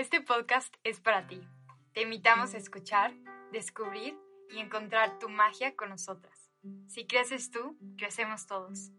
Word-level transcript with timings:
Este 0.00 0.22
podcast 0.22 0.72
es 0.82 0.98
para 0.98 1.26
ti. 1.26 1.42
Te 1.92 2.00
invitamos 2.00 2.54
a 2.54 2.56
escuchar, 2.56 3.12
descubrir 3.52 4.16
y 4.48 4.58
encontrar 4.58 5.18
tu 5.18 5.28
magia 5.28 5.76
con 5.76 5.90
nosotras. 5.90 6.50
Si 6.88 7.06
creces 7.06 7.50
tú, 7.50 7.76
crecemos 7.98 8.46
todos. 8.46 8.92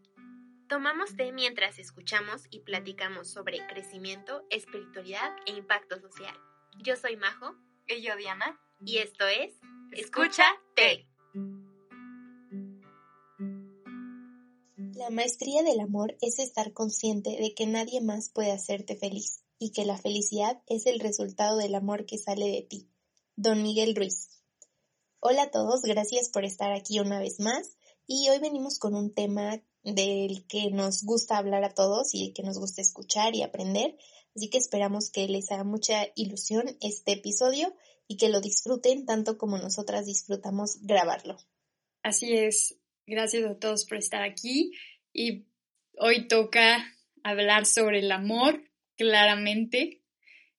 Tomamos 0.68 1.16
té 1.16 1.32
mientras 1.32 1.80
escuchamos 1.80 2.44
y 2.50 2.60
platicamos 2.60 3.28
sobre 3.28 3.66
crecimiento, 3.66 4.46
espiritualidad 4.48 5.34
e 5.44 5.56
impacto 5.56 5.98
social. 5.98 6.36
Yo 6.84 6.94
soy 6.94 7.16
Majo. 7.16 7.56
Y 7.88 8.00
yo, 8.00 8.14
Diana. 8.14 8.60
Y 8.86 8.98
esto 8.98 9.26
es 9.26 9.58
Escucha 9.90 10.44
Té. 10.76 11.08
La 14.94 15.10
maestría 15.10 15.64
del 15.64 15.80
amor 15.80 16.16
es 16.20 16.38
estar 16.38 16.72
consciente 16.72 17.30
de 17.30 17.54
que 17.56 17.66
nadie 17.66 18.00
más 18.00 18.30
puede 18.30 18.52
hacerte 18.52 18.94
feliz 18.94 19.41
y 19.62 19.70
que 19.70 19.84
la 19.84 19.96
felicidad 19.96 20.60
es 20.66 20.86
el 20.86 20.98
resultado 20.98 21.56
del 21.56 21.76
amor 21.76 22.04
que 22.04 22.18
sale 22.18 22.48
de 22.48 22.62
ti. 22.62 22.88
Don 23.36 23.62
Miguel 23.62 23.94
Ruiz. 23.94 24.28
Hola 25.20 25.44
a 25.44 25.50
todos, 25.52 25.82
gracias 25.82 26.30
por 26.30 26.44
estar 26.44 26.72
aquí 26.72 26.98
una 26.98 27.20
vez 27.20 27.38
más 27.38 27.78
y 28.04 28.28
hoy 28.28 28.40
venimos 28.40 28.80
con 28.80 28.96
un 28.96 29.14
tema 29.14 29.62
del 29.84 30.48
que 30.48 30.72
nos 30.72 31.04
gusta 31.04 31.38
hablar 31.38 31.62
a 31.62 31.74
todos 31.74 32.12
y 32.12 32.32
que 32.32 32.42
nos 32.42 32.58
gusta 32.58 32.82
escuchar 32.82 33.36
y 33.36 33.42
aprender, 33.42 33.96
así 34.34 34.50
que 34.50 34.58
esperamos 34.58 35.10
que 35.10 35.28
les 35.28 35.52
haga 35.52 35.62
mucha 35.62 36.08
ilusión 36.16 36.76
este 36.80 37.12
episodio 37.12 37.72
y 38.08 38.16
que 38.16 38.30
lo 38.30 38.40
disfruten 38.40 39.06
tanto 39.06 39.38
como 39.38 39.58
nosotras 39.58 40.06
disfrutamos 40.06 40.78
grabarlo. 40.82 41.36
Así 42.02 42.32
es, 42.32 42.74
gracias 43.06 43.48
a 43.48 43.56
todos 43.60 43.84
por 43.84 43.98
estar 43.98 44.24
aquí 44.24 44.72
y 45.12 45.46
hoy 45.98 46.26
toca 46.26 46.84
hablar 47.22 47.64
sobre 47.64 48.00
el 48.00 48.10
amor, 48.10 48.60
claramente. 49.02 50.00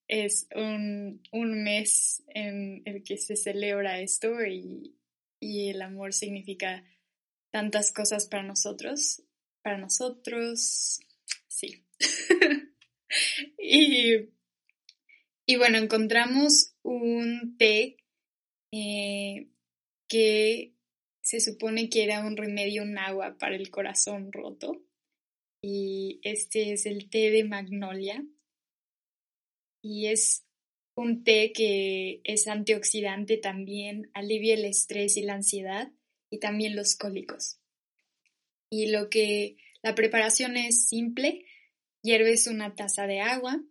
Es 0.10 0.48
un, 0.54 1.22
mes 1.64 2.24
en 2.28 2.82
el 2.86 3.04
que 3.04 3.18
se 3.18 3.38
celebra 3.38 4.02
esto 4.02 4.46
y, 4.46 4.98
y 5.40 5.70
el 5.70 5.82
amor 5.82 6.12
significa 6.14 6.84
tantas 7.52 7.94
cosas 7.94 8.28
para 8.28 8.44
nosotros. 8.44 9.24
Para 9.62 9.78
nosotros, 9.78 11.00
sí. 11.48 11.86
y, 13.58 14.30
y, 15.46 15.56
bueno, 15.56 15.78
encontramos 15.78 16.76
un 16.84 17.56
té 17.58 17.96
eh, 18.74 19.48
que 20.10 20.74
se 21.22 21.40
supone 21.40 21.90
que 21.90 22.04
era 22.04 22.26
un 22.26 22.36
remedio 22.36 22.84
agua 22.98 23.38
para 23.38 23.56
el 23.56 23.70
corazón 23.72 24.34
roto. 24.34 24.84
Y 25.64 26.20
este 26.24 26.74
es 26.74 26.86
el 26.86 27.10
té 27.10 27.32
de 27.32 27.46
magnolia. 27.46 28.24
Y 29.82 30.08
es 30.08 30.46
un 30.96 31.24
té 31.24 31.54
que 31.54 32.22
es 32.26 32.48
antioxidante 32.48 33.38
también, 33.38 34.12
alivia 34.14 34.54
el 34.54 34.66
estrés 34.66 35.18
y 35.18 35.24
la 35.24 35.36
ansiedad 35.36 35.92
y 36.30 36.40
también 36.40 36.76
los 36.76 36.96
cólicos. 36.96 37.60
Y 38.70 38.92
lo 38.92 39.10
que 39.10 39.58
la 39.82 39.96
preparación 39.96 40.58
es 40.58 40.88
simple, 40.90 41.46
hierves 42.02 42.48
una 42.48 42.76
taza 42.76 43.08
de 43.08 43.22
agua 43.22 43.64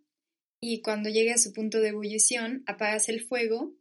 y 0.59 0.81
cuando 0.81 1.09
llegue 1.09 1.31
a 1.31 1.37
su 1.37 1.53
punto 1.53 1.79
de 1.79 1.89
ebullición 1.89 2.63
apagas 2.65 3.09
el 3.09 3.21
fuego 3.21 3.75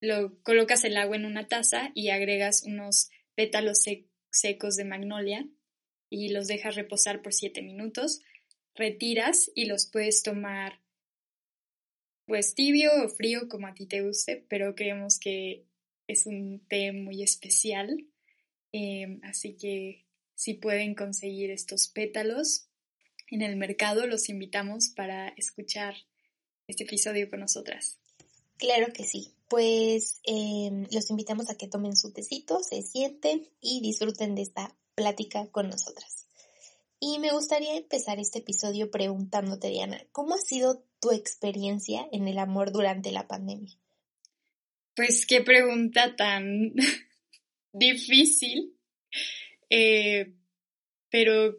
lo 0.00 0.40
colocas 0.42 0.84
el 0.84 0.96
agua 0.96 1.16
en 1.16 1.26
una 1.26 1.46
taza 1.48 1.90
y 1.94 2.08
agregas 2.08 2.62
unos 2.64 3.10
pétalos 3.34 3.84
secos 4.30 4.76
de 4.76 4.84
magnolia 4.84 5.46
y 6.10 6.28
los 6.30 6.48
dejas 6.48 6.74
reposar 6.74 7.22
por 7.22 7.32
7 7.32 7.62
minutos. 7.62 8.20
Retiras 8.74 9.50
y 9.54 9.64
los 9.64 9.86
puedes 9.86 10.22
tomar 10.22 10.80
pues 12.26 12.54
tibio 12.54 12.90
o 13.04 13.08
frío 13.08 13.48
como 13.48 13.66
a 13.66 13.74
ti 13.74 13.86
te 13.86 14.02
guste, 14.02 14.44
pero 14.48 14.74
creemos 14.74 15.18
que 15.18 15.64
es 16.06 16.26
un 16.26 16.60
té 16.68 16.92
muy 16.92 17.22
especial. 17.22 18.06
Em, 18.72 19.20
así 19.24 19.56
que 19.56 20.04
si 20.34 20.54
pueden 20.54 20.94
conseguir 20.94 21.50
estos 21.50 21.88
pétalos 21.88 22.68
en 23.30 23.42
el 23.42 23.56
mercado, 23.56 24.06
los 24.06 24.28
invitamos 24.28 24.90
para 24.90 25.28
escuchar 25.30 25.94
este 26.68 26.84
episodio 26.84 27.28
con 27.28 27.40
nosotras. 27.40 27.98
Claro 28.58 28.92
que 28.92 29.04
sí. 29.04 29.32
Pues 29.48 30.20
em, 30.22 30.86
los 30.92 31.10
invitamos 31.10 31.50
a 31.50 31.56
que 31.56 31.66
tomen 31.66 31.96
su 31.96 32.12
tecito, 32.12 32.62
se 32.62 32.82
sienten 32.82 33.48
y 33.60 33.80
disfruten 33.80 34.36
de 34.36 34.42
esta 34.42 34.76
plática 35.00 35.46
con 35.50 35.70
nosotras. 35.70 36.26
Y 37.00 37.18
me 37.20 37.30
gustaría 37.30 37.74
empezar 37.74 38.18
este 38.18 38.40
episodio 38.40 38.90
preguntándote, 38.90 39.68
Diana, 39.68 40.04
¿cómo 40.12 40.34
ha 40.34 40.38
sido 40.38 40.84
tu 41.00 41.10
experiencia 41.10 42.06
en 42.12 42.28
el 42.28 42.38
amor 42.38 42.70
durante 42.70 43.10
la 43.10 43.26
pandemia? 43.26 43.74
Pues 44.94 45.24
qué 45.24 45.40
pregunta 45.40 46.16
tan 46.16 46.74
difícil. 47.72 48.74
Eh, 49.70 50.34
pero, 51.08 51.56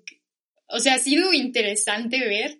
o 0.67 0.79
sea, 0.79 0.95
ha 0.95 0.99
sido 0.99 1.33
interesante 1.33 2.19
ver 2.19 2.59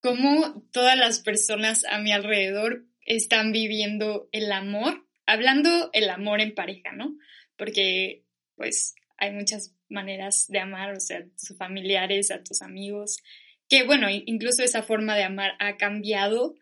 cómo 0.00 0.66
todas 0.72 0.96
las 0.96 1.20
personas 1.20 1.84
a 1.84 1.98
mi 1.98 2.12
alrededor 2.12 2.86
están 3.04 3.52
viviendo 3.52 4.30
el 4.32 4.50
amor, 4.52 5.06
hablando 5.26 5.90
el 5.92 6.08
amor 6.08 6.40
en 6.40 6.54
pareja, 6.54 6.92
¿no? 6.92 7.14
Porque 7.58 8.24
pues 8.56 8.94
hay 9.24 9.32
muchas 9.32 9.74
maneras 9.88 10.46
de 10.48 10.58
amar, 10.58 10.94
o 10.94 11.00
sea, 11.00 11.18
a 11.18 11.24
tus 11.24 11.56
familiares, 11.56 12.30
a 12.30 12.42
tus 12.42 12.62
amigos, 12.62 13.22
que 13.68 13.84
bueno, 13.84 14.08
incluso 14.10 14.62
esa 14.62 14.82
forma 14.82 15.16
de 15.16 15.24
amar 15.24 15.52
ha 15.58 15.76
cambiado 15.76 16.54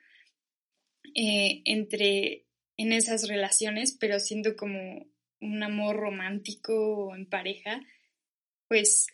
eh, 1.14 1.62
entre 1.64 2.46
en 2.76 2.92
esas 2.92 3.28
relaciones, 3.28 3.96
pero 3.98 4.18
siendo 4.18 4.56
como 4.56 5.06
un 5.40 5.62
amor 5.62 5.96
romántico 5.96 7.14
en 7.14 7.26
pareja, 7.26 7.82
pues 8.68 9.08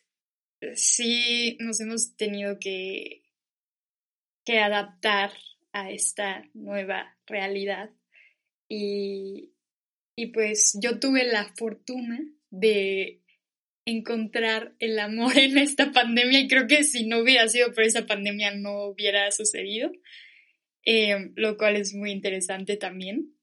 sí 0.75 1.57
nos 1.61 1.81
hemos 1.81 2.17
tenido 2.17 2.59
que, 2.59 3.23
que 4.45 4.59
adaptar 4.59 5.33
a 5.73 5.91
esta 5.91 6.49
nueva 6.55 7.17
realidad. 7.27 7.91
Y, 8.69 9.53
y 10.15 10.27
pues 10.27 10.79
yo 10.81 11.01
tuve 11.01 11.25
la 11.25 11.53
fortuna 11.57 12.21
de 12.51 13.23
encontrar 13.89 14.75
el 14.79 14.99
amor 14.99 15.39
en 15.39 15.59
esta 15.59 15.93
pandemia 15.93 16.41
y 16.41 16.49
creo 16.49 16.67
que 16.67 16.85
si 16.85 17.07
no 17.07 17.21
hubiera 17.21 17.49
sido 17.49 17.73
por 17.73 17.85
esa 17.85 18.07
pandemia 18.07 18.55
no 18.55 18.85
hubiera 18.85 19.31
sucedido, 19.31 19.91
eh, 20.85 21.31
lo 21.35 21.57
cual 21.57 21.77
es 21.77 21.95
muy 21.95 22.11
interesante 22.11 22.77
también. 22.77 23.35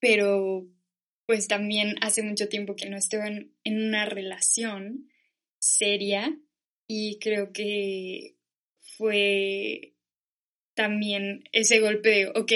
Pero 0.00 0.66
pues 1.26 1.46
también 1.46 1.94
hace 2.00 2.22
mucho 2.22 2.48
tiempo 2.48 2.74
que 2.74 2.90
no 2.90 2.96
estoy 2.96 3.20
en, 3.64 3.76
una 3.86 4.04
relación 4.04 5.08
seria 5.58 6.36
y 6.88 7.18
creo 7.20 7.52
que 7.52 8.34
fue 8.80 9.94
también 10.74 11.44
ese 11.52 11.78
golpe 11.78 12.08
de, 12.08 12.26
ok, 12.26 12.52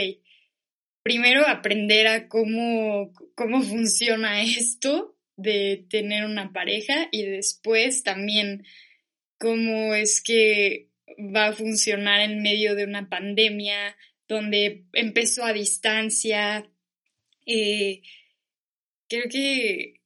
primero 1.03 1.47
aprender 1.47 2.09
a 2.09 2.29
cómo, 2.29 3.13
cómo 3.37 3.63
funciona 3.63 4.43
esto 4.43 5.16
de 5.37 5.87
tener 5.91 6.25
una 6.25 6.53
pareja 6.53 7.09
y 7.13 7.23
después 7.25 8.03
también 8.03 8.65
cómo 9.39 9.95
es 9.95 10.23
que 10.23 10.89
va 11.19 11.49
a 11.49 11.53
funcionar 11.53 12.21
en 12.21 12.43
medio 12.43 12.75
de 12.75 12.85
una 12.85 13.09
pandemia 13.09 13.97
donde 14.29 14.85
empezó 14.93 15.45
a 15.45 15.53
distancia. 15.53 16.71
Eh, 17.47 18.03
creo 19.09 19.29
que 19.31 20.01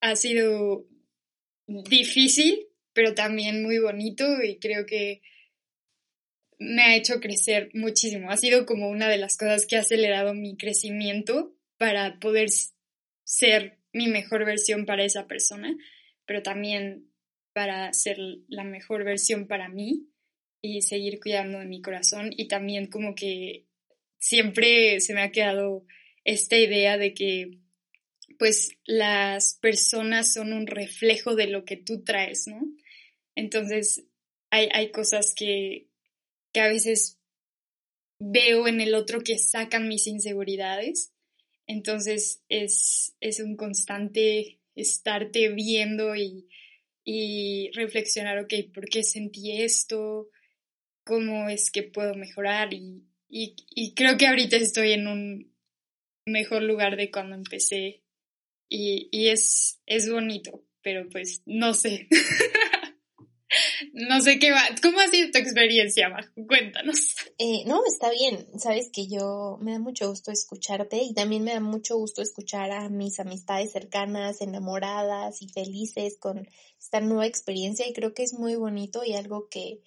ha 0.00 0.16
sido 0.16 0.86
difícil, 1.66 2.68
pero 2.92 3.14
también 3.14 3.62
muy 3.62 3.78
bonito 3.78 4.24
y 4.42 4.58
creo 4.58 4.86
que 4.86 5.22
me 6.58 6.82
ha 6.82 6.96
hecho 6.96 7.20
crecer 7.20 7.70
muchísimo. 7.74 8.30
Ha 8.30 8.36
sido 8.36 8.66
como 8.66 8.88
una 8.88 9.08
de 9.08 9.18
las 9.18 9.36
cosas 9.36 9.66
que 9.66 9.76
ha 9.76 9.80
acelerado 9.80 10.34
mi 10.34 10.56
crecimiento 10.56 11.54
para 11.78 12.18
poder 12.20 12.48
ser 13.24 13.79
mi 13.92 14.08
mejor 14.08 14.44
versión 14.44 14.86
para 14.86 15.04
esa 15.04 15.26
persona, 15.26 15.76
pero 16.26 16.42
también 16.42 17.10
para 17.52 17.92
ser 17.92 18.18
la 18.48 18.64
mejor 18.64 19.04
versión 19.04 19.46
para 19.46 19.68
mí 19.68 20.08
y 20.62 20.82
seguir 20.82 21.20
cuidando 21.20 21.58
de 21.58 21.66
mi 21.66 21.82
corazón 21.82 22.30
y 22.36 22.48
también 22.48 22.86
como 22.86 23.14
que 23.14 23.66
siempre 24.18 25.00
se 25.00 25.14
me 25.14 25.22
ha 25.22 25.32
quedado 25.32 25.84
esta 26.24 26.56
idea 26.56 26.98
de 26.98 27.14
que 27.14 27.58
pues 28.38 28.78
las 28.84 29.58
personas 29.60 30.32
son 30.32 30.52
un 30.52 30.66
reflejo 30.66 31.34
de 31.34 31.46
lo 31.46 31.64
que 31.64 31.76
tú 31.76 32.04
traes, 32.04 32.46
¿no? 32.46 32.60
Entonces 33.34 34.06
hay, 34.50 34.68
hay 34.72 34.90
cosas 34.92 35.34
que, 35.36 35.88
que 36.52 36.60
a 36.60 36.68
veces 36.68 37.18
veo 38.18 38.68
en 38.68 38.80
el 38.80 38.94
otro 38.94 39.20
que 39.22 39.38
sacan 39.38 39.88
mis 39.88 40.06
inseguridades. 40.06 41.12
Entonces 41.70 42.42
es, 42.48 43.14
es 43.20 43.38
un 43.38 43.54
constante 43.56 44.58
estarte 44.74 45.50
viendo 45.50 46.16
y, 46.16 46.48
y 47.04 47.70
reflexionar, 47.74 48.38
ok, 48.40 48.52
¿por 48.74 48.88
qué 48.88 49.04
sentí 49.04 49.62
esto? 49.62 50.30
¿Cómo 51.04 51.48
es 51.48 51.70
que 51.70 51.84
puedo 51.84 52.16
mejorar? 52.16 52.74
Y, 52.74 53.06
Y, 53.28 53.94
creo 53.94 54.16
que 54.18 54.26
ahorita 54.26 54.56
estoy 54.56 54.90
en 54.90 55.06
un 55.06 55.54
mejor 56.26 56.64
lugar 56.64 56.96
de 56.96 57.12
cuando 57.12 57.36
empecé 57.36 58.02
y, 58.68 59.08
y 59.12 59.28
es, 59.28 59.80
es 59.86 60.10
bonito, 60.10 60.64
pero 60.82 61.08
pues 61.08 61.42
no 61.46 61.72
sé. 61.72 62.08
no 63.92 64.20
sé 64.20 64.38
qué 64.38 64.50
va. 64.52 64.62
¿Cómo 64.82 65.00
ha 65.00 65.08
sido 65.08 65.30
tu 65.30 65.38
experiencia, 65.38 66.08
Majo? 66.08 66.30
Cuéntanos. 66.46 67.16
Eh, 67.38 67.64
no, 67.66 67.82
está 67.86 68.10
bien. 68.10 68.46
Sabes 68.58 68.90
que 68.92 69.06
yo 69.08 69.58
me 69.60 69.72
da 69.72 69.78
mucho 69.78 70.08
gusto 70.08 70.30
escucharte 70.30 70.98
y 71.02 71.14
también 71.14 71.44
me 71.44 71.52
da 71.52 71.60
mucho 71.60 71.96
gusto 71.96 72.22
escuchar 72.22 72.70
a 72.70 72.88
mis 72.88 73.18
amistades 73.20 73.72
cercanas, 73.72 74.40
enamoradas 74.40 75.42
y 75.42 75.48
felices 75.48 76.16
con 76.18 76.48
esta 76.78 77.00
nueva 77.00 77.26
experiencia 77.26 77.88
y 77.88 77.92
creo 77.92 78.14
que 78.14 78.22
es 78.22 78.34
muy 78.34 78.54
bonito 78.54 79.04
y 79.04 79.14
algo 79.14 79.48
que, 79.48 79.80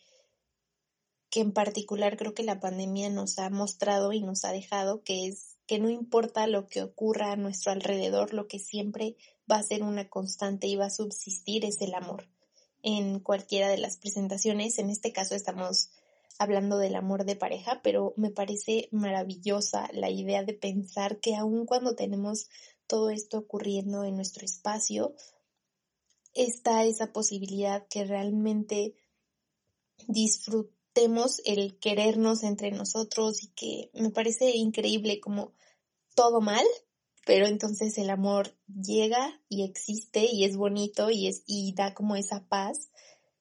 que 1.30 1.42
en 1.42 1.54
particular 1.54 2.18
creo 2.18 2.34
que 2.34 2.44
la 2.44 2.60
pandemia 2.60 3.10
nos 3.10 3.40
ha 3.40 3.50
mostrado 3.50 4.14
y 4.14 4.22
nos 4.22 4.46
ha 4.46 4.52
dejado, 4.52 5.04
que 5.04 5.28
es 5.28 5.58
que 5.66 5.80
no 5.80 5.90
importa 5.90 6.46
lo 6.48 6.68
que 6.68 6.82
ocurra 6.82 7.32
a 7.32 7.38
nuestro 7.38 7.72
alrededor, 7.72 8.34
lo 8.34 8.48
que 8.48 8.60
siempre 8.60 9.16
va 9.50 9.58
a 9.58 9.64
ser 9.64 9.82
una 9.82 10.10
constante 10.10 10.68
y 10.68 10.76
va 10.76 10.88
a 10.88 10.90
subsistir 10.90 11.64
es 11.64 11.82
el 11.82 11.94
amor 11.94 12.28
en 12.84 13.20
cualquiera 13.20 13.70
de 13.70 13.78
las 13.78 13.98
presentaciones. 13.98 14.78
En 14.78 14.92
este 14.92 15.12
caso 15.12 15.34
estamos 15.34 15.90
hablando 16.38 16.78
del 16.78 16.96
amor 16.96 17.26
de 17.26 17.36
pareja, 17.36 17.82
pero 17.84 18.14
me 18.18 18.30
parece 18.30 18.90
maravillosa 18.92 19.90
la 19.94 20.10
idea 20.10 20.44
de 20.44 20.54
pensar 20.54 21.20
que 21.20 21.36
aun 21.36 21.66
cuando 21.66 21.96
tenemos 21.96 22.50
todo 22.86 23.10
esto 23.10 23.40
ocurriendo 23.40 24.04
en 24.04 24.16
nuestro 24.16 24.46
espacio, 24.46 25.16
está 26.34 26.84
esa 26.84 27.14
posibilidad 27.14 27.88
que 27.88 28.04
realmente 28.06 28.96
disfrutemos 30.08 31.42
el 31.46 31.80
querernos 31.80 32.44
entre 32.44 32.72
nosotros 32.72 33.44
y 33.44 33.48
que 33.48 33.90
me 33.94 34.10
parece 34.10 34.52
increíble 34.52 35.20
como 35.20 35.54
todo 36.16 36.42
mal, 36.42 36.66
pero 37.26 37.48
entonces 37.48 37.98
el 37.98 38.10
amor 38.10 38.56
llega 38.68 39.42
y 39.50 39.64
existe 39.64 40.26
y 40.26 40.46
es 40.46 40.58
bonito 40.58 41.10
y, 41.10 41.28
es, 41.28 41.44
y 41.46 41.74
da 41.74 41.94
como 41.94 42.16
esa 42.16 42.48
paz 42.48 42.90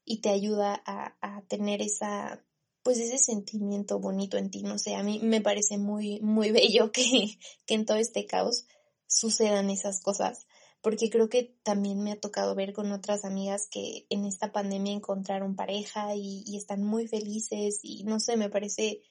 y 0.05 0.21
te 0.21 0.31
ayuda 0.31 0.83
a, 0.87 1.17
a 1.21 1.43
tener 1.43 1.83
esa, 1.83 2.45
pues 2.83 2.99
ese 2.99 3.19
sentimiento 3.19 3.99
bonito 3.99 4.37
en 4.37 4.51
ti, 4.51 4.63
no 4.63 4.79
sé, 4.79 4.95
a 4.95 5.03
mí 5.03 5.21
me 5.23 5.41
parece 5.41 5.79
muy, 5.79 6.21
muy 6.21 6.51
bello 6.53 6.93
que, 6.93 7.39
que 7.67 7.75
en 7.75 7.87
todo 7.87 7.97
este 7.97 8.27
caos 8.27 8.67
sucedan 9.07 9.71
esas 9.71 10.01
cosas, 10.01 10.47
porque 10.81 11.11
creo 11.11 11.29
que 11.29 11.57
también 11.63 12.03
me 12.03 12.13
ha 12.13 12.21
tocado 12.21 12.55
ver 12.55 12.73
con 12.73 12.91
otras 12.93 13.25
amigas 13.25 13.69
que 13.71 14.07
en 14.11 14.25
esta 14.25 14.53
pandemia 14.53 14.93
encontraron 14.93 15.55
pareja 15.55 16.15
y, 16.17 16.57
están 16.57 16.83
muy 16.83 17.07
felices 17.07 17.81
y 17.83 18.05
no 18.05 18.21
sé, 18.21 18.37
me 18.37 18.51
parece 18.51 19.03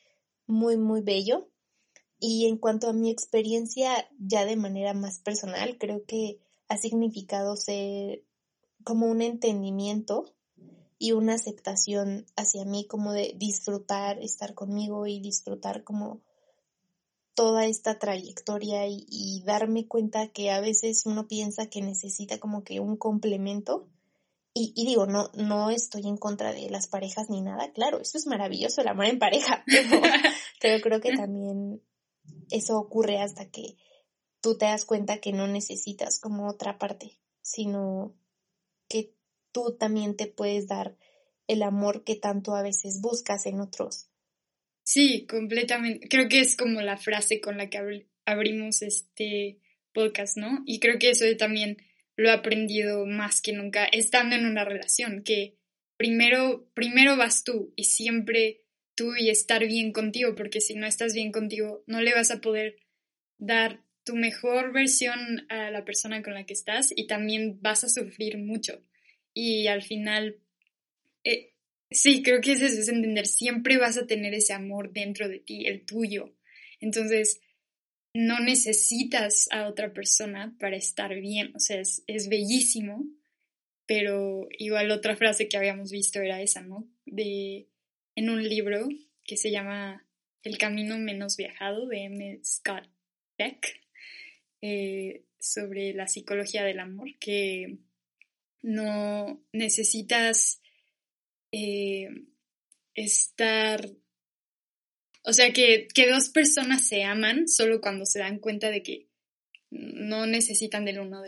muy, 0.47 0.77
muy 0.77 1.01
bello 1.01 1.50
y 2.23 2.45
en 2.45 2.57
cuanto 2.57 2.88
a 2.88 2.94
mi 2.94 3.09
experiencia 3.09 4.07
ya 4.19 4.45
de 4.45 4.56
manera 4.56 4.94
más 4.94 5.18
personal, 5.19 5.77
creo 5.79 6.06
que 6.06 6.39
ha 6.68 6.77
significado 6.77 7.56
ser 7.57 8.23
como 8.83 9.07
un 9.07 9.23
entendimiento 9.23 10.31
y 11.00 11.13
una 11.13 11.33
aceptación 11.33 12.27
hacia 12.35 12.63
mí, 12.63 12.85
como 12.85 13.12
de 13.12 13.33
disfrutar, 13.35 14.19
estar 14.21 14.53
conmigo 14.53 15.07
y 15.07 15.19
disfrutar 15.19 15.83
como 15.83 16.21
toda 17.33 17.65
esta 17.65 17.97
trayectoria 17.97 18.85
y, 18.88 19.41
darme 19.44 19.88
cuenta 19.88 20.27
que 20.27 20.51
a 20.51 20.62
veces 20.62 21.07
uno 21.07 21.27
piensa 21.27 21.71
que 21.71 21.81
necesita 21.81 22.38
como 22.38 22.63
que 22.63 22.79
un 22.79 22.97
complemento. 22.97 23.88
Y, 24.53 24.73
y, 24.75 24.85
digo, 24.85 25.07
no, 25.07 25.31
no 25.33 25.71
estoy 25.71 26.06
en 26.07 26.18
contra 26.18 26.53
de 26.53 26.69
las 26.69 26.85
parejas 26.85 27.31
ni 27.31 27.41
nada, 27.41 27.71
claro, 27.71 28.00
eso 28.00 28.19
es 28.19 28.27
maravilloso, 28.27 28.81
el 28.81 28.89
amor 28.89 29.06
en 29.06 29.18
pareja, 29.18 29.63
pero 30.62 30.81
creo 30.81 31.00
que 31.01 31.15
también 31.15 31.81
eso 32.51 32.77
ocurre 32.77 33.19
hasta 33.19 33.50
que 33.50 33.77
tú 34.42 34.57
te 34.57 34.65
das 34.65 34.86
cuenta 34.86 35.19
que 35.19 35.33
no 35.33 35.48
necesitas 35.48 36.19
como 36.19 36.48
otra 36.48 36.77
parte, 36.77 37.18
sino 37.42 38.15
que 38.89 39.13
tú 39.51 39.77
también 39.77 40.15
te 40.15 40.27
puedes 40.27 40.68
dar 40.68 40.98
el 41.48 41.63
amor 41.63 42.03
que 42.03 42.15
tanto 42.15 42.56
a 42.56 42.62
veces 42.62 43.01
buscas 43.01 43.45
en 43.45 43.59
otros. 43.59 44.07
Sí, 44.83 45.25
completamente. 45.27 46.07
Creo 46.07 46.27
que 46.27 46.39
es 46.39 46.56
como 46.56 46.81
la 46.81 46.98
frase 46.98 47.39
con 47.39 47.57
la 47.57 47.69
que 47.69 48.07
abrimos 48.25 48.81
este 48.81 49.59
podcast, 49.94 50.38
¿no? 50.38 50.63
Y 50.65 50.80
creo 50.80 50.97
que 51.00 51.09
eso 51.09 51.25
también 51.38 51.77
lo 52.15 52.30
he 52.30 52.33
aprendido 52.33 53.06
más 53.06 53.42
que 53.42 53.54
nunca 53.54 53.86
estando 53.86 54.36
en 54.36 54.45
una 54.45 54.65
relación, 54.65 55.24
que 55.24 55.57
primero, 55.97 56.68
primero 56.74 57.18
vas 57.18 57.44
tú 57.44 57.74
y 57.75 57.86
siempre 57.86 58.63
tú 58.96 59.16
y 59.16 59.30
estar 59.30 59.66
bien 59.66 59.92
contigo, 59.92 60.36
porque 60.36 60.62
si 60.62 60.76
no 60.76 60.88
estás 60.88 61.14
bien 61.14 61.32
contigo, 61.32 61.84
no 61.88 62.02
le 62.02 62.14
vas 62.14 62.32
a 62.32 62.42
poder 62.42 62.78
dar 63.38 63.84
tu 64.04 64.16
mejor 64.16 64.74
versión 64.74 65.46
a 65.50 65.72
la 65.72 65.86
persona 65.86 66.24
con 66.24 66.34
la 66.34 66.46
que 66.46 66.54
estás 66.54 66.92
y 66.96 67.08
también 67.08 67.60
vas 67.62 67.84
a 67.84 67.90
sufrir 67.90 68.38
mucho. 68.38 68.84
Y 69.34 69.68
al 69.68 69.84
final, 69.84 70.40
eh, 71.24 71.54
sí, 71.90 72.24
creo 72.24 72.42
que 72.42 72.54
es 72.54 72.62
eso, 72.62 72.82
es 72.82 72.90
entender, 72.90 73.28
siempre 73.28 73.78
vas 73.78 73.98
a 73.98 74.08
tener 74.08 74.34
ese 74.34 74.54
amor 74.54 74.92
dentro 74.92 75.30
de 75.30 75.40
ti, 75.40 75.66
el 75.68 75.86
tuyo. 75.86 76.36
Entonces, 76.80 77.42
no 78.14 78.40
necesitas 78.40 79.48
a 79.52 79.68
otra 79.68 79.94
persona 79.94 80.56
para 80.60 80.76
estar 80.76 81.16
bien, 81.16 81.56
o 81.56 81.60
sea, 81.60 81.80
es, 81.80 82.04
es 82.08 82.28
bellísimo, 82.28 83.06
pero 83.86 84.48
igual 84.58 84.92
otra 84.92 85.16
frase 85.16 85.48
que 85.48 85.58
habíamos 85.58 85.92
visto 85.92 86.20
era 86.22 86.42
esa, 86.42 86.62
¿no? 86.62 86.90
De 87.06 87.68
en 88.16 88.30
un 88.30 88.48
libro 88.48 88.88
que 89.24 89.38
se 89.38 89.52
llama 89.52 90.06
El 90.44 90.58
camino 90.58 90.98
menos 90.98 91.38
viajado 91.38 91.88
de 91.88 92.04
M. 92.04 92.40
Scott 92.44 92.88
Beck 93.38 93.81
eh, 94.62 95.25
sobre 95.40 95.94
la 95.94 96.08
psicología 96.08 96.63
del 96.63 96.80
amor, 96.80 97.18
que 97.19 97.80
no 98.62 99.44
necesitas 99.52 100.62
eh, 101.52 102.10
estar, 102.94 103.90
o 105.24 105.34
sea, 105.34 105.52
que, 105.54 105.88
que 105.94 106.10
dos 106.10 106.30
personas 106.30 106.88
se 106.88 107.04
aman 107.04 107.48
solo 107.48 107.81
cuando 107.81 108.06
se 108.06 108.19
dan 108.19 108.40
cuenta 108.40 108.69
de 108.69 108.84
que 108.84 109.07
no 109.72 110.28
necesitan 110.28 110.86
del 110.86 111.00
uno 111.00 111.22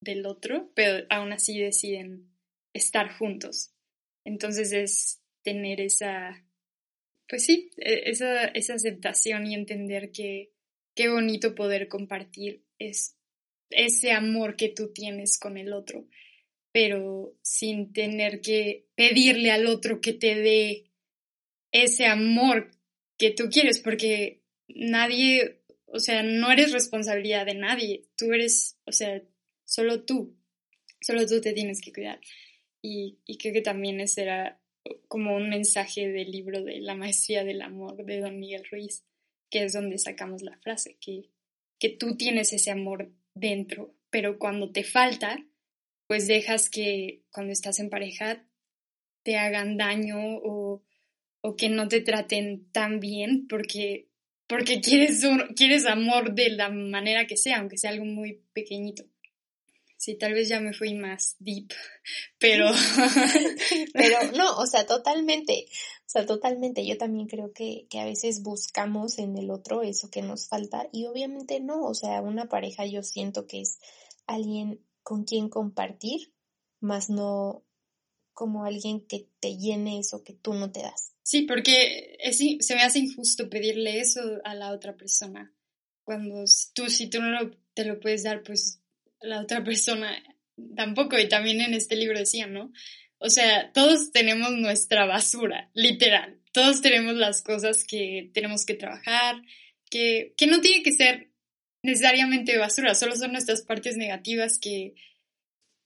del 0.00 0.26
otro, 0.26 0.72
pero 0.74 1.06
aún 1.10 1.32
así 1.32 1.58
deciden 1.58 2.32
estar 2.72 3.12
juntos. 3.12 3.72
Entonces 4.24 4.72
es 4.72 5.21
tener 5.42 5.80
esa, 5.80 6.44
pues 7.28 7.44
sí, 7.44 7.70
e, 7.76 8.10
esa, 8.10 8.46
esa 8.46 8.74
aceptación 8.74 9.46
y 9.46 9.54
entender 9.54 10.12
que 10.12 10.52
qué 10.94 11.08
bonito 11.08 11.54
poder 11.54 11.88
compartir 11.88 12.64
es 12.78 13.16
ese 13.70 14.12
amor 14.12 14.56
que 14.56 14.68
tú 14.68 14.92
tienes 14.92 15.38
con 15.38 15.56
el 15.56 15.72
otro, 15.72 16.06
pero 16.72 17.36
sin 17.42 17.92
tener 17.92 18.40
que 18.40 18.86
pedirle 18.94 19.50
al 19.50 19.66
otro 19.66 20.00
que 20.00 20.12
te 20.12 20.34
dé 20.34 20.90
ese 21.72 22.06
amor 22.06 22.70
que 23.18 23.30
tú 23.30 23.48
quieres, 23.50 23.78
porque 23.80 24.42
nadie, 24.68 25.62
o 25.86 25.98
sea, 25.98 26.22
no 26.22 26.50
eres 26.50 26.72
responsabilidad 26.72 27.46
de 27.46 27.54
nadie, 27.54 28.04
tú 28.16 28.32
eres, 28.32 28.78
o 28.84 28.92
sea, 28.92 29.22
solo 29.64 30.04
tú, 30.04 30.36
solo 31.00 31.26
tú 31.26 31.40
te 31.40 31.52
tienes 31.52 31.80
que 31.80 31.92
cuidar. 31.92 32.20
Y, 32.82 33.18
y 33.26 33.38
creo 33.38 33.52
que 33.52 33.62
también 33.62 34.00
ese 34.00 34.22
era 34.22 34.61
como 35.08 35.36
un 35.36 35.48
mensaje 35.48 36.08
del 36.08 36.30
libro 36.30 36.62
de 36.62 36.80
La 36.80 36.94
Maestría 36.94 37.44
del 37.44 37.62
Amor 37.62 38.04
de 38.04 38.20
Don 38.20 38.38
Miguel 38.38 38.66
Ruiz, 38.70 39.04
que 39.50 39.64
es 39.64 39.72
donde 39.72 39.98
sacamos 39.98 40.42
la 40.42 40.56
frase, 40.58 40.96
que, 41.00 41.28
que 41.78 41.90
tú 41.90 42.16
tienes 42.16 42.52
ese 42.52 42.70
amor 42.70 43.12
dentro, 43.34 43.94
pero 44.10 44.38
cuando 44.38 44.72
te 44.72 44.84
falta, 44.84 45.38
pues 46.06 46.26
dejas 46.26 46.68
que 46.68 47.22
cuando 47.30 47.52
estás 47.52 47.78
en 47.78 47.90
pareja 47.90 48.44
te 49.22 49.36
hagan 49.36 49.76
daño 49.76 50.18
o, 50.18 50.82
o 51.42 51.56
que 51.56 51.68
no 51.68 51.88
te 51.88 52.00
traten 52.00 52.70
tan 52.72 53.00
bien 53.00 53.46
porque, 53.48 54.08
porque 54.46 54.80
quieres, 54.80 55.22
quieres 55.56 55.86
amor 55.86 56.34
de 56.34 56.50
la 56.50 56.70
manera 56.70 57.26
que 57.26 57.36
sea, 57.36 57.58
aunque 57.58 57.78
sea 57.78 57.90
algo 57.90 58.04
muy 58.04 58.42
pequeñito. 58.52 59.04
Sí, 60.02 60.16
tal 60.16 60.34
vez 60.34 60.48
ya 60.48 60.58
me 60.58 60.72
fui 60.72 60.94
más 60.94 61.36
deep, 61.38 61.72
pero... 62.40 62.66
pero 63.92 64.32
no, 64.36 64.56
o 64.58 64.66
sea, 64.66 64.84
totalmente, 64.84 65.66
o 65.68 66.08
sea, 66.08 66.26
totalmente. 66.26 66.84
Yo 66.84 66.98
también 66.98 67.28
creo 67.28 67.52
que, 67.52 67.86
que 67.88 68.00
a 68.00 68.04
veces 68.04 68.42
buscamos 68.42 69.20
en 69.20 69.38
el 69.38 69.48
otro 69.48 69.82
eso 69.82 70.10
que 70.10 70.22
nos 70.22 70.48
falta 70.48 70.88
y 70.90 71.04
obviamente 71.04 71.60
no, 71.60 71.84
o 71.84 71.94
sea, 71.94 72.20
una 72.20 72.48
pareja 72.48 72.84
yo 72.84 73.04
siento 73.04 73.46
que 73.46 73.60
es 73.60 73.78
alguien 74.26 74.84
con 75.04 75.22
quien 75.22 75.48
compartir, 75.48 76.32
más 76.80 77.08
no 77.08 77.62
como 78.32 78.64
alguien 78.64 79.06
que 79.06 79.28
te 79.38 79.56
llene 79.56 80.00
eso 80.00 80.24
que 80.24 80.32
tú 80.32 80.52
no 80.54 80.72
te 80.72 80.82
das. 80.82 81.14
Sí, 81.22 81.42
porque 81.42 82.16
es, 82.18 82.38
se 82.38 82.74
me 82.74 82.82
hace 82.82 82.98
injusto 82.98 83.48
pedirle 83.48 84.00
eso 84.00 84.20
a 84.42 84.56
la 84.56 84.72
otra 84.72 84.96
persona. 84.96 85.54
Cuando 86.02 86.42
tú, 86.74 86.90
si 86.90 87.08
tú 87.08 87.20
no 87.22 87.52
te 87.74 87.84
lo 87.84 88.00
puedes 88.00 88.24
dar, 88.24 88.42
pues 88.42 88.81
la 89.22 89.40
otra 89.40 89.64
persona 89.64 90.22
tampoco, 90.76 91.18
y 91.18 91.28
también 91.28 91.60
en 91.60 91.74
este 91.74 91.96
libro 91.96 92.18
decían, 92.18 92.52
¿no? 92.52 92.72
O 93.18 93.30
sea, 93.30 93.72
todos 93.72 94.12
tenemos 94.12 94.52
nuestra 94.52 95.06
basura, 95.06 95.70
literal. 95.74 96.40
todos 96.52 96.82
tenemos 96.82 97.14
las 97.14 97.42
cosas 97.42 97.84
que 97.84 98.30
tenemos 98.34 98.66
que 98.66 98.74
trabajar, 98.74 99.36
que, 99.88 100.34
que 100.36 100.46
no 100.46 100.60
tiene 100.60 100.82
que 100.82 100.92
ser 100.92 101.30
necesariamente 101.82 102.58
basura, 102.58 102.94
solo 102.94 103.16
son 103.16 103.32
nuestras 103.32 103.62
partes 103.62 103.96
negativas 103.96 104.58
que, 104.58 104.94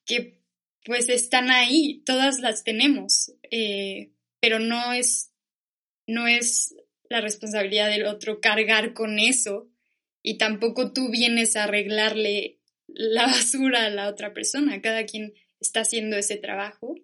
que 0.05 0.41
pues 0.85 1.09
están 1.09 1.51
ahí, 1.51 2.03
todas 2.05 2.41
las 2.41 2.65
tenemos, 2.65 3.33
eh, 3.51 4.13
pero 4.41 4.59
no 4.59 4.93
es, 4.93 5.33
no 6.07 6.27
es 6.27 6.75
la 7.09 7.21
responsabilidad 7.21 7.91
del 7.91 8.07
otro 8.07 8.41
cargar 8.41 8.93
con 8.93 9.19
eso 9.19 9.69
y 10.23 10.39
tampoco 10.39 10.93
tú 10.93 11.11
vienes 11.11 11.57
a 11.57 11.65
arreglarle 11.65 12.56
la 12.89 13.27
basura 13.27 13.87
a 13.87 13.91
la 13.91 14.09
otra 14.09 14.33
persona, 14.33 14.81
cada 14.81 15.05
quien 15.07 15.35
está 15.61 15.81
haciendo 15.81 16.17
ese 16.17 16.37
trabajo 16.37 16.95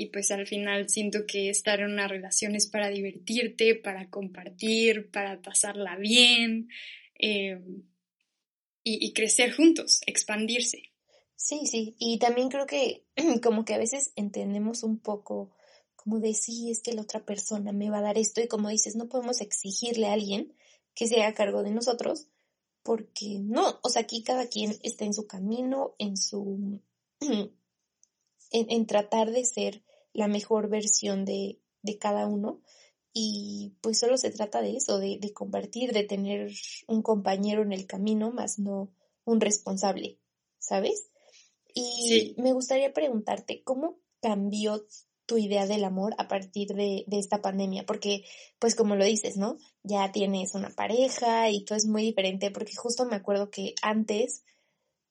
y 0.00 0.06
pues 0.06 0.30
al 0.30 0.46
final 0.46 0.88
siento 0.88 1.26
que 1.26 1.50
estar 1.50 1.80
en 1.80 1.90
una 1.90 2.06
relación 2.06 2.54
es 2.54 2.68
para 2.68 2.88
divertirte, 2.88 3.74
para 3.74 4.08
compartir, 4.08 5.10
para 5.10 5.42
pasarla 5.42 5.96
bien 5.96 6.68
eh, 7.18 7.60
y, 8.84 9.12
crecer 9.12 9.52
juntos, 9.52 10.00
expandirse. 10.06 10.82
Sí, 11.34 11.66
sí, 11.66 11.94
y 11.98 12.18
también 12.18 12.48
creo 12.48 12.66
que 12.66 13.04
como 13.42 13.64
que 13.64 13.74
a 13.74 13.78
veces 13.78 14.12
entendemos 14.14 14.82
un 14.82 15.00
poco 15.00 15.50
como 15.96 16.20
de 16.20 16.32
sí, 16.32 16.70
es 16.70 16.80
que 16.80 16.94
la 16.94 17.02
otra 17.02 17.26
persona 17.26 17.72
me 17.72 17.90
va 17.90 17.98
a 17.98 18.02
dar 18.02 18.18
esto 18.18 18.40
y 18.40 18.46
como 18.46 18.68
dices, 18.68 18.94
no 18.94 19.08
podemos 19.08 19.40
exigirle 19.40 20.06
a 20.06 20.12
alguien 20.12 20.54
que 20.94 21.08
se 21.08 21.20
haga 21.20 21.34
cargo 21.34 21.64
de 21.64 21.72
nosotros 21.72 22.28
porque 22.88 23.38
no, 23.38 23.78
o 23.82 23.90
sea, 23.90 24.00
aquí 24.00 24.22
cada 24.22 24.46
quien 24.46 24.74
está 24.82 25.04
en 25.04 25.12
su 25.12 25.26
camino, 25.26 25.94
en 25.98 26.16
su... 26.16 26.80
en 28.50 28.86
tratar 28.86 29.30
de 29.30 29.44
ser 29.44 29.82
la 30.14 30.26
mejor 30.26 30.70
versión 30.70 31.26
de, 31.26 31.60
cada 32.00 32.26
uno. 32.26 32.62
Y 33.12 33.74
pues 33.82 33.98
solo 33.98 34.16
se 34.16 34.30
trata 34.30 34.62
de 34.62 34.74
eso, 34.74 34.98
de, 34.98 35.18
de, 35.20 35.34
compartir, 35.34 35.92
de 35.92 36.04
tener 36.04 36.50
un 36.86 37.02
compañero 37.02 37.60
en 37.60 37.74
el 37.74 37.86
camino, 37.86 38.30
más 38.30 38.58
no 38.58 38.90
un 39.26 39.42
responsable, 39.42 40.18
¿sabes? 40.58 41.10
Y 41.74 42.36
me 42.38 42.54
gustaría 42.54 42.94
preguntarte, 42.94 43.62
¿cómo 43.64 43.98
cambió 44.22 44.86
tu 45.26 45.36
idea 45.36 45.66
del 45.66 45.84
amor 45.84 46.14
a 46.16 46.26
partir 46.26 46.68
de, 46.68 47.04
de, 47.06 47.18
esta 47.18 47.42
pandemia? 47.42 47.84
Porque, 47.84 48.24
pues 48.58 48.74
como 48.74 48.96
lo 48.96 49.04
dices, 49.04 49.36
¿no? 49.36 49.58
Ya 49.88 50.12
tienes 50.12 50.54
una 50.54 50.70
pareja 50.70 51.50
y 51.50 51.64
todo 51.64 51.78
es 51.78 51.86
muy 51.86 52.02
diferente, 52.02 52.50
porque 52.50 52.76
justo 52.76 53.06
me 53.06 53.16
acuerdo 53.16 53.50
que 53.50 53.74
antes 53.82 54.42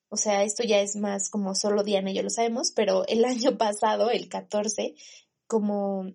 o 0.09 0.17
sea, 0.17 0.43
esto 0.43 0.63
ya 0.63 0.79
es 0.79 0.95
más 0.95 1.29
como 1.29 1.53
solo 1.53 1.83
Diana 1.83 2.11
y 2.11 2.15
yo 2.15 2.23
lo 2.23 2.29
sabemos, 2.29 2.71
pero 2.71 3.05
el 3.07 3.25
año 3.25 3.57
pasado, 3.57 4.09
el 4.09 4.29
14, 4.29 4.95
como 5.47 6.11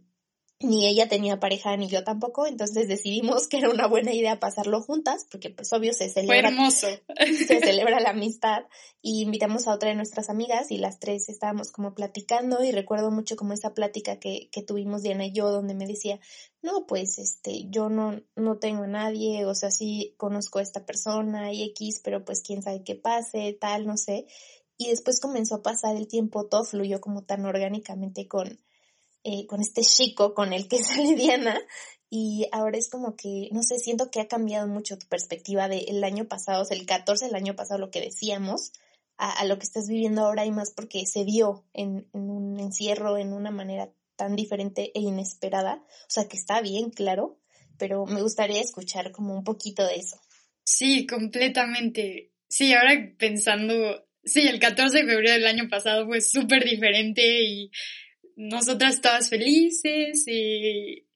ni 0.62 0.87
ella 0.87 1.09
tenía 1.09 1.40
pareja 1.40 1.76
ni 1.76 1.88
yo 1.88 2.04
tampoco, 2.04 2.47
entonces 2.47 2.88
decidimos 2.88 3.49
que 3.49 3.59
era 3.59 3.71
una 3.71 3.87
buena 3.87 4.12
idea 4.12 4.40
pasarlo 4.40 4.81
juntas, 4.83 5.26
porque 5.31 5.50
pues 5.50 5.73
obvio 5.73 5.92
se 5.92 6.09
celebra. 6.09 6.49
hermoso. 6.49 6.87
Se 7.47 7.61
celebra 7.61 8.00
la 8.00 8.11
amistad 8.11 8.64
y 9.00 9.23
invitamos 9.23 9.66
a 9.66 9.75
otra 9.75 9.90
de 9.90 9.95
nuestras 9.95 10.31
amigas 10.31 10.71
y 10.71 10.78
las 10.78 10.99
tres 10.99 11.28
estábamos 11.28 11.73
como 11.73 11.95
platicando 11.95 12.62
y 12.62 12.73
recuerdo 12.73 13.11
mucho 13.11 13.37
como 13.37 13.52
esa 13.52 13.75
plática 13.75 14.19
que, 14.19 14.49
que 14.50 14.62
tuvimos 14.62 15.02
Diana 15.02 15.26
y 15.26 15.33
yo 15.33 15.50
donde 15.50 15.75
me 15.75 15.87
decía, 15.87 16.21
no, 16.62 16.87
pues 16.87 17.19
este, 17.19 17.69
yo 17.69 17.88
no, 17.88 18.21
no 18.37 18.59
tengo 18.59 18.85
a 18.85 18.88
nadie, 18.88 19.45
o 19.47 19.54
sea, 19.54 19.71
sí 19.71 20.14
conozco 20.16 20.59
a 20.59 20.62
esta 20.62 20.87
persona 20.87 21.52
y 21.52 21.62
X, 21.64 22.00
pero 22.02 22.25
pues 22.25 22.42
quién 22.42 22.62
sabe 22.62 22.85
qué 22.85 22.95
pase, 22.95 23.57
tal, 23.61 23.87
no 23.87 23.97
sé. 23.97 24.26
Y 24.78 24.88
después 24.88 25.21
comenzó 25.21 25.57
a 25.57 25.62
pasar 25.62 25.97
el 25.97 26.09
tiempo, 26.09 26.47
todo 26.47 26.64
fluyó 26.64 27.00
como 27.00 27.23
tan 27.23 27.45
orgánicamente 27.45 28.26
con, 28.28 28.59
eh, 29.25 29.47
con 29.47 29.61
este 29.61 29.83
chico 29.83 30.35
con 30.35 30.52
el 30.52 30.69
que 30.69 30.79
sale 30.83 31.14
Diana 31.14 31.61
y 32.14 32.47
ahora 32.52 32.76
es 32.76 32.91
como 32.91 33.17
que, 33.17 33.49
no 33.52 33.62
sé, 33.62 33.79
siento 33.79 34.11
que 34.11 34.21
ha 34.21 34.29
cambiado 34.29 34.69
mucho 34.69 34.99
tu 34.99 35.07
perspectiva 35.07 35.67
del 35.67 36.05
año 36.05 36.26
pasado, 36.26 36.61
o 36.61 36.64
sea, 36.67 36.76
el 36.76 36.85
14 36.85 37.25
del 37.25 37.35
año 37.35 37.57
pasado, 37.57 37.81
lo 37.81 37.91
que 37.91 38.02
decíamos, 38.02 38.73
a, 39.17 39.45
lo 39.47 39.59
que 39.59 39.64
estás 39.64 39.88
viviendo 39.88 40.21
ahora 40.21 40.45
y 40.45 40.50
más 40.50 40.73
porque 40.73 41.07
se 41.07 41.25
dio 41.25 41.64
en, 41.73 42.07
un 42.12 42.61
encierro, 42.61 43.17
en 43.17 43.33
una 43.33 43.50
manera 43.50 43.91
tan 44.17 44.37
diferente 44.37 44.93
e 44.95 45.00
inesperada, 45.00 45.76
o 45.87 46.11
sea, 46.11 46.29
que 46.29 46.37
está 46.37 46.61
bien, 46.61 46.91
claro, 46.91 47.38
pero 47.79 48.05
me 48.05 48.21
gustaría 48.21 48.61
escuchar 48.61 49.11
como 49.11 49.35
un 49.35 49.43
poquito 49.43 49.87
de 49.87 49.97
eso. 49.97 50.21
Sí, 50.64 51.07
completamente. 51.07 52.33
Sí, 52.47 52.75
ahora 52.75 52.93
pensando, 53.17 54.05
sí, 54.23 54.43
el 54.43 54.61
14 54.61 54.99
de 54.99 55.07
febrero 55.07 55.33
del 55.33 55.47
año 55.47 55.69
pasado 55.71 56.05
fue 56.05 56.21
súper 56.21 56.64
diferente 56.64 57.23
y 57.43 57.71
nosotras 58.37 59.01
todas 59.01 59.29
felices 59.29 60.25
y 60.27 61.07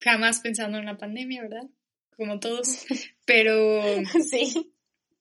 jamás 0.00 0.40
pensando 0.40 0.78
en 0.78 0.86
la 0.86 0.98
pandemia, 0.98 1.42
¿verdad? 1.42 1.68
Como 2.16 2.40
todos. 2.40 2.86
Pero. 3.24 3.82
Sí. 4.28 4.72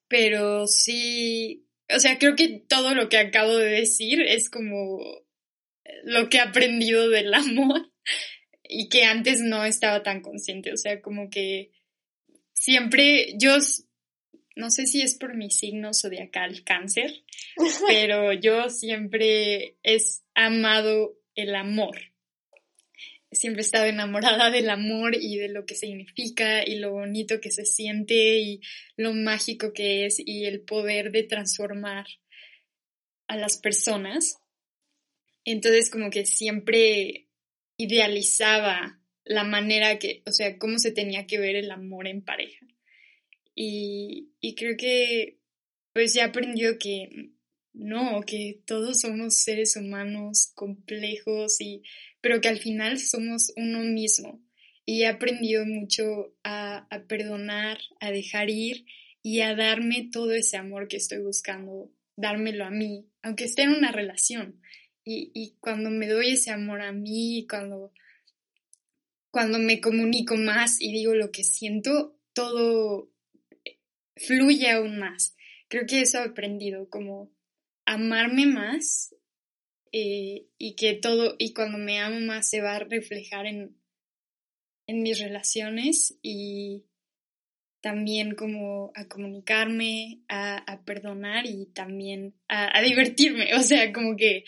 Pero 0.07 0.67
sí. 0.67 1.65
O 1.93 1.99
sea, 1.99 2.17
creo 2.17 2.35
que 2.35 2.63
todo 2.67 2.93
lo 2.93 3.09
que 3.09 3.17
acabo 3.17 3.55
de 3.55 3.69
decir 3.69 4.21
es 4.21 4.49
como 4.49 4.99
lo 6.03 6.29
que 6.29 6.37
he 6.37 6.41
aprendido 6.41 7.09
del 7.09 7.33
amor 7.33 7.91
y 8.63 8.89
que 8.89 9.03
antes 9.03 9.41
no 9.41 9.65
estaba 9.65 10.03
tan 10.03 10.21
consciente. 10.21 10.71
O 10.73 10.77
sea, 10.77 11.01
como 11.01 11.29
que 11.29 11.71
siempre 12.53 13.33
yo. 13.37 13.57
No 14.53 14.69
sé 14.69 14.85
si 14.85 15.01
es 15.01 15.15
por 15.15 15.35
mi 15.35 15.49
signo 15.49 15.93
zodiacal 15.93 16.63
cáncer, 16.65 17.23
pero 17.87 18.33
yo 18.33 18.69
siempre 18.69 19.77
he 19.81 19.97
amado 20.35 21.20
el 21.35 21.55
amor. 21.55 21.97
Siempre 23.31 23.61
he 23.61 23.65
estado 23.65 23.85
enamorada 23.85 24.51
del 24.51 24.69
amor 24.69 25.15
y 25.15 25.37
de 25.37 25.47
lo 25.47 25.65
que 25.65 25.75
significa 25.75 26.67
y 26.67 26.75
lo 26.75 26.91
bonito 26.91 27.39
que 27.39 27.51
se 27.51 27.65
siente 27.65 28.39
y 28.39 28.61
lo 28.97 29.13
mágico 29.13 29.71
que 29.71 30.05
es 30.05 30.17
y 30.19 30.45
el 30.45 30.61
poder 30.61 31.11
de 31.11 31.23
transformar 31.23 32.05
a 33.27 33.37
las 33.37 33.57
personas. 33.57 34.35
Entonces 35.45 35.89
como 35.89 36.09
que 36.09 36.25
siempre 36.25 37.29
idealizaba 37.77 39.01
la 39.23 39.45
manera 39.45 39.97
que, 39.97 40.23
o 40.25 40.31
sea, 40.31 40.57
cómo 40.57 40.77
se 40.77 40.91
tenía 40.91 41.25
que 41.25 41.39
ver 41.39 41.55
el 41.55 41.71
amor 41.71 42.07
en 42.07 42.23
pareja. 42.23 42.65
Y, 43.55 44.33
y 44.41 44.55
creo 44.55 44.75
que 44.75 45.39
pues 45.93 46.13
ya 46.13 46.25
aprendió 46.25 46.77
que 46.77 47.31
no, 47.73 48.21
que 48.25 48.61
todos 48.65 49.01
somos 49.01 49.37
seres 49.37 49.75
humanos 49.75 50.51
complejos 50.55 51.61
y 51.61 51.83
pero 52.21 52.39
que 52.39 52.49
al 52.49 52.59
final 52.59 52.99
somos 52.99 53.51
uno 53.55 53.79
mismo. 53.79 54.43
Y 54.85 55.03
he 55.03 55.07
aprendido 55.07 55.65
mucho 55.65 56.35
a, 56.43 56.87
a 56.89 57.03
perdonar, 57.03 57.79
a 57.99 58.11
dejar 58.11 58.49
ir 58.49 58.85
y 59.23 59.41
a 59.41 59.55
darme 59.55 60.09
todo 60.11 60.31
ese 60.31 60.57
amor 60.57 60.87
que 60.87 60.97
estoy 60.97 61.19
buscando, 61.19 61.91
dármelo 62.15 62.65
a 62.65 62.71
mí, 62.71 63.07
aunque 63.21 63.45
esté 63.45 63.63
en 63.63 63.71
una 63.71 63.91
relación. 63.91 64.61
Y, 65.03 65.31
y 65.33 65.55
cuando 65.59 65.89
me 65.89 66.07
doy 66.07 66.31
ese 66.31 66.51
amor 66.51 66.81
a 66.81 66.91
mí, 66.91 67.47
cuando, 67.49 67.91
cuando 69.31 69.59
me 69.59 69.81
comunico 69.81 70.35
más 70.35 70.79
y 70.79 70.91
digo 70.91 71.15
lo 71.15 71.31
que 71.31 71.43
siento, 71.43 72.17
todo 72.33 73.11
fluye 74.15 74.69
aún 74.69 74.99
más. 74.99 75.35
Creo 75.67 75.85
que 75.85 76.01
eso 76.01 76.19
he 76.19 76.23
aprendido, 76.23 76.89
como 76.89 77.31
amarme 77.85 78.45
más 78.45 79.15
eh, 79.91 80.47
y 80.57 80.75
que 80.75 80.93
todo, 80.93 81.35
y 81.37 81.53
cuando 81.53 81.77
me 81.77 81.99
amo 81.99 82.19
más 82.21 82.49
se 82.49 82.61
va 82.61 82.75
a 82.75 82.79
reflejar 82.79 83.45
en, 83.45 83.75
en 84.87 85.03
mis 85.03 85.19
relaciones 85.19 86.17
y 86.21 86.85
también 87.81 88.35
como 88.35 88.91
a 88.95 89.07
comunicarme, 89.07 90.21
a, 90.29 90.81
perdonar 90.85 91.45
y 91.45 91.65
también 91.73 92.35
a, 92.47 92.77
a, 92.77 92.81
divertirme, 92.81 93.53
o 93.55 93.61
sea, 93.61 93.91
como 93.91 94.15
que 94.15 94.45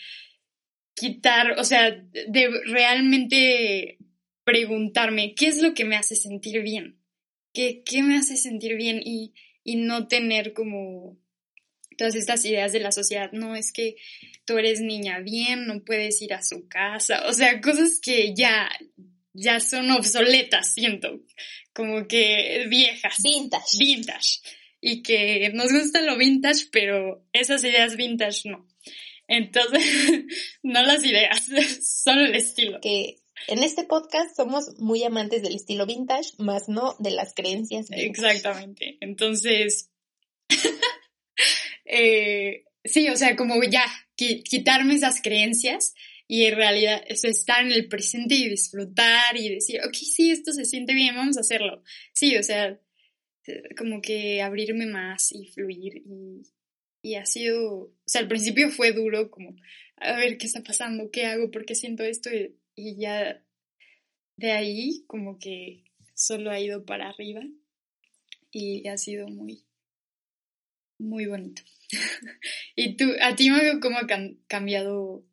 quitar, 0.94 1.58
o 1.58 1.64
sea, 1.64 1.90
de 1.90 2.48
realmente 2.66 3.98
preguntarme 4.44 5.34
qué 5.34 5.48
es 5.48 5.60
lo 5.60 5.74
que 5.74 5.84
me 5.84 5.96
hace 5.96 6.16
sentir 6.16 6.62
bien, 6.62 7.00
qué, 7.52 7.82
qué 7.84 8.02
me 8.02 8.16
hace 8.16 8.36
sentir 8.36 8.76
bien 8.76 9.00
y, 9.04 9.34
y 9.62 9.76
no 9.76 10.06
tener 10.06 10.52
como 10.52 11.18
todas 11.96 12.14
estas 12.14 12.44
ideas 12.44 12.72
de 12.72 12.80
la 12.80 12.92
sociedad, 12.92 13.30
no 13.32 13.56
es 13.56 13.72
que 13.72 13.96
tú 14.44 14.58
eres 14.58 14.80
niña 14.80 15.20
bien, 15.20 15.66
no 15.66 15.84
puedes 15.84 16.20
ir 16.22 16.34
a 16.34 16.42
su 16.42 16.68
casa, 16.68 17.26
o 17.26 17.32
sea, 17.32 17.60
cosas 17.60 18.00
que 18.00 18.34
ya, 18.34 18.70
ya 19.32 19.60
son 19.60 19.90
obsoletas, 19.90 20.74
siento, 20.74 21.20
como 21.72 22.06
que 22.06 22.66
viejas. 22.68 23.16
Vintage. 23.22 23.78
Vintage. 23.78 24.40
Y 24.80 25.02
que 25.02 25.50
nos 25.54 25.72
gusta 25.72 26.02
lo 26.02 26.16
vintage, 26.16 26.66
pero 26.70 27.24
esas 27.32 27.64
ideas 27.64 27.96
vintage 27.96 28.48
no. 28.48 28.66
Entonces, 29.26 29.82
no 30.62 30.82
las 30.82 31.04
ideas, 31.04 31.46
solo 31.82 32.26
el 32.26 32.34
estilo. 32.34 32.80
Que 32.80 33.16
en 33.48 33.62
este 33.62 33.84
podcast 33.84 34.36
somos 34.36 34.78
muy 34.78 35.02
amantes 35.02 35.42
del 35.42 35.56
estilo 35.56 35.86
vintage, 35.86 36.30
más 36.38 36.68
no 36.68 36.96
de 36.98 37.10
las 37.10 37.34
creencias. 37.34 37.86
Exactamente. 37.90 38.98
Entonces, 39.00 39.90
eh, 41.84 42.64
sí, 42.84 43.08
o 43.08 43.16
sea, 43.16 43.36
como 43.36 43.62
ya 43.64 43.84
quitarme 44.16 44.94
esas 44.94 45.20
creencias 45.22 45.94
y 46.26 46.44
en 46.44 46.56
realidad 46.56 47.02
es 47.06 47.24
estar 47.24 47.64
en 47.64 47.72
el 47.72 47.88
presente 47.88 48.34
y 48.34 48.48
disfrutar 48.48 49.36
y 49.36 49.48
decir, 49.54 49.80
ok, 49.86 49.94
sí, 49.94 50.30
esto 50.30 50.52
se 50.52 50.64
siente 50.64 50.94
bien, 50.94 51.14
vamos 51.14 51.36
a 51.36 51.40
hacerlo. 51.40 51.82
Sí, 52.12 52.36
o 52.36 52.42
sea, 52.42 52.80
como 53.76 54.00
que 54.00 54.40
abrirme 54.40 54.86
más 54.86 55.32
y 55.32 55.46
fluir 55.46 56.02
y, 56.06 56.42
y 57.02 57.16
ha 57.16 57.26
sido, 57.26 57.72
o 57.74 57.92
sea, 58.06 58.22
al 58.22 58.28
principio 58.28 58.70
fue 58.70 58.92
duro 58.92 59.30
como, 59.30 59.56
a 59.96 60.16
ver 60.16 60.38
qué 60.38 60.46
está 60.46 60.62
pasando, 60.62 61.10
qué 61.10 61.26
hago, 61.26 61.50
por 61.50 61.66
qué 61.66 61.74
siento 61.74 62.02
esto 62.02 62.30
y 62.74 62.96
ya 62.96 63.42
de 64.36 64.52
ahí 64.52 65.04
como 65.06 65.38
que 65.38 65.84
solo 66.14 66.50
ha 66.50 66.60
ido 66.60 66.84
para 66.84 67.08
arriba 67.08 67.42
y 68.50 68.86
ha 68.88 68.96
sido 68.96 69.28
muy, 69.28 69.63
muy 70.98 71.26
bonito. 71.26 71.62
y 72.76 72.96
tú, 72.96 73.06
a 73.20 73.34
ti, 73.34 73.50
¿cómo 73.80 73.98
ha 73.98 74.06
cambiado? 74.46 75.24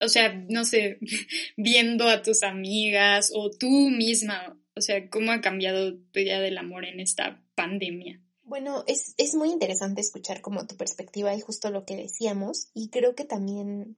O 0.00 0.08
sea, 0.08 0.34
no 0.48 0.64
sé, 0.64 0.98
viendo 1.56 2.08
a 2.08 2.22
tus 2.22 2.42
amigas 2.42 3.30
o 3.34 3.50
tú 3.50 3.90
misma, 3.90 4.58
o 4.74 4.80
sea, 4.80 5.08
¿cómo 5.10 5.32
ha 5.32 5.40
cambiado 5.40 5.96
tu 5.96 6.20
idea 6.20 6.40
del 6.40 6.58
amor 6.58 6.84
en 6.84 7.00
esta 7.00 7.42
pandemia? 7.54 8.20
Bueno, 8.42 8.84
es, 8.86 9.14
es 9.16 9.34
muy 9.34 9.50
interesante 9.50 10.00
escuchar 10.00 10.40
como 10.40 10.66
tu 10.66 10.76
perspectiva 10.76 11.34
y 11.34 11.40
justo 11.40 11.70
lo 11.70 11.84
que 11.84 11.96
decíamos 11.96 12.68
y 12.74 12.90
creo 12.90 13.14
que 13.14 13.24
también 13.24 13.96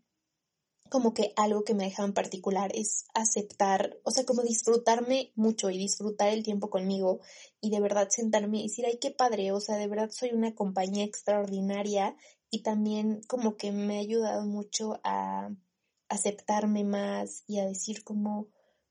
como 0.94 1.12
que 1.12 1.32
algo 1.34 1.64
que 1.64 1.74
me 1.74 1.86
deja 1.86 2.04
en 2.04 2.12
particular 2.12 2.70
es 2.72 3.06
aceptar, 3.14 3.98
o 4.04 4.12
sea, 4.12 4.24
como 4.24 4.42
disfrutarme 4.42 5.32
mucho 5.34 5.68
y 5.70 5.76
disfrutar 5.76 6.28
el 6.28 6.44
tiempo 6.44 6.70
conmigo 6.70 7.18
y 7.60 7.70
de 7.70 7.80
verdad 7.80 8.10
sentarme 8.10 8.60
y 8.60 8.68
decir, 8.68 8.86
ay, 8.86 8.98
qué 9.00 9.10
padre, 9.10 9.50
o 9.50 9.58
sea, 9.58 9.76
de 9.76 9.88
verdad 9.88 10.10
soy 10.12 10.30
una 10.30 10.54
compañía 10.54 11.04
extraordinaria 11.04 12.16
y 12.48 12.62
también 12.62 13.22
como 13.26 13.56
que 13.56 13.72
me 13.72 13.96
ha 13.96 14.02
ayudado 14.02 14.46
mucho 14.46 15.00
a 15.02 15.50
aceptarme 16.08 16.84
más 16.84 17.42
y 17.48 17.58
a 17.58 17.66
decir 17.66 18.04
como, 18.04 18.46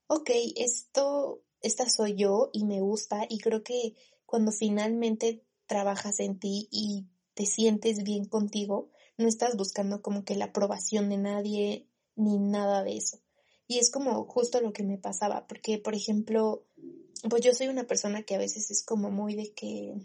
ok, 0.08 0.30
esto, 0.58 1.42
esta 1.62 1.90
soy 1.90 2.16
yo 2.16 2.50
y 2.52 2.66
me 2.66 2.82
gusta 2.82 3.28
y 3.30 3.38
creo 3.38 3.64
que 3.64 3.96
cuando 4.26 4.52
finalmente 4.52 5.46
trabajas 5.68 6.20
en 6.20 6.38
ti 6.38 6.68
y 6.70 7.08
te 7.34 7.46
sientes 7.46 8.04
bien 8.04 8.26
contigo, 8.26 8.90
no 9.18 9.30
estás 9.30 9.56
buscando 9.56 10.02
como 10.02 10.26
que 10.26 10.36
la 10.36 10.46
aprobación 10.46 11.08
de 11.08 11.18
nadie 11.18 11.88
ni 12.16 12.38
nada 12.38 12.84
de 12.84 12.98
eso. 12.98 13.20
Y 13.68 13.80
es 13.80 13.92
como 13.92 14.26
justo 14.26 14.62
lo 14.62 14.74
que 14.74 14.84
me 14.84 14.98
pasaba, 14.98 15.48
porque 15.48 15.78
por 15.78 15.96
ejemplo, 15.96 16.66
pues 17.30 17.44
yo 17.44 17.54
soy 17.54 17.68
una 17.68 17.86
persona 17.86 18.24
que 18.24 18.36
a 18.36 18.40
veces 18.40 18.72
es 18.72 18.84
como 18.84 19.10
muy 19.10 19.36
de 19.36 19.54
que, 19.54 19.96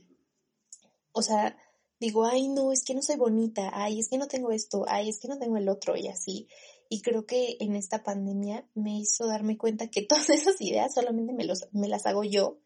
o 1.12 1.22
sea, 1.22 1.56
digo, 2.00 2.24
ay, 2.24 2.48
no, 2.48 2.72
es 2.72 2.84
que 2.84 2.94
no 2.94 3.02
soy 3.02 3.16
bonita, 3.16 3.70
ay, 3.72 4.00
es 4.00 4.08
que 4.08 4.18
no 4.18 4.28
tengo 4.28 4.52
esto, 4.52 4.84
ay, 4.88 5.08
es 5.08 5.18
que 5.18 5.28
no 5.28 5.38
tengo 5.38 5.56
el 5.56 5.68
otro 5.68 5.96
y 5.96 6.08
así. 6.08 6.48
Y 6.88 7.02
creo 7.02 7.26
que 7.26 7.56
en 7.60 7.76
esta 7.76 8.02
pandemia 8.02 8.66
me 8.74 8.98
hizo 8.98 9.26
darme 9.26 9.58
cuenta 9.58 9.88
que 9.88 10.02
todas 10.06 10.30
esas 10.30 10.60
ideas 10.60 10.94
solamente 10.94 11.32
me, 11.32 11.44
los, 11.44 11.68
me 11.72 11.88
las 11.88 12.06
hago 12.06 12.24
yo 12.24 12.58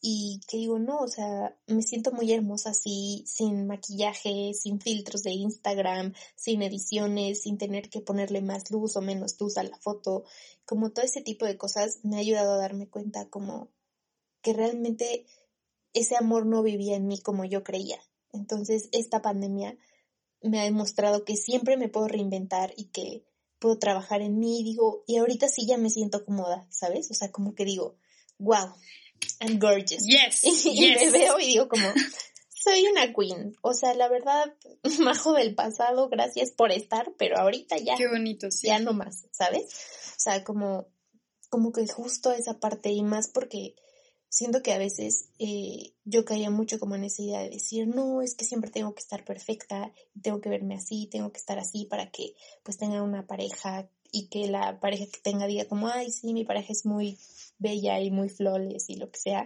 y 0.00 0.40
que 0.48 0.58
digo, 0.58 0.78
no, 0.78 1.00
o 1.00 1.08
sea, 1.08 1.56
me 1.66 1.82
siento 1.82 2.12
muy 2.12 2.32
hermosa 2.32 2.70
así, 2.70 3.24
sin 3.26 3.66
maquillaje, 3.66 4.54
sin 4.54 4.80
filtros 4.80 5.22
de 5.22 5.32
Instagram, 5.32 6.14
sin 6.36 6.62
ediciones, 6.62 7.42
sin 7.42 7.58
tener 7.58 7.90
que 7.90 8.00
ponerle 8.00 8.40
más 8.40 8.70
luz 8.70 8.96
o 8.96 9.00
menos 9.00 9.40
luz 9.40 9.58
a 9.58 9.64
la 9.64 9.76
foto, 9.78 10.24
como 10.64 10.90
todo 10.90 11.04
ese 11.04 11.20
tipo 11.20 11.46
de 11.46 11.56
cosas 11.56 11.98
me 12.04 12.16
ha 12.16 12.20
ayudado 12.20 12.52
a 12.52 12.58
darme 12.58 12.88
cuenta 12.88 13.28
como 13.28 13.70
que 14.42 14.52
realmente 14.52 15.26
ese 15.94 16.16
amor 16.16 16.46
no 16.46 16.62
vivía 16.62 16.96
en 16.96 17.06
mí 17.08 17.20
como 17.20 17.44
yo 17.44 17.64
creía. 17.64 17.98
Entonces, 18.32 18.88
esta 18.92 19.20
pandemia 19.20 19.76
me 20.42 20.60
ha 20.60 20.64
demostrado 20.64 21.24
que 21.24 21.36
siempre 21.36 21.76
me 21.76 21.88
puedo 21.88 22.06
reinventar 22.06 22.72
y 22.76 22.86
que 22.86 23.24
puedo 23.58 23.78
trabajar 23.78 24.22
en 24.22 24.38
mí 24.38 24.60
y 24.60 24.64
digo, 24.64 25.02
y 25.06 25.16
ahorita 25.16 25.48
sí 25.48 25.66
ya 25.66 25.76
me 25.78 25.90
siento 25.90 26.24
cómoda, 26.24 26.68
¿sabes? 26.70 27.10
O 27.10 27.14
sea, 27.14 27.32
como 27.32 27.54
que 27.54 27.64
digo, 27.64 27.96
wow, 28.38 28.72
I'm 29.40 29.58
gorgeous. 29.58 30.04
Yes. 30.06 30.42
Y, 30.64 30.94
me 30.94 31.10
veo 31.10 31.38
y 31.38 31.46
digo 31.46 31.68
como, 31.68 31.86
soy 32.48 32.86
una 32.86 33.12
queen. 33.12 33.56
O 33.62 33.74
sea, 33.74 33.94
la 33.94 34.08
verdad, 34.08 34.54
majo 35.00 35.32
del 35.32 35.54
pasado, 35.54 36.08
gracias 36.08 36.50
por 36.50 36.72
estar, 36.72 37.12
pero 37.18 37.38
ahorita 37.38 37.76
ya. 37.78 37.96
Qué 37.96 38.08
bonito, 38.08 38.50
sí. 38.50 38.68
Ya 38.68 38.78
no 38.78 38.92
más, 38.92 39.26
¿sabes? 39.30 39.64
O 40.16 40.20
sea, 40.20 40.44
como, 40.44 40.88
como 41.48 41.72
que 41.72 41.86
justo 41.86 42.32
esa 42.32 42.58
parte 42.58 42.90
y 42.90 43.02
más 43.02 43.28
porque 43.28 43.74
siento 44.28 44.62
que 44.62 44.72
a 44.72 44.78
veces 44.78 45.30
eh, 45.38 45.94
yo 46.04 46.24
caía 46.24 46.50
mucho 46.50 46.78
como 46.78 46.94
en 46.96 47.04
esa 47.04 47.22
idea 47.22 47.40
de 47.40 47.50
decir, 47.50 47.88
no, 47.88 48.22
es 48.22 48.34
que 48.34 48.44
siempre 48.44 48.70
tengo 48.70 48.94
que 48.94 49.00
estar 49.00 49.24
perfecta, 49.24 49.92
tengo 50.20 50.40
que 50.40 50.50
verme 50.50 50.74
así, 50.74 51.08
tengo 51.10 51.32
que 51.32 51.38
estar 51.38 51.58
así 51.58 51.86
para 51.86 52.10
que 52.10 52.34
pues 52.62 52.76
tenga 52.76 53.02
una 53.02 53.26
pareja 53.26 53.90
y 54.12 54.28
que 54.28 54.48
la 54.48 54.80
pareja 54.80 55.06
que 55.06 55.20
tenga 55.20 55.46
diga 55.46 55.66
como, 55.66 55.88
ay, 55.88 56.10
sí, 56.10 56.32
mi 56.32 56.44
pareja 56.44 56.72
es 56.72 56.86
muy 56.86 57.18
bella 57.58 58.00
y 58.00 58.10
muy 58.10 58.28
flores 58.28 58.88
y 58.88 58.96
lo 58.96 59.10
que 59.10 59.18
sea. 59.18 59.44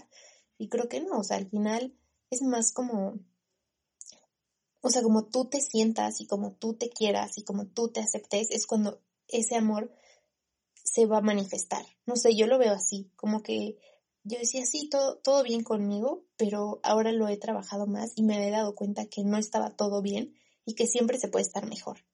Y 0.59 0.69
creo 0.69 0.89
que 0.89 1.01
no, 1.01 1.19
o 1.19 1.25
sea, 1.25 1.37
al 1.37 1.49
final 1.49 1.95
es 2.31 2.43
más 2.43 2.73
como, 2.73 3.19
o 4.81 4.91
sea, 4.91 5.03
como 5.03 5.27
tú 5.27 5.47
te 5.47 5.61
sientas 5.61 6.21
y 6.21 6.27
como 6.27 6.53
tú 6.53 6.75
te 6.75 6.91
quieras 6.91 7.39
y 7.39 7.45
como 7.45 7.67
tú 7.67 7.89
te 7.89 8.01
aceptes, 8.01 8.51
es 8.51 8.67
cuando 8.67 9.01
ese 9.29 9.57
amor 9.57 9.93
se 10.75 11.07
va 11.07 11.19
a 11.19 11.23
manifestar. 11.23 11.85
No 12.07 12.17
sé, 12.17 12.35
yo 12.35 12.47
lo 12.47 12.59
veo 12.59 12.73
así, 12.73 13.11
como 13.17 13.43
que 13.43 13.79
yo 14.25 14.39
decía, 14.39 14.65
sí, 14.67 14.89
todo, 14.89 15.17
todo 15.19 15.43
bien 15.43 15.65
conmigo, 15.65 16.25
pero 16.37 16.81
ahora 16.85 17.13
lo 17.13 17.29
he 17.29 17.37
trabajado 17.37 17.87
más 17.87 18.13
y 18.15 18.23
me 18.23 18.47
he 18.47 18.51
dado 18.51 18.75
cuenta 18.75 19.07
que 19.07 19.25
no 19.25 19.37
estaba 19.37 19.71
todo 19.71 20.01
bien 20.01 20.35
y 20.65 20.75
que 20.75 20.87
siempre 20.87 21.19
se 21.19 21.29
puede 21.29 21.45
estar 21.45 21.67
mejor. 21.69 22.05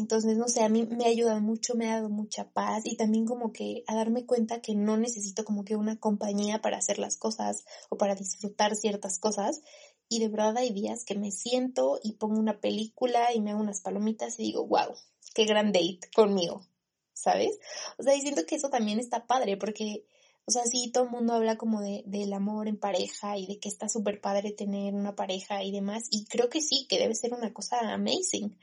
Entonces, 0.00 0.38
no 0.38 0.48
sé, 0.48 0.62
a 0.62 0.70
mí 0.70 0.86
me 0.86 1.04
ha 1.04 1.08
ayudado 1.08 1.40
mucho, 1.40 1.74
me 1.74 1.90
ha 1.90 1.96
dado 1.96 2.08
mucha 2.08 2.50
paz 2.50 2.86
y 2.86 2.96
también 2.96 3.26
como 3.26 3.52
que 3.52 3.84
a 3.86 3.94
darme 3.94 4.24
cuenta 4.24 4.62
que 4.62 4.74
no 4.74 4.96
necesito 4.96 5.44
como 5.44 5.62
que 5.62 5.76
una 5.76 6.00
compañía 6.00 6.62
para 6.62 6.78
hacer 6.78 6.98
las 6.98 7.18
cosas 7.18 7.66
o 7.90 7.98
para 7.98 8.14
disfrutar 8.14 8.74
ciertas 8.76 9.18
cosas. 9.18 9.60
Y 10.08 10.18
de 10.20 10.28
verdad 10.28 10.56
hay 10.56 10.70
días 10.70 11.04
que 11.04 11.16
me 11.16 11.30
siento 11.30 12.00
y 12.02 12.14
pongo 12.14 12.38
una 12.40 12.60
película 12.60 13.34
y 13.34 13.42
me 13.42 13.50
hago 13.50 13.60
unas 13.60 13.82
palomitas 13.82 14.38
y 14.40 14.44
digo, 14.44 14.66
wow, 14.66 14.96
qué 15.34 15.44
gran 15.44 15.70
date 15.70 16.00
conmigo, 16.14 16.66
¿sabes? 17.12 17.58
O 17.98 18.02
sea, 18.02 18.16
y 18.16 18.22
siento 18.22 18.46
que 18.46 18.56
eso 18.56 18.70
también 18.70 18.98
está 18.98 19.26
padre 19.26 19.58
porque, 19.58 20.06
o 20.46 20.50
sea, 20.50 20.64
sí, 20.64 20.90
todo 20.90 21.04
el 21.04 21.10
mundo 21.10 21.34
habla 21.34 21.58
como 21.58 21.82
de, 21.82 22.04
del 22.06 22.32
amor 22.32 22.68
en 22.68 22.78
pareja 22.78 23.36
y 23.36 23.46
de 23.46 23.60
que 23.60 23.68
está 23.68 23.90
súper 23.90 24.20
padre 24.22 24.52
tener 24.52 24.94
una 24.94 25.14
pareja 25.14 25.62
y 25.62 25.72
demás. 25.72 26.04
Y 26.10 26.24
creo 26.24 26.48
que 26.48 26.62
sí, 26.62 26.86
que 26.88 26.98
debe 26.98 27.14
ser 27.14 27.34
una 27.34 27.52
cosa 27.52 27.92
amazing 27.92 28.56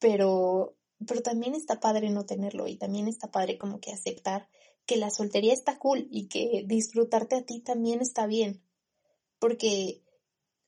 pero, 0.00 0.76
pero 1.06 1.22
también 1.22 1.54
está 1.54 1.80
padre 1.80 2.10
no 2.10 2.26
tenerlo 2.26 2.66
y 2.68 2.76
también 2.76 3.08
está 3.08 3.30
padre 3.30 3.58
como 3.58 3.80
que 3.80 3.92
aceptar 3.92 4.48
que 4.86 4.96
la 4.96 5.10
soltería 5.10 5.52
está 5.52 5.78
cool 5.78 6.08
y 6.10 6.26
que 6.26 6.64
disfrutarte 6.66 7.36
a 7.36 7.42
ti 7.42 7.60
también 7.60 8.00
está 8.00 8.26
bien, 8.26 8.62
porque 9.38 10.02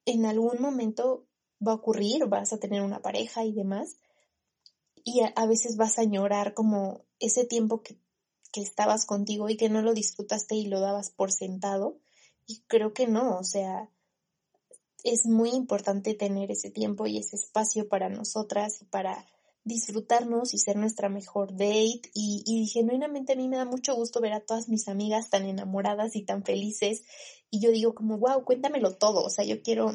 en 0.05 0.27
algún 0.27 0.61
momento 0.61 1.27
va 1.67 1.73
a 1.73 1.77
ocurrir, 1.77 2.27
vas 2.27 2.53
a 2.53 2.59
tener 2.59 2.83
una 2.83 3.03
pareja 3.03 3.45
y 3.45 3.53
demás, 3.53 3.97
y 5.05 5.21
a, 5.21 5.47
veces 5.47 5.77
vas 5.77 5.99
a 5.99 6.03
añorar 6.03 6.55
como 6.55 7.05
ese 7.19 7.45
tiempo 7.45 7.83
que, 7.83 7.99
que 8.53 8.61
estabas 8.61 9.07
contigo 9.07 9.49
y 9.49 9.57
que 9.57 9.69
no 9.69 9.83
lo 9.83 9.93
disfrutaste 9.93 10.55
y 10.55 10.67
lo 10.67 10.81
dabas 10.81 11.11
por 11.11 11.33
sentado, 11.33 11.99
y 12.47 12.61
creo 12.69 12.93
que 12.93 13.07
no, 13.07 13.39
o 13.39 13.45
sea, 13.45 13.91
es 15.05 15.27
muy 15.27 15.51
importante 15.51 16.15
tener 16.15 16.51
ese 16.51 16.71
tiempo 16.71 17.07
y 17.07 17.19
ese 17.19 17.37
espacio 17.37 17.89
para 17.89 18.09
nosotras 18.09 18.81
y 18.83 18.85
para 18.85 19.27
disfrutarnos 19.65 20.55
y 20.55 20.59
ser 20.59 20.77
nuestra 20.77 21.09
mejor 21.09 21.53
date. 21.53 22.03
Y, 22.15 22.43
y 22.47 22.67
genuinamente 22.67 23.33
a 23.33 23.37
mí 23.37 23.49
me 23.49 23.57
da 23.57 23.65
mucho 23.65 23.95
gusto 23.95 24.21
ver 24.21 24.33
a 24.33 24.41
todas 24.41 24.69
mis 24.69 24.89
amigas 24.89 25.31
tan 25.31 25.45
enamoradas 25.45 26.17
y 26.17 26.23
tan 26.23 26.45
felices. 26.45 27.05
Y 27.51 27.61
yo 27.61 27.71
digo 27.71 27.95
como 27.95 28.19
wow 28.19 28.45
cuéntamelo 28.45 28.95
todo 28.97 29.23
o 29.25 29.31
sea 29.31 29.45
yo 29.45 29.63
quiero 29.63 29.95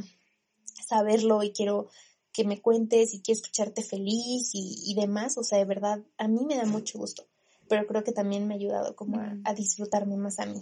saberlo 0.88 1.42
y 1.44 1.52
quiero 1.52 1.90
que 2.32 2.44
me 2.44 2.62
cuentes 2.62 3.14
y 3.14 3.22
quiero 3.22 3.40
escucharte 3.40 3.84
feliz 3.84 4.52
y, 4.54 4.84
y 4.86 4.96
demás. 4.96 5.38
O 5.38 5.44
sea 5.44 5.58
de 5.58 5.66
verdad 5.66 6.04
a 6.18 6.28
mí 6.28 6.46
me 6.46 6.56
da 6.56 6.66
mucho 6.66 7.00
gusto. 7.00 7.28
Pero 7.68 7.86
creo 7.86 8.04
que 8.04 8.14
también 8.14 8.48
me 8.48 8.54
ha 8.54 8.58
ayudado 8.58 8.96
como 8.96 9.20
a, 9.20 9.36
a 9.44 9.54
disfrutarme 9.54 10.16
más 10.16 10.40
a 10.40 10.46
mí. 10.46 10.62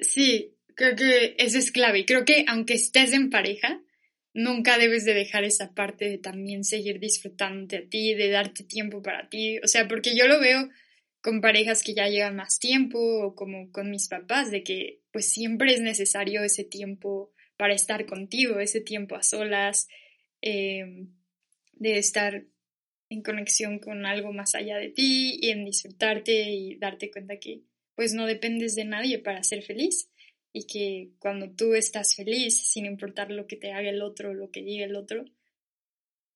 Sí 0.00 0.56
Creo 0.80 0.96
que 0.96 1.34
eso 1.36 1.58
es 1.58 1.72
clave. 1.72 2.06
Creo 2.06 2.24
que 2.24 2.46
aunque 2.48 2.72
estés 2.72 3.12
en 3.12 3.28
pareja, 3.28 3.82
nunca 4.32 4.78
debes 4.78 5.04
de 5.04 5.14
dejar 5.14 5.44
esa 5.44 5.74
parte 5.74 6.08
de 6.08 6.18
también 6.18 6.64
seguir 6.64 7.00
disfrutándote 7.00 7.76
a 7.78 7.88
ti, 7.88 8.14
de 8.14 8.28
darte 8.28 8.64
tiempo 8.64 9.02
para 9.02 9.28
ti. 9.28 9.58
O 9.62 9.66
sea, 9.66 9.88
porque 9.88 10.16
yo 10.16 10.26
lo 10.26 10.40
veo 10.40 10.68
con 11.20 11.40
parejas 11.40 11.82
que 11.82 11.94
ya 11.94 12.08
llevan 12.08 12.36
más 12.36 12.58
tiempo 12.58 12.98
o 12.98 13.34
como 13.34 13.70
con 13.72 13.90
mis 13.90 14.08
papás, 14.08 14.50
de 14.50 14.62
que 14.62 15.00
pues 15.12 15.30
siempre 15.30 15.74
es 15.74 15.80
necesario 15.80 16.42
ese 16.42 16.64
tiempo 16.64 17.32
para 17.56 17.74
estar 17.74 18.06
contigo, 18.06 18.58
ese 18.58 18.80
tiempo 18.80 19.16
a 19.16 19.22
solas, 19.22 19.88
em, 20.40 21.12
de 21.72 21.98
estar 21.98 22.44
en 23.10 23.22
conexión 23.22 23.80
con 23.80 24.06
algo 24.06 24.32
más 24.32 24.54
allá 24.54 24.78
de 24.78 24.88
ti 24.90 25.38
y 25.42 25.50
en 25.50 25.64
disfrutarte 25.64 26.50
y 26.50 26.76
darte 26.76 27.10
cuenta 27.10 27.38
que 27.38 27.62
pues 27.96 28.14
no 28.14 28.24
dependes 28.24 28.76
de 28.76 28.84
nadie 28.84 29.18
para 29.18 29.42
ser 29.42 29.62
feliz 29.62 30.09
y 30.52 30.66
que 30.66 31.10
cuando 31.18 31.50
tú 31.50 31.74
estás 31.74 32.14
feliz, 32.14 32.68
sin 32.68 32.86
importar 32.86 33.30
lo 33.30 33.46
que 33.46 33.56
te 33.56 33.72
haga 33.72 33.90
el 33.90 34.02
otro, 34.02 34.34
lo 34.34 34.50
que 34.50 34.62
diga 34.62 34.84
el 34.84 34.96
otro, 34.96 35.24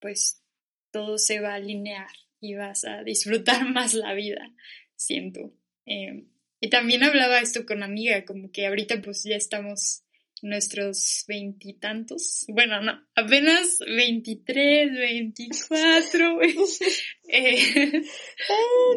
pues 0.01 0.43
todo 0.91 1.19
se 1.19 1.41
va 1.41 1.53
a 1.53 1.57
alinear 1.57 2.11
y 2.41 2.55
vas 2.55 2.85
a 2.85 3.03
disfrutar 3.03 3.69
más 3.73 3.95
la 3.95 4.15
vida, 4.15 4.53
siento. 4.97 5.53
Eh, 5.87 6.25
y 6.61 6.71
también 6.71 7.03
hablaba 7.03 7.41
esto 7.41 7.67
con 7.67 7.83
amiga, 7.83 8.25
como 8.25 8.51
que 8.51 8.67
ahorita 8.67 9.03
pues 9.03 9.25
ya 9.25 9.37
estamos 9.37 10.05
nuestros 10.43 11.25
veintitantos, 11.27 12.45
bueno, 12.49 12.81
no, 12.83 13.03
apenas 13.15 13.79
veintitrés, 13.87 14.93
veinticuatro, 14.93 16.43
eh, 17.29 18.03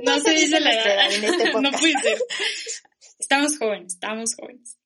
no, 0.04 0.20
se 0.20 0.34
dice 0.34 0.60
la 0.60 0.74
edad, 0.74 1.12
este 1.12 1.54
no 1.62 1.72
puede 1.72 1.94
ser. 2.02 2.18
Estamos 3.18 3.58
jóvenes, 3.58 3.94
estamos 3.94 4.36
jóvenes. 4.36 4.78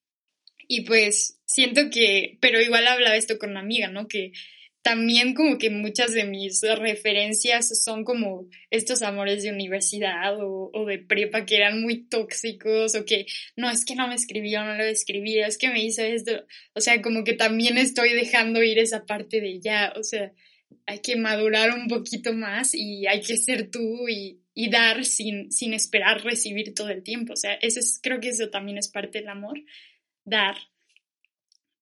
Y 0.73 0.85
pues 0.85 1.37
siento 1.43 1.89
que, 1.89 2.37
pero 2.39 2.61
igual 2.61 2.87
hablaba 2.87 3.17
esto 3.17 3.37
con 3.37 3.49
una 3.49 3.59
amiga, 3.59 3.89
¿no? 3.89 4.07
Que 4.07 4.31
también 4.81 5.33
como 5.33 5.57
que 5.57 5.69
muchas 5.69 6.13
de 6.13 6.23
mis 6.23 6.61
referencias 6.61 7.83
son 7.83 8.05
como 8.05 8.47
estos 8.69 9.01
amores 9.01 9.43
de 9.43 9.51
universidad 9.51 10.37
o, 10.39 10.71
de 10.85 10.97
prepa 10.97 11.45
que 11.45 11.57
eran 11.57 11.81
muy 11.81 12.05
tóxicos 12.05 12.95
o 12.95 13.03
que 13.03 13.25
no 13.57 13.69
es 13.69 13.83
que 13.83 13.95
no 13.95 14.07
me 14.07 14.15
escribió, 14.15 14.63
no 14.63 14.75
lo 14.75 14.85
escribí, 14.85 15.39
es 15.39 15.57
que 15.57 15.67
me 15.67 15.83
hizo 15.83 16.03
esto. 16.03 16.45
O 16.73 16.79
sea, 16.79 17.01
como 17.01 17.25
que 17.25 17.33
también 17.33 17.77
estoy 17.77 18.13
dejando 18.13 18.63
ir 18.63 18.79
esa 18.79 19.05
parte 19.05 19.41
de 19.41 19.59
ya, 19.59 19.91
o 19.97 20.03
sea, 20.03 20.31
hay 20.85 20.99
que 20.99 21.17
madurar 21.17 21.77
un 21.77 21.89
poquito 21.89 22.31
más 22.31 22.73
y 22.73 23.07
hay 23.07 23.19
que 23.19 23.35
ser 23.35 23.69
tú 23.69 24.07
y, 24.07 24.37
dar 24.69 25.03
sin, 25.03 25.51
sin 25.51 25.73
esperar 25.73 26.23
recibir 26.23 26.73
todo 26.73 26.89
el 26.91 27.03
tiempo. 27.03 27.33
O 27.33 27.35
sea, 27.35 27.55
eso 27.55 27.81
es, 27.81 27.99
creo 28.01 28.21
que 28.21 28.29
eso 28.29 28.49
también 28.49 28.77
es 28.77 28.87
parte 28.87 29.19
del 29.19 29.27
amor, 29.27 29.59
dar. 30.25 30.55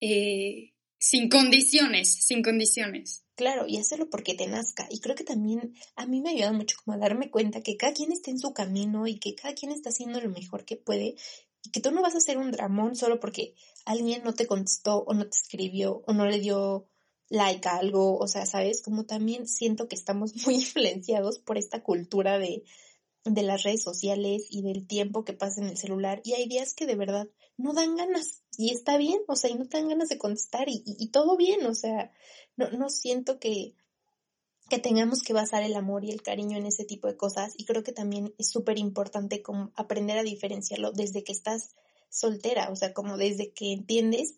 Eh, 0.01 0.73
sin 0.97 1.29
condiciones, 1.29 2.13
sin 2.13 2.43
condiciones. 2.43 3.23
Claro, 3.35 3.65
y 3.67 3.77
hacerlo 3.77 4.09
porque 4.09 4.33
te 4.33 4.47
nazca. 4.47 4.87
Y 4.91 4.99
creo 4.99 5.15
que 5.15 5.23
también 5.23 5.73
a 5.95 6.05
mí 6.05 6.21
me 6.21 6.31
ayuda 6.31 6.51
mucho 6.51 6.75
como 6.83 6.95
a 6.95 6.99
darme 6.99 7.29
cuenta 7.29 7.61
que 7.61 7.77
cada 7.77 7.93
quien 7.93 8.11
está 8.11 8.31
en 8.31 8.39
su 8.39 8.53
camino 8.53 9.07
y 9.07 9.17
que 9.17 9.33
cada 9.33 9.55
quien 9.55 9.71
está 9.71 9.89
haciendo 9.89 10.19
lo 10.19 10.29
mejor 10.29 10.65
que 10.65 10.75
puede 10.75 11.15
y 11.63 11.71
que 11.71 11.79
tú 11.79 11.91
no 11.91 12.01
vas 12.01 12.15
a 12.15 12.19
hacer 12.19 12.37
un 12.37 12.51
dramón 12.51 12.95
solo 12.95 13.19
porque 13.19 13.55
alguien 13.85 14.23
no 14.23 14.33
te 14.33 14.47
contestó 14.47 15.03
o 15.03 15.13
no 15.13 15.23
te 15.23 15.37
escribió 15.37 16.03
o 16.05 16.13
no 16.13 16.25
le 16.25 16.39
dio 16.39 16.89
like 17.29 17.67
a 17.67 17.77
algo, 17.77 18.17
o 18.17 18.27
sea, 18.27 18.45
¿sabes? 18.45 18.81
Como 18.81 19.05
también 19.05 19.47
siento 19.47 19.87
que 19.87 19.95
estamos 19.95 20.35
muy 20.45 20.55
influenciados 20.55 21.39
por 21.39 21.57
esta 21.57 21.81
cultura 21.81 22.39
de, 22.39 22.63
de 23.25 23.43
las 23.43 23.63
redes 23.63 23.83
sociales 23.83 24.47
y 24.49 24.61
del 24.61 24.87
tiempo 24.87 25.23
que 25.23 25.33
pasa 25.33 25.61
en 25.61 25.67
el 25.67 25.77
celular 25.77 26.21
y 26.23 26.33
hay 26.33 26.47
días 26.47 26.73
que 26.73 26.85
de 26.85 26.95
verdad 26.95 27.27
no 27.57 27.73
dan 27.73 27.95
ganas 27.95 28.43
y 28.57 28.71
está 28.71 28.97
bien, 28.97 29.19
o 29.27 29.35
sea, 29.35 29.49
y 29.49 29.55
no 29.55 29.67
te 29.67 29.77
dan 29.77 29.89
ganas 29.89 30.09
de 30.09 30.17
contestar 30.17 30.67
y, 30.67 31.09
todo 31.11 31.37
bien, 31.37 31.65
o 31.65 31.73
sea, 31.73 32.11
no, 32.55 32.69
no 32.71 32.89
siento 32.89 33.39
que, 33.39 33.75
que 34.69 34.79
tengamos 34.79 35.21
que 35.21 35.33
basar 35.33 35.63
el 35.63 35.75
amor 35.75 36.05
y 36.05 36.11
el 36.11 36.21
cariño 36.21 36.57
en 36.57 36.65
ese 36.65 36.85
tipo 36.85 37.07
de 37.07 37.17
cosas 37.17 37.53
y 37.57 37.65
creo 37.65 37.83
que 37.83 37.91
también 37.91 38.33
es 38.37 38.49
súper 38.49 38.77
importante 38.77 39.43
aprender 39.75 40.17
a 40.17 40.23
diferenciarlo 40.23 40.91
desde 40.91 41.23
que 41.23 41.31
estás 41.31 41.75
soltera, 42.09 42.69
o 42.71 42.75
sea, 42.75 42.93
como 42.93 43.17
desde 43.17 43.51
que 43.51 43.71
entiendes 43.73 44.35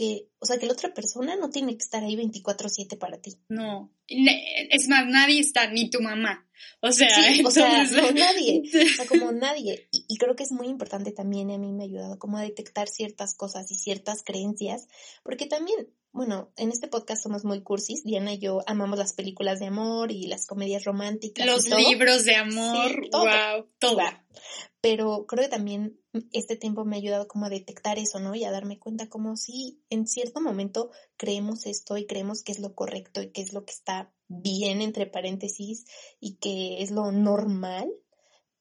que, 0.00 0.30
o 0.38 0.46
sea, 0.46 0.56
que 0.56 0.64
la 0.64 0.72
otra 0.72 0.94
persona 0.94 1.36
no 1.36 1.50
tiene 1.50 1.76
que 1.76 1.84
estar 1.84 2.02
ahí 2.02 2.16
24/7 2.16 2.96
para 2.96 3.20
ti. 3.20 3.36
No, 3.50 3.94
es 4.08 4.88
más, 4.88 5.06
nadie 5.06 5.40
está, 5.40 5.70
ni 5.70 5.90
tu 5.90 6.00
mamá. 6.00 6.48
O 6.80 6.90
sea, 6.90 7.06
o 7.44 7.50
sea, 7.50 7.84
no, 7.84 8.10
nadie, 8.12 8.62
o 8.94 8.96
sea, 8.96 9.06
como 9.06 9.30
nadie. 9.32 9.90
Y, 9.92 10.16
creo 10.16 10.36
que 10.36 10.44
es 10.44 10.52
muy 10.52 10.68
importante 10.68 11.12
también, 11.12 11.50
y 11.50 11.54
a 11.54 11.58
mí 11.58 11.70
me 11.74 11.82
ha 11.82 11.86
ayudado 11.86 12.18
como 12.18 12.38
a 12.38 12.42
detectar 12.42 12.88
ciertas 12.88 13.34
cosas 13.34 13.70
y 13.70 13.74
ciertas 13.74 14.22
creencias, 14.24 14.88
porque 15.22 15.44
también, 15.44 15.90
bueno, 16.12 16.52
en 16.56 16.70
este 16.70 16.88
podcast 16.88 17.22
somos 17.22 17.44
muy 17.44 17.62
cursis, 17.62 18.02
Diana 18.04 18.32
y 18.32 18.38
yo 18.38 18.62
amamos 18.66 18.98
las 18.98 19.12
películas 19.12 19.60
de 19.60 19.66
amor 19.66 20.10
y 20.10 20.26
las 20.26 20.46
comedias 20.46 20.84
románticas. 20.84 21.46
Los 21.46 21.68
libros 21.68 22.24
de 22.24 22.34
amor, 22.34 23.08
wow, 23.12 23.68
todo. 23.78 24.00
Pero 24.80 25.26
creo 25.26 25.44
que 25.44 25.50
también 25.50 26.00
este 26.32 26.56
tiempo 26.56 26.84
me 26.84 26.96
ha 26.96 26.98
ayudado 26.98 27.28
como 27.28 27.46
a 27.46 27.50
detectar 27.50 27.98
eso, 27.98 28.18
¿no? 28.18 28.34
Y 28.34 28.44
a 28.44 28.50
darme 28.50 28.78
cuenta 28.78 29.08
como 29.08 29.36
si 29.36 29.82
en 29.88 30.06
cierto 30.06 30.40
momento 30.40 30.90
creemos 31.16 31.66
esto 31.66 31.96
y 31.96 32.06
creemos 32.06 32.42
que 32.42 32.52
es 32.52 32.58
lo 32.58 32.74
correcto 32.74 33.22
y 33.22 33.30
que 33.30 33.42
es 33.42 33.52
lo 33.52 33.64
que 33.64 33.72
está 33.72 34.12
bien, 34.26 34.80
entre 34.80 35.06
paréntesis, 35.06 35.84
y 36.18 36.36
que 36.36 36.82
es 36.82 36.90
lo 36.90 37.12
normal, 37.12 37.90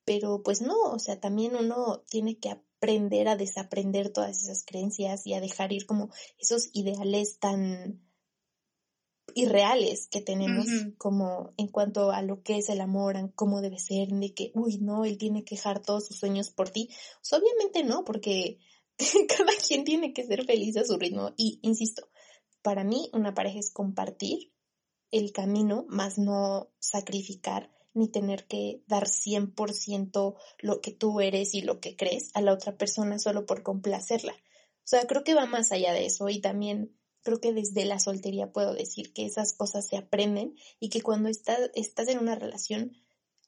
pero 0.03 0.41
pues 0.43 0.61
no, 0.61 0.75
o 0.75 0.99
sea, 0.99 1.19
también 1.19 1.55
uno 1.55 2.03
tiene 2.09 2.37
que 2.37 2.49
aprender 2.79 3.27
a 3.27 3.35
desaprender 3.35 4.11
todas 4.11 4.41
esas 4.41 4.63
creencias 4.63 5.27
y 5.27 5.33
a 5.33 5.41
dejar 5.41 5.73
ir 5.73 5.85
como 5.85 6.09
esos 6.37 6.69
ideales 6.71 7.37
tan 7.37 8.01
irreales 9.35 10.07
que 10.07 10.21
tenemos 10.21 10.65
como 10.97 11.53
en 11.57 11.67
cuanto 11.67 12.11
a 12.11 12.21
lo 12.21 12.41
que 12.41 12.57
es 12.57 12.69
el 12.69 12.81
amor, 12.81 13.15
cómo 13.35 13.61
debe 13.61 13.77
ser, 13.77 14.07
de 14.07 14.33
que, 14.33 14.51
uy, 14.55 14.77
no, 14.79 15.05
él 15.05 15.17
tiene 15.17 15.43
que 15.43 15.55
dejar 15.55 15.81
todos 15.81 16.07
sus 16.07 16.17
sueños 16.17 16.49
por 16.49 16.69
ti. 16.69 16.89
Pues 17.21 17.33
obviamente 17.33 17.83
no, 17.83 18.05
porque 18.05 18.59
cada 19.37 19.51
quien 19.67 19.83
tiene 19.83 20.13
que 20.13 20.25
ser 20.25 20.45
feliz 20.45 20.77
a 20.77 20.85
su 20.85 20.97
ritmo. 20.97 21.33
Y 21.35 21.59
insisto, 21.61 22.09
para 22.61 22.83
mí 22.83 23.09
una 23.13 23.33
pareja 23.33 23.59
es 23.59 23.71
compartir 23.71 24.53
el 25.11 25.31
camino, 25.31 25.85
más 25.89 26.17
no 26.17 26.71
sacrificar 26.79 27.71
ni 27.93 28.07
tener 28.07 28.45
que 28.45 28.83
dar 28.87 29.07
100% 29.07 30.35
lo 30.59 30.81
que 30.81 30.91
tú 30.91 31.21
eres 31.21 31.53
y 31.53 31.61
lo 31.61 31.79
que 31.79 31.95
crees 31.95 32.31
a 32.33 32.41
la 32.41 32.53
otra 32.53 32.77
persona 32.77 33.19
solo 33.19 33.45
por 33.45 33.63
complacerla. 33.63 34.33
O 34.33 34.89
sea, 34.89 35.05
creo 35.07 35.23
que 35.23 35.35
va 35.35 35.45
más 35.45 35.71
allá 35.71 35.93
de 35.93 36.05
eso 36.05 36.29
y 36.29 36.41
también 36.41 36.95
creo 37.21 37.39
que 37.39 37.53
desde 37.53 37.85
la 37.85 37.99
soltería 37.99 38.51
puedo 38.51 38.73
decir 38.73 39.13
que 39.13 39.25
esas 39.25 39.53
cosas 39.53 39.87
se 39.87 39.97
aprenden 39.97 40.55
y 40.79 40.89
que 40.89 41.01
cuando 41.01 41.29
estás, 41.29 41.71
estás 41.73 42.07
en 42.07 42.19
una 42.19 42.35
relación 42.35 42.93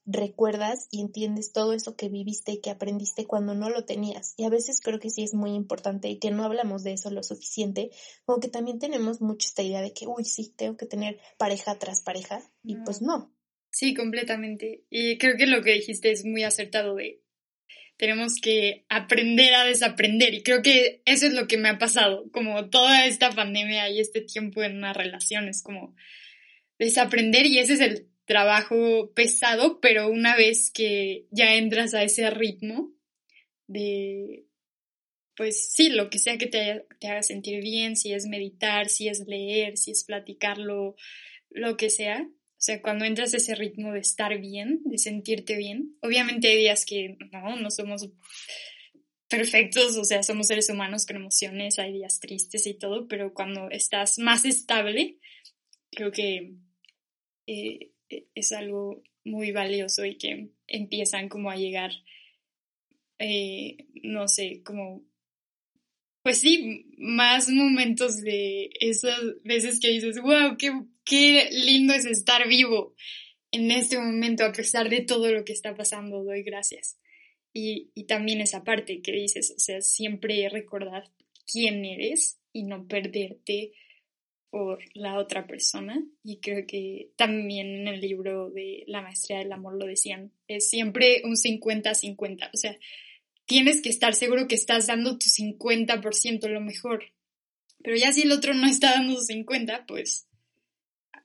recuerdas 0.05 0.87
y 0.89 1.01
entiendes 1.01 1.51
todo 1.51 1.73
eso 1.73 1.95
que 1.95 2.09
viviste 2.09 2.53
y 2.53 2.61
que 2.61 2.71
aprendiste 2.71 3.27
cuando 3.27 3.53
no 3.53 3.69
lo 3.69 3.85
tenías. 3.85 4.33
Y 4.37 4.45
a 4.45 4.49
veces 4.49 4.81
creo 4.81 4.99
que 4.99 5.09
sí 5.09 5.23
es 5.23 5.33
muy 5.33 5.53
importante 5.53 6.09
y 6.09 6.19
que 6.19 6.31
no 6.31 6.43
hablamos 6.43 6.83
de 6.83 6.93
eso 6.93 7.11
lo 7.11 7.23
suficiente, 7.23 7.91
como 8.25 8.39
que 8.39 8.47
también 8.47 8.79
tenemos 8.79 9.21
mucha 9.21 9.47
esta 9.47 9.63
idea 9.63 9.81
de 9.81 9.93
que, 9.93 10.07
uy, 10.07 10.25
sí, 10.25 10.53
tengo 10.55 10.77
que 10.77 10.85
tener 10.85 11.19
pareja 11.37 11.77
tras 11.77 12.01
pareja 12.01 12.41
y 12.63 12.75
pues 12.77 13.01
no. 13.01 13.31
Sí, 13.71 13.93
completamente. 13.93 14.83
Y 14.89 15.17
creo 15.17 15.37
que 15.37 15.47
lo 15.47 15.63
que 15.63 15.73
dijiste 15.73 16.11
es 16.11 16.25
muy 16.25 16.43
acertado 16.43 16.95
de 16.95 17.21
tenemos 18.01 18.41
que 18.41 18.83
aprender 18.89 19.53
a 19.53 19.63
desaprender 19.63 20.33
y 20.33 20.41
creo 20.41 20.63
que 20.63 21.03
eso 21.05 21.27
es 21.27 21.33
lo 21.33 21.47
que 21.47 21.57
me 21.57 21.69
ha 21.69 21.77
pasado, 21.77 22.25
como 22.31 22.67
toda 22.71 23.05
esta 23.05 23.29
pandemia 23.29 23.91
y 23.91 23.99
este 23.99 24.21
tiempo 24.21 24.63
en 24.63 24.77
una 24.77 24.91
relación 24.91 25.47
es 25.47 25.61
como 25.61 25.95
desaprender 26.79 27.45
y 27.45 27.59
ese 27.59 27.73
es 27.73 27.79
el 27.79 28.07
trabajo 28.25 29.11
pesado, 29.13 29.79
pero 29.81 30.09
una 30.09 30.35
vez 30.35 30.71
que 30.71 31.27
ya 31.29 31.53
entras 31.53 31.93
a 31.93 32.01
ese 32.01 32.31
ritmo 32.31 32.91
de, 33.67 34.45
pues 35.35 35.71
sí, 35.71 35.89
lo 35.89 36.09
que 36.09 36.17
sea 36.17 36.39
que 36.39 36.47
te, 36.47 36.87
te 36.99 37.07
haga 37.07 37.21
sentir 37.21 37.61
bien, 37.61 37.95
si 37.95 38.13
es 38.13 38.25
meditar, 38.25 38.89
si 38.89 39.09
es 39.09 39.27
leer, 39.27 39.77
si 39.77 39.91
es 39.91 40.03
platicarlo, 40.05 40.95
lo 41.51 41.77
que 41.77 41.91
sea, 41.91 42.27
o 42.61 42.63
sea, 42.63 42.79
cuando 42.79 43.05
entras 43.05 43.33
a 43.33 43.37
ese 43.37 43.55
ritmo 43.55 43.91
de 43.91 44.01
estar 44.01 44.39
bien, 44.39 44.81
de 44.85 44.99
sentirte 44.99 45.57
bien, 45.57 45.97
obviamente 46.03 46.47
hay 46.47 46.57
días 46.59 46.85
que 46.85 47.17
no, 47.31 47.55
no 47.55 47.71
somos 47.71 48.07
perfectos, 49.27 49.97
o 49.97 50.03
sea, 50.03 50.21
somos 50.21 50.45
seres 50.45 50.69
humanos 50.69 51.07
con 51.07 51.15
emociones, 51.15 51.79
hay 51.79 51.91
días 51.91 52.19
tristes 52.19 52.67
y 52.67 52.75
todo, 52.75 53.07
pero 53.07 53.33
cuando 53.33 53.71
estás 53.71 54.19
más 54.19 54.45
estable, 54.45 55.17
creo 55.89 56.11
que 56.11 56.53
eh, 57.47 57.93
es 58.35 58.51
algo 58.51 59.01
muy 59.23 59.51
valioso 59.51 60.05
y 60.05 60.19
que 60.19 60.51
empiezan 60.67 61.29
como 61.29 61.49
a 61.49 61.55
llegar, 61.55 61.89
eh, 63.17 63.87
no 64.03 64.27
sé, 64.27 64.61
como, 64.63 65.03
pues 66.21 66.37
sí, 66.37 66.93
más 66.99 67.49
momentos 67.49 68.21
de 68.21 68.69
esas 68.79 69.19
veces 69.43 69.79
que 69.79 69.89
dices, 69.89 70.21
wow, 70.21 70.57
qué, 70.59 70.71
qué 71.11 71.49
lindo 71.51 71.93
es 71.93 72.05
estar 72.05 72.47
vivo 72.47 72.95
en 73.51 73.69
este 73.69 73.99
momento 73.99 74.45
a 74.45 74.53
pesar 74.53 74.89
de 74.89 75.01
todo 75.01 75.29
lo 75.29 75.43
que 75.43 75.51
está 75.51 75.75
pasando, 75.75 76.23
doy 76.23 76.41
gracias. 76.41 76.97
Y, 77.53 77.91
también 78.07 78.39
esa 78.39 78.63
parte 78.63 79.01
que 79.01 79.11
dices, 79.11 79.53
o 79.57 79.59
sea, 79.59 79.81
siempre 79.81 80.47
recordar 80.47 81.11
quién 81.45 81.83
eres 81.83 82.39
y 82.53 82.63
no 82.63 82.87
perderte 82.87 83.73
por 84.49 84.79
la 84.93 85.19
otra 85.19 85.47
persona. 85.47 86.01
Y 86.23 86.39
creo 86.39 86.65
que 86.65 87.11
también 87.17 87.67
en 87.75 87.87
el 87.89 87.99
libro 87.99 88.49
de 88.49 88.85
La 88.87 89.01
Maestría 89.01 89.39
del 89.39 89.51
Amor 89.51 89.75
lo 89.77 89.87
decían, 89.87 90.31
es 90.47 90.69
siempre 90.69 91.23
un 91.25 91.35
50-50, 91.35 92.51
o 92.53 92.57
sea, 92.57 92.79
tienes 93.45 93.81
que 93.81 93.89
estar 93.89 94.15
seguro 94.15 94.47
que 94.47 94.55
estás 94.55 94.87
dando 94.87 95.17
tu 95.17 95.25
50% 95.25 96.47
lo 96.47 96.61
mejor, 96.61 97.03
pero 97.83 97.97
ya 97.97 98.13
si 98.13 98.21
el 98.21 98.31
otro 98.31 98.53
no 98.53 98.65
está 98.65 98.91
dando 98.91 99.17
su 99.17 99.23
50, 99.25 99.85
pues 99.87 100.29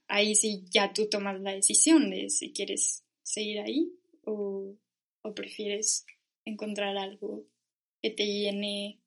ahí 0.08 0.34
sí 0.34 0.64
ya 0.70 0.92
tú 0.92 1.08
tomas 1.08 1.40
la 1.40 1.52
decisión 1.52 2.10
de 2.10 2.30
si 2.30 2.52
quieres 2.52 3.04
seguir 3.22 3.60
ahí 3.60 3.92
o, 4.24 4.74
o 5.22 5.34
prefieres 5.34 6.06
encontrar 6.44 6.96
algo 6.96 7.44
que 8.02 8.10
te 8.10 8.26
llene 8.26 9.00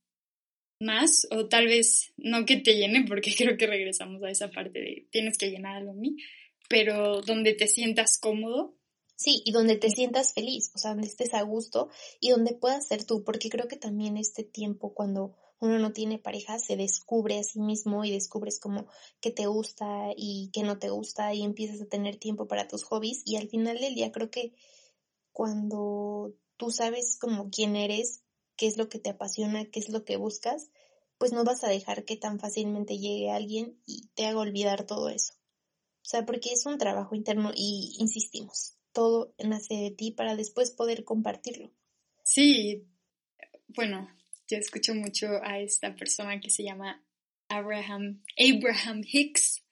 más 0.79 1.27
o 1.31 1.47
tal 1.47 1.65
vez 1.65 2.13
no 2.17 2.45
que 2.45 2.57
te 2.57 2.75
llene 2.75 3.05
porque 3.07 3.33
creo 3.37 3.57
que 3.57 3.67
regresamos 3.67 4.23
a 4.23 4.29
esa 4.29 4.49
parte 4.49 4.79
de 4.79 5.07
tienes 5.11 5.37
que 5.37 5.49
llenar 5.49 5.77
algo 5.77 5.93
mí, 5.93 6.17
pero 6.69 7.21
donde 7.21 7.53
te 7.53 7.67
sientas 7.67 8.17
cómodo. 8.17 8.75
Sí, 9.15 9.41
y 9.43 9.51
donde 9.51 9.75
te 9.75 9.89
sientas 9.89 10.33
feliz, 10.33 10.71
o 10.75 10.77
sea, 10.77 10.91
donde 10.91 11.07
estés 11.07 11.33
a 11.33 11.41
gusto 11.41 11.89
y 12.21 12.29
donde 12.29 12.53
puedas 12.53 12.87
ser 12.87 13.03
tú, 13.03 13.25
porque 13.25 13.49
creo 13.49 13.67
que 13.67 13.75
también 13.75 14.15
este 14.15 14.45
tiempo 14.45 14.93
cuando 14.93 15.35
uno 15.59 15.77
no 15.79 15.91
tiene 15.91 16.19
pareja 16.19 16.59
se 16.59 16.77
descubre 16.77 17.37
a 17.37 17.43
sí 17.43 17.59
mismo 17.59 18.05
y 18.05 18.11
descubres 18.11 18.59
como 18.59 18.87
qué 19.19 19.31
te 19.31 19.47
gusta 19.47 20.13
y 20.15 20.49
qué 20.53 20.63
no 20.63 20.79
te 20.79 20.89
gusta 20.89 21.33
y 21.33 21.43
empiezas 21.43 21.81
a 21.81 21.89
tener 21.89 22.17
tiempo 22.17 22.47
para 22.47 22.67
tus 22.67 22.83
hobbies 22.83 23.23
y 23.25 23.35
al 23.35 23.49
final 23.49 23.79
del 23.79 23.95
día 23.95 24.11
creo 24.11 24.31
que 24.31 24.53
cuando 25.31 26.33
tú 26.57 26.71
sabes 26.71 27.17
como 27.19 27.49
quién 27.49 27.75
eres, 27.75 28.23
qué 28.55 28.67
es 28.67 28.77
lo 28.77 28.89
que 28.89 28.99
te 28.99 29.09
apasiona, 29.09 29.65
qué 29.65 29.79
es 29.79 29.89
lo 29.89 30.03
que 30.03 30.17
buscas, 30.17 30.69
pues 31.17 31.33
no 31.33 31.43
vas 31.43 31.63
a 31.63 31.69
dejar 31.69 32.05
que 32.05 32.17
tan 32.17 32.39
fácilmente 32.39 32.97
llegue 32.97 33.31
alguien 33.31 33.81
y 33.85 34.07
te 34.15 34.25
haga 34.25 34.39
olvidar 34.39 34.85
todo 34.85 35.09
eso. 35.09 35.33
O 36.01 36.05
sea, 36.09 36.25
porque 36.25 36.51
es 36.51 36.65
un 36.65 36.77
trabajo 36.77 37.15
interno 37.15 37.51
y 37.53 37.95
insistimos, 37.99 38.77
todo 38.93 39.33
nace 39.37 39.75
de 39.75 39.91
ti 39.91 40.11
para 40.11 40.35
después 40.35 40.71
poder 40.71 41.03
compartirlo. 41.03 41.71
Sí, 42.23 42.87
bueno, 43.75 44.09
yo 44.49 44.57
escucho 44.57 44.95
mucho 44.95 45.27
a 45.43 45.59
esta 45.59 45.95
persona 45.95 46.39
que 46.39 46.49
se 46.49 46.63
llama 46.63 47.03
Abraham, 47.47 48.23
Abraham 48.37 49.03
Hicks. 49.05 49.63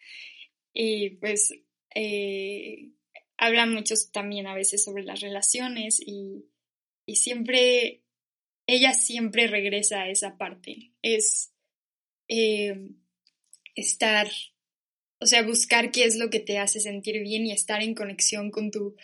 Y 0.73 1.11
pues 1.11 1.53
eh, 1.95 2.91
habla 3.37 3.65
mucho 3.65 3.95
también 4.11 4.47
a 4.47 4.55
veces 4.55 4.83
sobre 4.83 5.03
las 5.03 5.21
relaciones 5.21 5.99
y, 5.99 6.45
y 7.05 7.15
siempre, 7.15 8.03
ella 8.67 8.93
siempre 8.93 9.47
regresa 9.47 10.01
a 10.01 10.09
esa 10.09 10.37
parte, 10.37 10.91
es 11.01 11.51
eh, 12.27 12.91
estar 13.75 14.29
o 15.19 15.25
sea, 15.25 15.43
buscar 15.43 15.91
qué 15.91 16.05
es 16.05 16.15
lo 16.15 16.29
que 16.29 16.39
te 16.39 16.59
hace 16.59 16.79
sentir 16.79 17.21
bien 17.21 17.45
y 17.45 17.51
estar 17.51 17.81
en 17.81 17.95
conexión 17.95 18.51
con 18.51 18.71
tu 18.71 18.95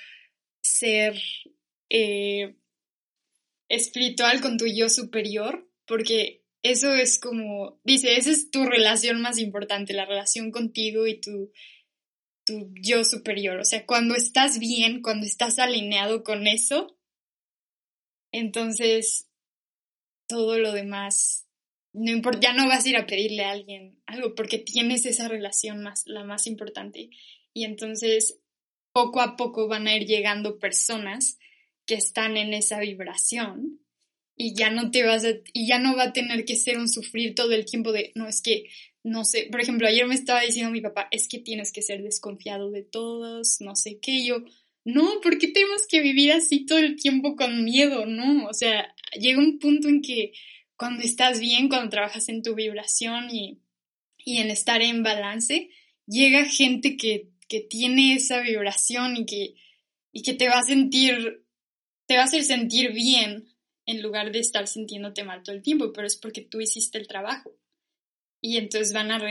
ser 0.61 1.19
eh, 1.89 2.55
espiritual, 3.75 4.41
con 4.41 4.57
tu 4.57 4.65
yo 4.67 4.89
superior, 4.89 5.69
porque 5.85 6.43
eso 6.61 6.93
es 6.93 7.19
como, 7.19 7.79
dice, 7.83 8.15
esa 8.15 8.31
es 8.31 8.51
tu 8.51 8.65
relación 8.65 9.21
más 9.21 9.37
importante, 9.39 9.93
la 9.93 10.05
relación 10.05 10.51
contigo 10.51 11.07
y 11.07 11.19
tu, 11.19 11.51
tu 12.45 12.71
yo 12.81 13.03
superior. 13.03 13.59
O 13.59 13.65
sea, 13.65 13.85
cuando 13.85 14.15
estás 14.15 14.59
bien, 14.59 15.01
cuando 15.01 15.25
estás 15.25 15.59
alineado 15.59 16.23
con 16.23 16.47
eso, 16.47 16.97
entonces 18.31 19.27
todo 20.27 20.57
lo 20.57 20.71
demás 20.71 21.43
no 21.93 22.11
importa, 22.11 22.39
ya 22.41 22.53
no 22.53 22.67
vas 22.67 22.85
a 22.85 22.89
ir 22.89 22.97
a 22.97 23.05
pedirle 23.05 23.43
a 23.43 23.51
alguien 23.51 24.01
algo 24.07 24.33
porque 24.33 24.57
tienes 24.57 25.05
esa 25.05 25.27
relación 25.27 25.83
más, 25.83 26.03
la 26.07 26.23
más 26.23 26.47
importante. 26.47 27.11
Y 27.53 27.65
entonces, 27.65 28.39
poco 28.91 29.21
a 29.21 29.37
poco 29.37 29.67
van 29.67 29.87
a 29.87 29.95
ir 29.95 30.07
llegando 30.07 30.57
personas 30.57 31.37
que 31.85 31.95
están 31.95 32.37
en 32.37 32.53
esa 32.53 32.79
vibración 32.79 33.79
y 34.35 34.55
ya 34.55 34.69
no 34.69 34.91
te 34.91 35.03
vas 35.03 35.25
a, 35.25 35.29
y 35.53 35.67
ya 35.67 35.79
no 35.79 35.95
va 35.95 36.03
a 36.03 36.13
tener 36.13 36.45
que 36.45 36.55
ser 36.55 36.77
un 36.77 36.89
sufrir 36.89 37.35
todo 37.35 37.51
el 37.51 37.65
tiempo 37.65 37.91
de, 37.91 38.11
no, 38.15 38.27
es 38.27 38.41
que, 38.41 38.69
no 39.03 39.25
sé, 39.25 39.47
por 39.51 39.61
ejemplo, 39.61 39.87
ayer 39.87 40.07
me 40.07 40.15
estaba 40.15 40.41
diciendo 40.41 40.71
mi 40.71 40.81
papá, 40.81 41.07
es 41.11 41.27
que 41.27 41.39
tienes 41.39 41.71
que 41.71 41.81
ser 41.81 42.01
desconfiado 42.01 42.71
de 42.71 42.83
todos, 42.83 43.57
no 43.59 43.75
sé 43.75 43.99
qué, 44.01 44.25
yo, 44.25 44.43
no, 44.85 45.21
¿por 45.21 45.37
qué 45.37 45.47
tenemos 45.47 45.87
que 45.87 46.01
vivir 46.01 46.31
así 46.31 46.65
todo 46.65 46.79
el 46.79 46.97
tiempo 46.97 47.35
con 47.35 47.63
miedo? 47.63 48.05
No, 48.05 48.47
o 48.47 48.53
sea, 48.53 48.93
llega 49.17 49.39
un 49.39 49.59
punto 49.59 49.87
en 49.87 50.01
que 50.01 50.33
cuando 50.75 51.03
estás 51.03 51.39
bien, 51.39 51.69
cuando 51.69 51.89
trabajas 51.89 52.27
en 52.29 52.43
tu 52.43 52.55
vibración 52.55 53.29
y, 53.31 53.59
en 54.25 54.49
estar 54.49 54.81
en 54.81 55.03
balance, 55.03 55.69
llega 56.05 56.45
gente 56.45 56.97
que, 56.97 57.29
tiene 57.69 58.15
esa 58.15 58.41
vibración 58.41 59.15
y 59.15 59.27
que, 59.27 59.53
y 60.11 60.23
que 60.23 60.33
te 60.33 60.49
va 60.49 60.57
a 60.57 60.63
sentir, 60.63 61.42
te 62.05 62.15
va 62.15 62.21
a 62.21 62.25
hacer 62.25 62.43
sentir 62.43 62.93
bien 62.93 63.47
en 63.85 64.01
lugar 64.01 64.31
de 64.31 64.39
estar 64.39 64.67
sintiéndote 64.67 65.23
mal 65.23 65.43
todo 65.43 65.55
el 65.55 65.61
tiempo, 65.61 65.91
pero 65.93 66.07
es 66.07 66.15
porque 66.15 66.41
tú 66.41 66.61
hiciste 66.61 66.97
el 66.97 67.07
trabajo. 67.07 67.55
Y 68.41 68.57
entonces 68.57 68.93
van 68.93 69.11
a 69.11 69.21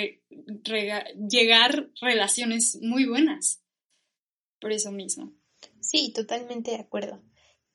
llegar 1.29 1.91
relaciones 2.01 2.79
muy 2.81 3.07
buenas. 3.07 3.63
Por 4.61 4.73
eso 4.73 4.91
mismo. 4.91 5.35
Sí, 5.81 6.13
totalmente 6.15 6.71
de 6.71 6.79
acuerdo. 6.79 7.23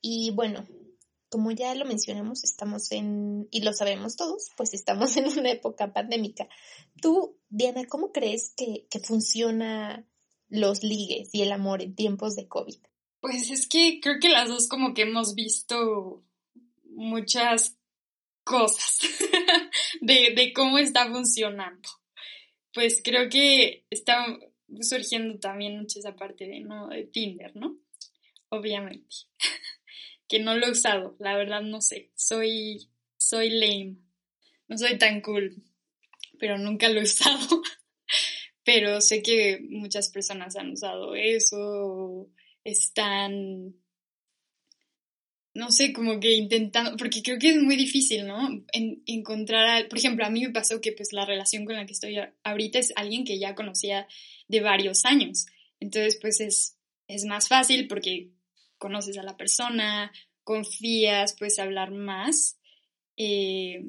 Y 0.01 0.31
bueno, 0.31 0.65
como 1.29 1.51
ya 1.51 1.75
lo 1.75 1.85
mencionamos, 1.85 2.43
estamos 2.43 2.91
en, 2.91 3.47
y 3.51 3.61
lo 3.61 3.73
sabemos 3.73 4.15
todos, 4.15 4.49
pues 4.55 4.73
estamos 4.73 5.15
en 5.17 5.27
una 5.27 5.51
época 5.51 5.93
pandémica. 5.93 6.47
Tú, 7.01 7.37
Diana, 7.49 7.85
¿cómo 7.85 8.11
crees 8.11 8.53
que, 8.55 8.87
que 8.89 8.99
funciona 8.99 10.07
los 10.49 10.83
ligues 10.83 11.29
y 11.33 11.41
el 11.41 11.51
amor 11.51 11.81
en 11.81 11.95
tiempos 11.95 12.35
de 12.35 12.47
COVID? 12.47 12.77
Pues 13.27 13.51
es 13.51 13.67
que 13.67 13.99
creo 14.01 14.21
que 14.21 14.29
las 14.29 14.47
dos 14.47 14.69
como 14.69 14.93
que 14.93 15.01
hemos 15.01 15.35
visto 15.35 16.23
muchas 16.85 17.77
cosas 18.45 18.99
de, 20.01 20.33
de 20.33 20.53
cómo 20.53 20.77
está 20.77 21.11
funcionando. 21.11 21.89
Pues 22.73 23.01
creo 23.03 23.27
que 23.27 23.85
está 23.89 24.25
surgiendo 24.79 25.39
también 25.39 25.77
mucho 25.77 25.99
esa 25.99 26.15
parte 26.15 26.47
de, 26.47 26.61
¿no? 26.61 26.87
de 26.87 27.03
Tinder, 27.03 27.53
¿no? 27.53 27.77
Obviamente. 28.47 29.13
que 30.29 30.39
no 30.39 30.55
lo 30.55 30.67
he 30.67 30.71
usado, 30.71 31.17
la 31.19 31.35
verdad 31.35 31.59
no 31.61 31.81
sé, 31.81 32.13
soy, 32.15 32.89
soy 33.17 33.49
lame, 33.49 33.97
no 34.69 34.77
soy 34.77 34.97
tan 34.97 35.19
cool, 35.19 35.65
pero 36.39 36.57
nunca 36.57 36.87
lo 36.87 37.01
he 37.01 37.03
usado. 37.03 37.61
pero 38.63 39.01
sé 39.01 39.21
que 39.21 39.59
muchas 39.69 40.11
personas 40.11 40.55
han 40.55 40.71
usado 40.71 41.13
eso, 41.13 42.31
están, 42.67 43.75
no 45.53 45.71
sé, 45.71 45.93
como 45.93 46.19
que 46.19 46.33
intentando, 46.33 46.97
porque 46.97 47.23
creo 47.23 47.39
que 47.39 47.49
es 47.49 47.57
muy 47.57 47.77
difícil, 47.77 48.27
¿no? 48.27 48.65
encontrar, 49.05 49.87
por 49.87 49.97
ejemplo, 49.97 50.25
a 50.25 50.29
mí 50.29 50.41
me 50.45 50.51
pasó 50.51 50.81
que 50.81 50.91
pues 50.91 51.13
la 51.13 51.25
relación 51.25 51.63
con 51.63 51.75
la 51.75 51.85
que 51.85 51.93
estoy 51.93 52.17
ahorita 52.43 52.79
es 52.79 52.91
alguien 52.97 53.23
que 53.23 53.39
ya 53.39 53.55
conocía 53.55 54.07
de 54.49 54.59
varios 54.59 55.05
años. 55.05 55.45
Entonces, 55.79 56.17
pues 56.21 56.41
es, 56.41 56.77
es 57.07 57.23
más 57.23 57.47
fácil 57.47 57.87
porque 57.87 58.31
conoces 58.77 59.17
a 59.17 59.23
la 59.23 59.37
persona, 59.37 60.11
confías, 60.43 61.37
puedes 61.39 61.59
hablar 61.59 61.91
más, 61.91 62.59
eh, 63.15 63.85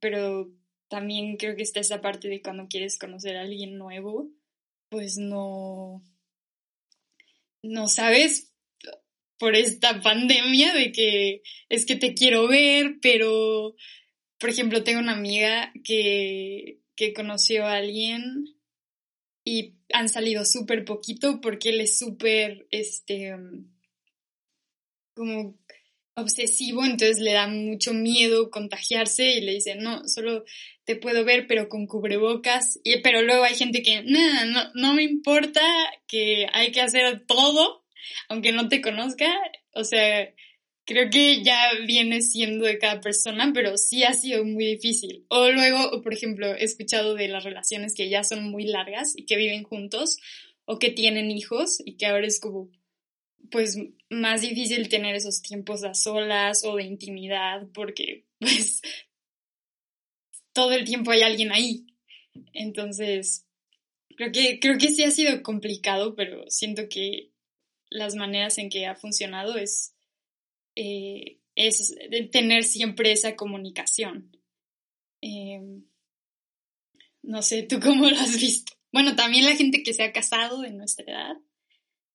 pero 0.00 0.52
también 0.88 1.38
creo 1.38 1.56
que 1.56 1.62
está 1.62 1.80
esa 1.80 2.02
parte 2.02 2.28
de 2.28 2.42
cuando 2.42 2.68
quieres 2.68 2.98
conocer 2.98 3.38
a 3.38 3.40
alguien 3.40 3.78
nuevo, 3.78 4.28
pues 4.90 5.16
no, 5.16 6.02
no 7.62 7.88
sabes 7.88 8.52
por 9.38 9.54
esta 9.54 10.00
pandemia 10.00 10.74
de 10.74 10.92
que 10.92 11.42
es 11.68 11.86
que 11.86 11.96
te 11.96 12.14
quiero 12.14 12.48
ver, 12.48 12.98
pero, 13.00 13.76
por 14.38 14.50
ejemplo, 14.50 14.82
tengo 14.82 15.00
una 15.00 15.12
amiga 15.12 15.72
que, 15.84 16.80
que 16.96 17.12
conoció 17.12 17.66
a 17.66 17.76
alguien 17.76 18.56
y 19.44 19.76
han 19.92 20.08
salido 20.08 20.44
súper 20.44 20.84
poquito 20.84 21.40
porque 21.40 21.70
él 21.70 21.80
es 21.80 21.98
súper, 21.98 22.66
este, 22.70 23.34
como 25.14 25.58
obsesivo, 26.20 26.84
entonces 26.84 27.18
le 27.18 27.32
da 27.32 27.46
mucho 27.46 27.94
miedo 27.94 28.50
contagiarse 28.50 29.30
y 29.30 29.40
le 29.40 29.54
dice, 29.54 29.76
no, 29.76 30.06
solo 30.06 30.44
te 30.84 30.96
puedo 30.96 31.24
ver 31.24 31.46
pero 31.46 31.68
con 31.68 31.86
cubrebocas, 31.86 32.78
y, 32.84 33.00
pero 33.00 33.22
luego 33.22 33.44
hay 33.44 33.54
gente 33.54 33.82
que, 33.82 34.02
no, 34.02 34.44
no, 34.46 34.70
no 34.74 34.94
me 34.94 35.02
importa 35.02 35.60
que 36.06 36.46
hay 36.52 36.72
que 36.72 36.80
hacer 36.80 37.24
todo, 37.26 37.84
aunque 38.28 38.52
no 38.52 38.68
te 38.68 38.80
conozca, 38.80 39.32
o 39.74 39.84
sea, 39.84 40.28
creo 40.88 41.10
que 41.10 41.42
ya 41.44 41.70
viene 41.86 42.22
siendo 42.22 42.64
de 42.64 42.78
cada 42.78 43.02
persona, 43.02 43.52
pero 43.54 43.76
sí 43.76 44.04
ha 44.04 44.14
sido 44.14 44.42
muy 44.44 44.64
difícil. 44.64 45.26
O 45.28 45.50
luego, 45.50 46.00
por 46.02 46.14
ejemplo, 46.14 46.54
he 46.54 46.64
escuchado 46.64 47.14
de 47.14 47.28
las 47.28 47.44
relaciones 47.44 47.94
que 47.94 48.08
ya 48.08 48.24
son 48.24 48.50
muy 48.50 48.64
largas 48.64 49.12
y 49.14 49.26
que 49.26 49.36
viven 49.36 49.64
juntos 49.64 50.16
o 50.64 50.78
que 50.78 50.90
tienen 50.90 51.30
hijos 51.30 51.82
y 51.84 51.98
que 51.98 52.06
ahora 52.06 52.26
es 52.26 52.40
como, 52.40 52.70
pues 53.50 53.76
más 54.10 54.42
difícil 54.42 54.88
tener 54.88 55.14
esos 55.14 55.42
tiempos 55.42 55.84
a 55.84 55.94
solas 55.94 56.64
o 56.64 56.76
de 56.76 56.84
intimidad 56.84 57.66
porque 57.72 58.26
pues 58.38 58.82
todo 60.52 60.72
el 60.72 60.84
tiempo 60.84 61.10
hay 61.10 61.22
alguien 61.22 61.52
ahí. 61.52 61.86
Entonces, 62.52 63.46
creo 64.16 64.32
que, 64.32 64.58
creo 64.60 64.78
que 64.78 64.90
sí 64.90 65.04
ha 65.04 65.10
sido 65.10 65.42
complicado, 65.42 66.14
pero 66.14 66.44
siento 66.50 66.88
que 66.88 67.30
las 67.90 68.16
maneras 68.16 68.58
en 68.58 68.68
que 68.68 68.86
ha 68.86 68.94
funcionado 68.94 69.56
es, 69.56 69.94
eh, 70.74 71.38
es 71.54 71.94
tener 72.32 72.64
siempre 72.64 73.12
esa 73.12 73.36
comunicación. 73.36 74.36
Em, 75.20 75.84
no 77.22 77.42
sé, 77.42 77.62
¿tú 77.62 77.80
cómo 77.80 78.08
lo 78.08 78.16
has 78.18 78.40
visto? 78.40 78.72
Bueno, 78.92 79.16
también 79.16 79.44
la 79.44 79.56
gente 79.56 79.82
que 79.82 79.92
se 79.92 80.02
ha 80.02 80.12
casado 80.12 80.60
de 80.62 80.70
nuestra 80.70 81.04
edad 81.04 81.36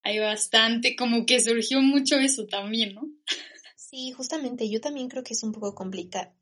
hay 0.03 0.19
bastante, 0.19 0.95
como 0.95 1.25
que 1.25 1.39
surgió 1.39 1.81
mucho 1.81 2.17
eso 2.17 2.45
también, 2.45 2.95
¿no? 2.95 3.09
Sí, 3.75 4.11
justamente 4.11 4.69
yo 4.69 4.81
también 4.81 5.07
creo 5.07 5.23
que 5.23 5.33
es 5.33 5.43
un 5.43 5.51
poco 5.51 5.73
complicado 5.75 6.33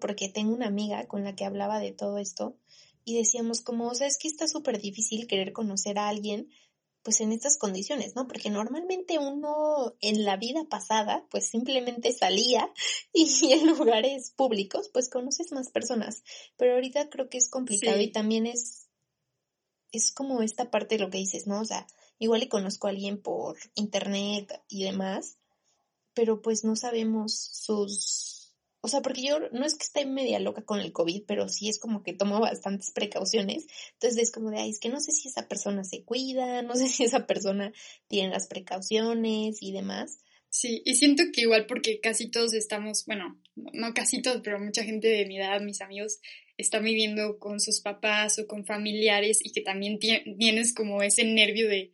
porque 0.00 0.28
tengo 0.28 0.54
una 0.54 0.66
amiga 0.66 1.06
con 1.06 1.24
la 1.24 1.34
que 1.34 1.44
hablaba 1.44 1.78
de 1.78 1.92
todo 1.92 2.18
esto 2.18 2.56
y 3.04 3.16
decíamos 3.16 3.60
como, 3.60 3.88
o 3.88 3.94
sea, 3.94 4.06
es 4.06 4.18
que 4.18 4.28
está 4.28 4.46
súper 4.46 4.80
difícil 4.80 5.26
querer 5.26 5.52
conocer 5.52 5.98
a 5.98 6.08
alguien 6.08 6.50
pues 7.02 7.22
en 7.22 7.32
estas 7.32 7.56
condiciones, 7.56 8.14
¿no? 8.14 8.28
Porque 8.28 8.50
normalmente 8.50 9.18
uno 9.18 9.96
en 10.00 10.24
la 10.24 10.36
vida 10.36 10.64
pasada 10.68 11.26
pues 11.30 11.48
simplemente 11.48 12.12
salía 12.12 12.70
y 13.14 13.52
en 13.52 13.66
lugares 13.68 14.32
públicos 14.36 14.90
pues 14.92 15.08
conoces 15.08 15.52
más 15.52 15.70
personas, 15.70 16.22
pero 16.56 16.74
ahorita 16.74 17.08
creo 17.08 17.28
que 17.28 17.38
es 17.38 17.48
complicado 17.48 18.00
y 18.00 18.12
también 18.12 18.46
es 18.46 18.86
es 19.92 20.12
como 20.12 20.42
esta 20.42 20.70
parte 20.70 20.96
de 20.96 21.04
lo 21.04 21.10
que 21.10 21.18
dices, 21.18 21.48
¿no? 21.48 21.60
O 21.60 21.64
sea, 21.64 21.84
igual 22.20 22.44
y 22.44 22.48
conozco 22.48 22.86
a 22.86 22.90
alguien 22.90 23.20
por 23.20 23.58
internet 23.74 24.62
y 24.68 24.84
demás, 24.84 25.38
pero 26.14 26.40
pues 26.40 26.62
no 26.62 26.76
sabemos 26.76 27.34
sus 27.34 28.40
o 28.82 28.88
sea, 28.88 29.02
porque 29.02 29.22
yo 29.22 29.38
no 29.52 29.66
es 29.66 29.74
que 29.74 29.84
esté 29.84 30.06
media 30.06 30.40
loca 30.40 30.62
con 30.62 30.80
el 30.80 30.92
COVID, 30.92 31.24
pero 31.26 31.48
sí 31.48 31.68
es 31.68 31.78
como 31.78 32.02
que 32.02 32.14
tomo 32.14 32.40
bastantes 32.40 32.90
precauciones. 32.92 33.66
Entonces 33.92 34.22
es 34.22 34.32
como 34.32 34.50
de, 34.50 34.58
ay, 34.58 34.70
es 34.70 34.80
que 34.80 34.88
no 34.88 35.00
sé 35.00 35.12
si 35.12 35.28
esa 35.28 35.48
persona 35.48 35.84
se 35.84 36.02
cuida, 36.02 36.62
no 36.62 36.74
sé 36.76 36.88
si 36.88 37.04
esa 37.04 37.26
persona 37.26 37.72
tiene 38.08 38.30
las 38.30 38.46
precauciones 38.46 39.58
y 39.62 39.72
demás. 39.72 40.20
Sí, 40.48 40.82
y 40.84 40.94
siento 40.94 41.24
que 41.32 41.42
igual 41.42 41.66
porque 41.66 42.00
casi 42.00 42.30
todos 42.30 42.54
estamos, 42.54 43.04
bueno, 43.04 43.40
no 43.54 43.92
casi 43.92 44.22
todos, 44.22 44.40
pero 44.42 44.58
mucha 44.58 44.82
gente 44.82 45.08
de 45.08 45.26
mi 45.26 45.38
edad, 45.38 45.60
mis 45.60 45.82
amigos, 45.82 46.20
están 46.60 46.84
viviendo 46.84 47.38
con 47.38 47.60
sus 47.60 47.80
papás 47.80 48.38
o 48.38 48.46
con 48.46 48.64
familiares 48.64 49.40
y 49.42 49.52
que 49.52 49.60
también 49.60 49.98
tienes 49.98 50.74
como 50.74 51.02
ese 51.02 51.24
nervio 51.24 51.68
de, 51.68 51.92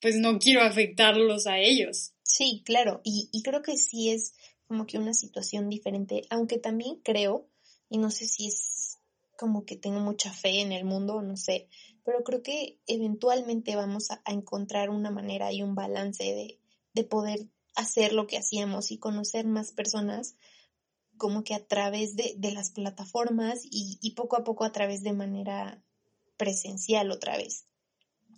pues 0.00 0.16
no 0.16 0.38
quiero 0.38 0.62
afectarlos 0.62 1.46
a 1.46 1.58
ellos. 1.58 2.12
Sí, 2.22 2.62
claro, 2.64 3.00
y, 3.04 3.28
y 3.32 3.42
creo 3.42 3.62
que 3.62 3.76
sí 3.76 4.10
es 4.10 4.34
como 4.66 4.86
que 4.86 4.98
una 4.98 5.14
situación 5.14 5.68
diferente, 5.68 6.22
aunque 6.30 6.58
también 6.58 6.96
creo, 7.02 7.48
y 7.88 7.98
no 7.98 8.10
sé 8.10 8.26
si 8.26 8.48
es 8.48 8.98
como 9.36 9.64
que 9.64 9.76
tengo 9.76 10.00
mucha 10.00 10.32
fe 10.32 10.60
en 10.60 10.72
el 10.72 10.84
mundo, 10.84 11.20
no 11.22 11.36
sé, 11.36 11.68
pero 12.04 12.22
creo 12.22 12.42
que 12.42 12.78
eventualmente 12.86 13.76
vamos 13.76 14.10
a, 14.10 14.22
encontrar 14.26 14.90
una 14.90 15.10
manera 15.10 15.52
y 15.52 15.62
un 15.62 15.74
balance 15.74 16.22
de, 16.22 16.60
de 16.92 17.04
poder 17.04 17.46
hacer 17.74 18.12
lo 18.12 18.26
que 18.26 18.38
hacíamos 18.38 18.90
y 18.90 18.98
conocer 18.98 19.46
más 19.46 19.72
personas 19.72 20.36
como 21.16 21.44
que 21.44 21.54
a 21.54 21.64
través 21.66 22.16
de, 22.16 22.34
de 22.36 22.52
las 22.52 22.70
plataformas 22.70 23.64
y, 23.64 23.98
y, 24.00 24.12
poco 24.12 24.36
a 24.36 24.44
poco 24.44 24.64
a 24.64 24.72
través 24.72 25.02
de 25.02 25.12
manera 25.12 25.82
presencial 26.36 27.10
otra 27.10 27.36
vez 27.36 27.66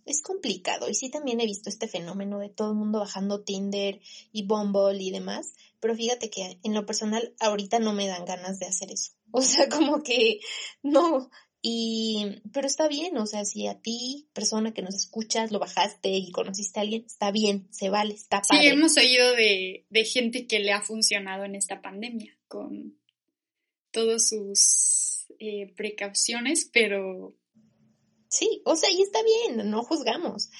es 0.07 0.23
complicado. 0.23 0.89
Y 0.89 0.95
sí 0.95 1.11
también 1.11 1.41
he 1.41 1.47
visto 1.47 1.69
este 1.69 1.89
fenómeno 1.89 2.39
de 2.39 2.49
todo 2.49 2.71
el 2.71 2.77
mundo 2.77 3.01
bajando 3.01 3.43
Tinder 3.43 4.01
y 4.33 4.47
Bumble 4.47 5.03
y 5.03 5.11
demás. 5.11 5.53
Pero 5.81 5.95
fíjate 5.95 6.31
que 6.31 6.59
en 6.62 6.75
lo 6.75 6.87
personal 6.87 7.35
ahorita 7.41 7.81
no 7.81 7.93
me 7.93 8.07
dan 8.07 8.25
ganas 8.25 8.59
de 8.59 8.67
hacer 8.67 8.91
eso. 8.91 9.12
O 9.33 9.43
sea, 9.43 9.69
como 9.69 10.03
que 10.03 10.39
no. 10.83 11.31
Y, 11.61 12.41
pero 12.53 12.69
está 12.69 12.87
bien, 12.87 13.19
o 13.19 13.27
sea, 13.27 13.45
si 13.45 13.67
a 13.67 13.81
ti, 13.81 14.29
persona 14.33 14.73
que 14.73 14.83
nos 14.83 14.95
escuchas, 14.95 15.51
lo 15.51 15.59
bajaste 15.59 16.11
y 16.11 16.31
conociste 16.31 16.79
a 16.79 16.83
alguien, 16.83 17.05
está 17.05 17.33
bien, 17.33 17.67
se 17.73 17.91
vale, 17.91 18.15
está 18.15 18.41
padre. 18.41 18.62
Sí, 18.62 18.69
hemos 18.69 18.97
oído 18.97 19.33
de, 19.33 19.85
de 19.91 20.05
gente 20.05 20.47
que 20.47 20.61
le 20.61 20.73
ha 20.73 20.81
funcionado 20.81 21.45
en 21.45 21.57
esta 21.57 21.83
pandemia 21.83 22.36
con 22.49 22.99
todas 23.91 24.29
sus 24.29 25.27
eh, 25.39 25.73
precauciones, 25.77 26.69
pero 26.73 27.37
Sí, 28.29 28.63
o 28.65 28.77
sea, 28.77 28.91
y 28.91 29.03
está 29.03 29.19
bien, 29.23 29.71
no 29.71 29.83
juzgamos. 29.83 30.51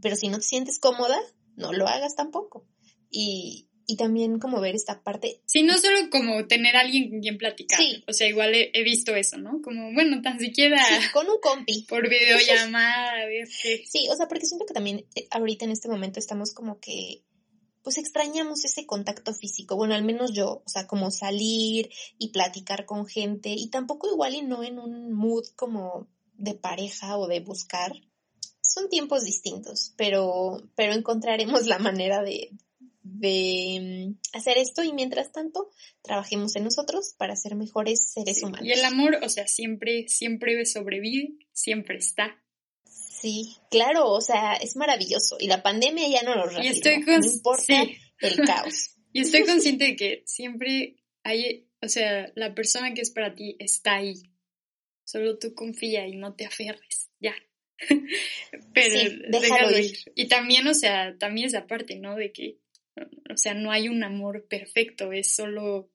Pero 0.00 0.16
si 0.16 0.28
no 0.28 0.38
te 0.38 0.44
sientes 0.44 0.78
cómoda, 0.78 1.18
no 1.56 1.72
lo 1.72 1.86
hagas 1.86 2.16
tampoco. 2.16 2.66
Y, 3.10 3.68
y 3.86 3.96
también 3.96 4.38
como 4.38 4.60
ver 4.60 4.74
esta 4.74 5.02
parte. 5.02 5.40
Sí, 5.46 5.62
no 5.62 5.78
solo 5.78 6.10
como 6.10 6.46
tener 6.46 6.76
a 6.76 6.80
alguien 6.80 7.10
con 7.10 7.20
quien 7.20 7.38
platicar. 7.38 7.78
Sí. 7.78 8.04
O 8.06 8.12
sea, 8.12 8.28
igual 8.28 8.52
he, 8.54 8.82
visto 8.82 9.14
eso, 9.14 9.38
¿no? 9.38 9.62
Como, 9.62 9.92
bueno, 9.92 10.20
tan 10.22 10.38
siquiera. 10.38 10.82
Sí, 10.84 11.08
con 11.12 11.28
un 11.28 11.40
compi. 11.40 11.82
Por 11.88 12.08
videollamada, 12.08 13.12
a 13.22 13.26
ver 13.26 13.48
qué. 13.62 13.84
Sí, 13.86 14.08
o 14.10 14.16
sea, 14.16 14.28
porque 14.28 14.46
siento 14.46 14.66
que 14.66 14.74
también 14.74 15.06
eh, 15.14 15.26
ahorita 15.30 15.64
en 15.64 15.72
este 15.72 15.88
momento 15.88 16.18
estamos 16.18 16.52
como 16.52 16.80
que. 16.80 17.22
Pues 17.82 17.98
extrañamos 17.98 18.64
ese 18.64 18.86
contacto 18.86 19.34
físico. 19.34 19.76
Bueno, 19.76 19.94
al 19.94 20.04
menos 20.04 20.32
yo, 20.32 20.62
o 20.64 20.68
sea, 20.68 20.86
como 20.86 21.10
salir 21.10 21.90
y 22.18 22.28
platicar 22.28 22.86
con 22.86 23.06
gente. 23.06 23.50
Y 23.50 23.68
tampoco 23.68 24.10
igual 24.10 24.34
y 24.34 24.42
no 24.42 24.62
en 24.62 24.78
un 24.78 25.12
mood 25.12 25.46
como 25.56 26.06
de 26.34 26.54
pareja 26.54 27.18
o 27.18 27.26
de 27.26 27.40
buscar, 27.40 27.92
son 28.60 28.88
tiempos 28.88 29.24
distintos, 29.24 29.92
pero, 29.96 30.62
pero 30.74 30.94
encontraremos 30.94 31.66
la 31.66 31.78
manera 31.78 32.22
de, 32.22 32.50
de 33.02 34.08
mm, 34.08 34.36
hacer 34.36 34.58
esto 34.58 34.82
y 34.82 34.92
mientras 34.92 35.32
tanto 35.32 35.70
trabajemos 36.02 36.56
en 36.56 36.64
nosotros 36.64 37.14
para 37.18 37.36
ser 37.36 37.54
mejores 37.54 38.10
seres 38.12 38.42
humanos. 38.42 38.66
Y 38.66 38.72
el 38.72 38.84
amor, 38.84 39.18
o 39.22 39.28
sea, 39.28 39.46
siempre, 39.46 40.08
siempre 40.08 40.64
sobrevive, 40.66 41.34
siempre 41.52 41.98
está. 41.98 42.41
Sí, 43.22 43.56
claro, 43.70 44.10
o 44.10 44.20
sea, 44.20 44.54
es 44.54 44.74
maravilloso 44.74 45.36
y 45.38 45.46
la 45.46 45.62
pandemia 45.62 46.08
ya 46.08 46.22
no 46.22 46.34
lo 46.34 46.46
reafirma, 46.46 46.64
y 46.64 46.68
estoy 46.68 46.98
no 46.98 47.24
importa 47.24 47.82
el 48.20 48.36
caos. 48.44 48.88
Y 49.14 49.20
estoy 49.20 49.44
consciente 49.44 49.84
de 49.84 49.96
que 49.96 50.22
siempre 50.24 50.96
hay, 51.22 51.68
o 51.82 51.88
sea, 51.88 52.32
la 52.34 52.54
persona 52.54 52.94
que 52.94 53.02
es 53.02 53.10
para 53.10 53.34
ti 53.34 53.56
está 53.58 53.96
ahí, 53.96 54.14
Solo 55.04 55.38
tú 55.38 55.54
confía 55.54 56.06
y 56.06 56.16
no 56.16 56.34
te 56.34 56.46
aferres, 56.46 57.10
ya. 57.20 57.34
Pero 58.74 59.12
déjalo, 59.28 59.78
ir. 59.78 59.98
Y 60.14 60.26
también, 60.28 60.66
o 60.66 60.74
sea, 60.74 61.18
también 61.18 61.48
esa 61.48 61.66
parte, 61.66 61.96
¿no? 61.96 62.16
De 62.16 62.32
que, 62.32 62.58
o 63.30 63.36
sea, 63.36 63.52
no 63.54 63.70
hay 63.70 63.88
un 63.88 64.04
amor 64.04 64.46
perfecto, 64.48 65.12
es 65.12 65.34
solo 65.34 65.90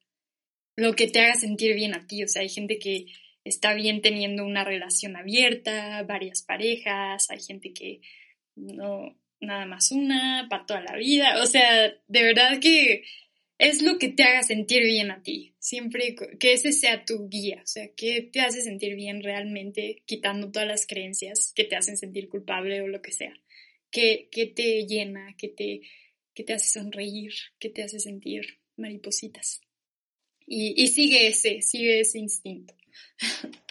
lo 0.76 0.94
que 0.94 1.08
te 1.08 1.20
haga 1.20 1.34
sentir 1.34 1.74
bien 1.74 1.96
a 1.96 2.06
ti. 2.06 2.24
O 2.24 2.28
sea, 2.28 2.44
hay 2.44 2.50
gente 2.50 2.78
que 2.78 3.08
está 3.48 3.74
bien 3.74 4.02
teniendo 4.02 4.46
una 4.46 4.64
relación 4.64 5.16
abierta, 5.16 6.04
varias 6.04 6.42
parejas, 6.42 7.30
hay 7.30 7.40
gente 7.40 7.74
que 7.74 8.02
no, 8.56 9.16
nada 9.40 9.66
más 9.66 9.92
una, 9.92 10.48
para 10.50 10.66
toda 10.66 10.82
la 10.82 10.96
vida. 10.96 11.42
O 11.42 11.46
sea, 11.46 11.94
de 12.08 12.24
verdad 12.24 12.60
que 12.60 13.04
es 13.58 13.82
lo 13.82 13.98
que 13.98 14.10
te 14.10 14.24
haga 14.24 14.44
sentir 14.44 14.84
bien 14.84 15.10
a 15.10 15.24
ti, 15.24 15.56
siempre 15.60 16.16
que 16.40 16.54
ese 16.54 16.72
sea 16.72 17.06
tu 17.06 17.28
guía, 17.28 17.62
o 17.64 17.68
sea, 17.68 17.90
que 17.96 18.22
te 18.22 18.42
hace 18.42 18.62
sentir 18.62 18.96
bien 18.96 19.24
realmente, 19.24 20.04
quitando 20.06 20.52
todas 20.52 20.68
las 20.68 20.86
creencias 20.86 21.54
que 21.56 21.64
te 21.64 21.76
hacen 21.76 21.98
sentir 21.98 22.30
culpable 22.30 22.82
o 22.82 22.88
lo 22.88 23.02
que 23.02 23.12
sea, 23.12 23.34
que, 23.90 24.30
que 24.32 24.46
te 24.46 24.86
llena, 24.86 25.36
que 25.38 25.48
te, 25.48 25.82
que 26.36 26.44
te 26.44 26.54
hace 26.54 26.80
sonreír, 26.80 27.34
que 27.60 27.70
te 27.70 27.84
hace 27.84 28.00
sentir 28.00 28.60
maripositas. 28.76 29.62
Y, 30.46 30.82
y 30.82 30.88
sigue 30.88 31.28
ese, 31.28 31.62
sigue 31.62 32.00
ese 32.02 32.20
instinto. 32.20 32.76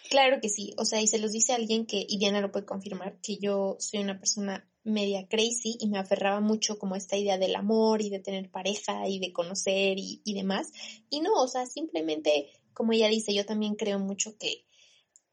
Claro 0.08 0.40
que 0.40 0.48
sí, 0.48 0.72
o 0.78 0.84
sea, 0.84 1.00
y 1.00 1.08
se 1.08 1.18
los 1.18 1.32
dice 1.32 1.52
alguien 1.52 1.84
que, 1.84 2.04
y 2.08 2.18
Diana 2.18 2.40
lo 2.40 2.52
puede 2.52 2.64
confirmar, 2.64 3.18
que 3.20 3.38
yo 3.38 3.76
soy 3.80 4.00
una 4.00 4.18
persona 4.18 4.68
media 4.84 5.26
crazy 5.28 5.76
y 5.80 5.88
me 5.88 5.98
aferraba 5.98 6.40
mucho 6.40 6.78
como 6.78 6.94
esta 6.94 7.16
idea 7.16 7.38
del 7.38 7.56
amor 7.56 8.02
y 8.02 8.08
de 8.08 8.20
tener 8.20 8.50
pareja 8.50 9.08
y 9.08 9.18
de 9.18 9.32
conocer 9.32 9.98
y, 9.98 10.22
demás. 10.32 10.70
Y 11.10 11.20
no, 11.20 11.34
o 11.34 11.48
sea, 11.48 11.66
simplemente, 11.66 12.48
como 12.72 12.92
ella 12.92 13.08
dice, 13.08 13.34
yo 13.34 13.44
también 13.44 13.74
creo 13.74 13.98
mucho 13.98 14.38
que, 14.38 14.64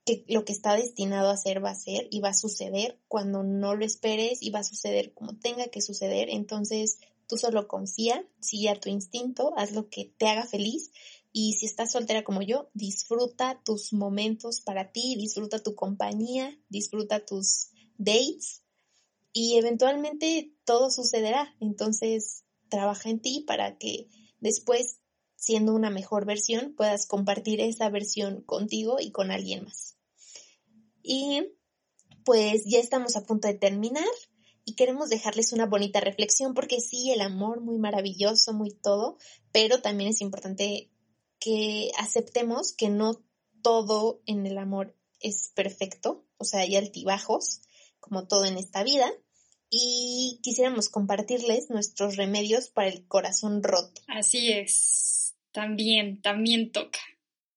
que 0.06 0.26
lo 0.28 0.44
que 0.44 0.54
está 0.54 0.76
destinado 0.76 1.30
a 1.30 1.38
ser 1.38 1.64
va 1.64 1.70
a 1.70 1.76
ser 1.76 2.08
y 2.10 2.20
va 2.20 2.30
a 2.30 2.34
suceder 2.34 3.00
cuando 3.08 3.44
no 3.44 3.76
lo 3.76 3.86
esperes 3.86 4.42
y 4.42 4.50
va 4.50 4.60
a 4.60 4.64
suceder 4.64 5.14
como 5.14 5.38
tenga 5.38 5.68
que 5.68 5.82
suceder. 5.82 6.30
Entonces, 6.32 6.98
tú 7.28 7.38
solo 7.38 7.68
confía, 7.68 8.28
sigue 8.40 8.70
a 8.70 8.80
tu 8.80 8.90
instinto, 8.90 9.54
haz 9.56 9.72
lo 9.72 9.88
que 9.88 10.12
te 10.18 10.28
haga 10.28 10.46
feliz. 10.48 10.92
Y 11.36 11.54
si 11.54 11.65
estás 11.65 11.91
soltera 11.91 12.24
como 12.24 12.43
yo, 12.43 12.69
disfruta 12.76 13.60
tus 13.65 13.91
momentos 13.91 14.62
para 14.62 14.91
ti, 14.91 15.15
disfruta 15.17 15.63
tu 15.63 15.74
compañía, 15.74 16.56
disfruta 16.69 17.26
tus 17.26 17.69
dates 17.98 18.63
y 19.34 19.58
eventualmente 19.58 20.54
todo 20.63 20.91
sucederá. 20.91 21.56
Entonces, 21.60 22.46
trabaja 22.69 23.10
en 23.10 23.19
ti 23.19 23.43
para 23.48 23.80
que 23.80 24.08
después, 24.39 25.00
siendo 25.36 25.74
una 25.74 25.89
mejor 25.89 26.26
versión, 26.26 26.76
puedas 26.76 27.08
compartir 27.08 27.60
esa 27.62 27.89
versión 27.89 28.43
contigo 28.43 28.98
y 29.00 29.12
con 29.12 29.32
alguien 29.32 29.65
más. 29.65 29.98
Y 31.02 31.48
pues 32.24 32.63
ya 32.65 32.78
estamos 32.78 33.15
a 33.15 33.26
punto 33.26 33.48
de 33.48 33.56
terminar 33.56 34.08
y 34.65 34.76
queremos 34.76 35.10
dejarles 35.10 35.52
una 35.52 35.65
bonita 35.65 36.00
reflexión 36.00 36.54
porque 36.54 36.80
sí, 36.80 37.12
el 37.12 37.22
amor 37.22 37.60
muy 37.60 37.80
maravilloso, 37.80 38.54
muy 38.54 38.69
todo, 38.72 39.18
pero 39.51 39.82
también 39.82 40.12
es 40.12 40.22
importante 40.22 40.93
que 41.44 41.91
aceptemos 41.98 42.72
que 42.72 42.89
no 42.89 43.22
todo 43.62 44.22
en 44.26 44.46
el 44.46 44.58
amor 44.58 44.96
es 45.20 45.52
perfecto, 45.54 46.26
o 46.38 46.46
sea, 46.46 46.62
hay 46.62 46.78
altibajos 46.78 47.62
como 48.00 48.28
todo 48.28 48.46
en 48.46 48.58
esta 48.58 48.84
vida, 48.84 49.12
y 49.70 50.39
quisiéramos 50.41 50.88
compartirles 50.88 51.70
nuestros 51.70 52.16
remedios 52.16 52.70
para 52.70 52.88
el 52.88 53.06
corazón 53.08 53.64
roto. 53.64 54.02
Así 54.08 54.52
es, 54.52 55.36
también, 55.52 56.22
también 56.22 56.72
toca. 56.72 57.00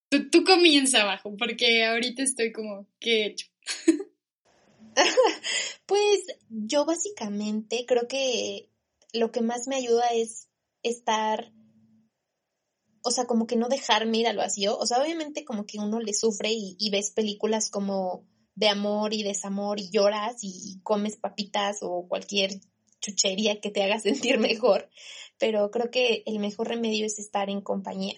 Tú, 0.08 0.30
tú 0.30 0.44
comienza 0.44 1.02
abajo, 1.02 1.36
porque 1.36 1.84
ahorita 1.84 2.22
estoy 2.22 2.52
como, 2.52 2.88
¿qué 2.98 3.22
he 3.22 3.26
hecho? 3.26 3.46
pues 5.86 6.20
yo 6.48 6.86
básicamente 6.86 7.84
creo 7.86 8.08
que 8.08 8.70
lo 9.12 9.30
que 9.30 9.42
más 9.42 9.68
me 9.68 9.76
ayuda 9.76 10.08
es 10.08 10.48
estar, 10.82 11.52
o 13.06 13.10
sea, 13.10 13.26
como 13.26 13.46
que 13.46 13.56
no 13.56 13.68
dejarme 13.68 14.18
ir 14.18 14.26
al 14.26 14.36
vacío. 14.36 14.76
O 14.76 14.86
sea, 14.86 15.00
obviamente 15.00 15.44
como 15.44 15.64
que 15.64 15.78
uno 15.78 16.00
le 16.00 16.12
sufre 16.12 16.50
y, 16.52 16.76
y 16.78 16.90
ves 16.90 17.12
películas 17.12 17.70
como 17.70 18.26
de 18.56 18.68
amor 18.68 19.14
y 19.14 19.22
desamor 19.22 19.78
y 19.78 19.90
lloras 19.90 20.36
y 20.42 20.80
comes 20.82 21.16
papitas 21.16 21.78
o 21.82 22.06
cualquier 22.08 22.58
chuchería 23.00 23.60
que 23.60 23.70
te 23.70 23.82
haga 23.82 24.00
sentir 24.00 24.38
mejor, 24.38 24.90
pero 25.38 25.70
creo 25.70 25.90
que 25.90 26.22
el 26.26 26.40
mejor 26.40 26.68
remedio 26.68 27.06
es 27.06 27.18
estar 27.18 27.48
en 27.48 27.60
compañía. 27.60 28.16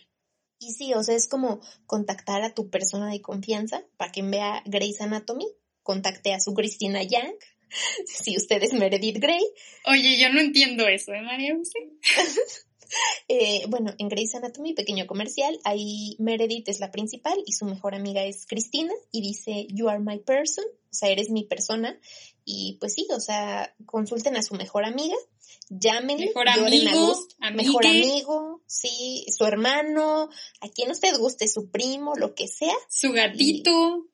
Y 0.60 0.72
sí, 0.72 0.92
o 0.94 1.02
sea, 1.04 1.14
es 1.14 1.28
como 1.28 1.60
contactar 1.86 2.42
a 2.42 2.54
tu 2.54 2.68
persona 2.68 3.10
de 3.12 3.20
confianza 3.20 3.84
para 3.96 4.10
quien 4.10 4.30
vea 4.30 4.62
Grey's 4.64 5.00
Anatomy, 5.00 5.46
contacte 5.82 6.32
a 6.32 6.40
su 6.40 6.52
Cristina 6.54 7.02
Young, 7.02 7.34
si 8.06 8.36
usted 8.36 8.62
es 8.62 8.72
Meredith 8.72 9.18
Grey. 9.18 9.42
Oye, 9.86 10.18
yo 10.18 10.32
no 10.32 10.40
entiendo 10.40 10.88
eso, 10.88 11.12
¿eh, 11.12 11.22
María 11.22 11.54
eh, 13.28 13.64
bueno, 13.68 13.92
en 13.98 14.08
Grey's 14.08 14.34
Anatomy, 14.34 14.74
pequeño 14.74 15.06
comercial, 15.06 15.58
ahí 15.64 16.16
Meredith 16.18 16.68
es 16.68 16.80
la 16.80 16.90
principal 16.90 17.42
y 17.46 17.52
su 17.52 17.64
mejor 17.64 17.94
amiga 17.94 18.24
es 18.24 18.46
Cristina 18.46 18.92
y 19.10 19.20
dice, 19.20 19.66
You 19.70 19.88
are 19.88 20.00
my 20.00 20.18
person, 20.18 20.64
o 20.66 20.94
sea, 20.94 21.10
eres 21.10 21.30
mi 21.30 21.44
persona. 21.44 21.98
Y 22.44 22.78
pues 22.80 22.94
sí, 22.94 23.06
o 23.10 23.20
sea, 23.20 23.74
consulten 23.84 24.36
a 24.36 24.42
su 24.42 24.54
mejor 24.54 24.84
amiga, 24.84 25.16
llámenle, 25.68 26.26
mejor 26.26 26.48
amigo, 26.48 27.28
mejor 27.52 27.86
amigo, 27.86 28.62
sí, 28.66 29.26
su 29.36 29.44
hermano, 29.44 30.30
a 30.60 30.68
quien 30.68 30.90
usted 30.90 31.16
guste, 31.18 31.46
su 31.46 31.70
primo, 31.70 32.14
lo 32.16 32.34
que 32.34 32.48
sea. 32.48 32.74
Su 32.88 33.12
gatito. 33.12 34.06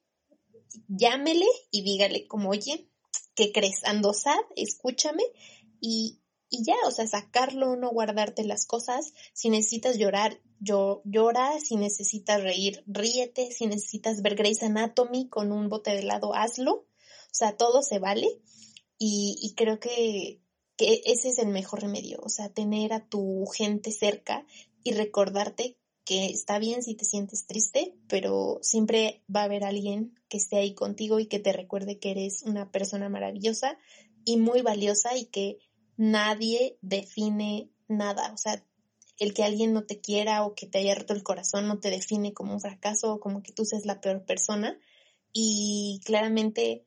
llámele 0.88 1.46
y 1.70 1.82
dígale 1.82 2.26
como, 2.26 2.50
oye, 2.50 2.88
¿qué 3.36 3.52
crees? 3.52 3.84
Ando 3.84 4.12
sad, 4.12 4.40
escúchame 4.56 5.22
y, 5.80 6.18
y 6.54 6.64
ya, 6.64 6.76
o 6.86 6.90
sea, 6.90 7.06
sacarlo, 7.06 7.74
no 7.76 7.90
guardarte 7.90 8.44
las 8.44 8.66
cosas. 8.66 9.12
Si 9.32 9.50
necesitas 9.50 9.98
llorar, 9.98 10.40
yo, 10.60 11.02
llora. 11.04 11.58
Si 11.60 11.76
necesitas 11.76 12.42
reír, 12.42 12.84
ríete. 12.86 13.50
Si 13.50 13.66
necesitas 13.66 14.22
ver 14.22 14.36
Grey's 14.36 14.62
Anatomy 14.62 15.28
con 15.28 15.50
un 15.50 15.68
bote 15.68 15.90
de 15.90 15.98
helado, 15.98 16.34
hazlo. 16.34 16.72
O 16.74 17.34
sea, 17.34 17.56
todo 17.56 17.82
se 17.82 17.98
vale. 17.98 18.28
Y, 18.98 19.36
y 19.42 19.54
creo 19.54 19.80
que, 19.80 20.40
que 20.76 21.02
ese 21.06 21.30
es 21.30 21.38
el 21.38 21.48
mejor 21.48 21.82
remedio. 21.82 22.20
O 22.22 22.28
sea, 22.28 22.48
tener 22.48 22.92
a 22.92 23.04
tu 23.04 23.46
gente 23.46 23.90
cerca 23.90 24.46
y 24.84 24.92
recordarte 24.92 25.76
que 26.04 26.26
está 26.26 26.58
bien 26.58 26.82
si 26.82 26.94
te 26.94 27.04
sientes 27.04 27.46
triste, 27.46 27.96
pero 28.08 28.58
siempre 28.62 29.24
va 29.34 29.40
a 29.40 29.44
haber 29.44 29.64
alguien 29.64 30.14
que 30.28 30.36
esté 30.36 30.58
ahí 30.58 30.74
contigo 30.74 31.18
y 31.18 31.26
que 31.26 31.40
te 31.40 31.52
recuerde 31.52 31.98
que 31.98 32.10
eres 32.10 32.42
una 32.42 32.70
persona 32.70 33.08
maravillosa 33.08 33.78
y 34.24 34.36
muy 34.36 34.60
valiosa 34.60 35.16
y 35.16 35.26
que 35.26 35.58
nadie 35.96 36.78
define 36.80 37.70
nada. 37.88 38.32
O 38.32 38.36
sea, 38.36 38.64
el 39.18 39.34
que 39.34 39.44
alguien 39.44 39.72
no 39.72 39.84
te 39.84 40.00
quiera 40.00 40.44
o 40.44 40.54
que 40.54 40.66
te 40.66 40.78
haya 40.78 40.94
roto 40.94 41.14
el 41.14 41.22
corazón 41.22 41.68
no 41.68 41.78
te 41.78 41.90
define 41.90 42.32
como 42.32 42.54
un 42.54 42.60
fracaso 42.60 43.14
o 43.14 43.20
como 43.20 43.42
que 43.42 43.52
tú 43.52 43.64
seas 43.64 43.86
la 43.86 44.00
peor 44.00 44.24
persona. 44.24 44.78
Y 45.32 46.00
claramente 46.04 46.86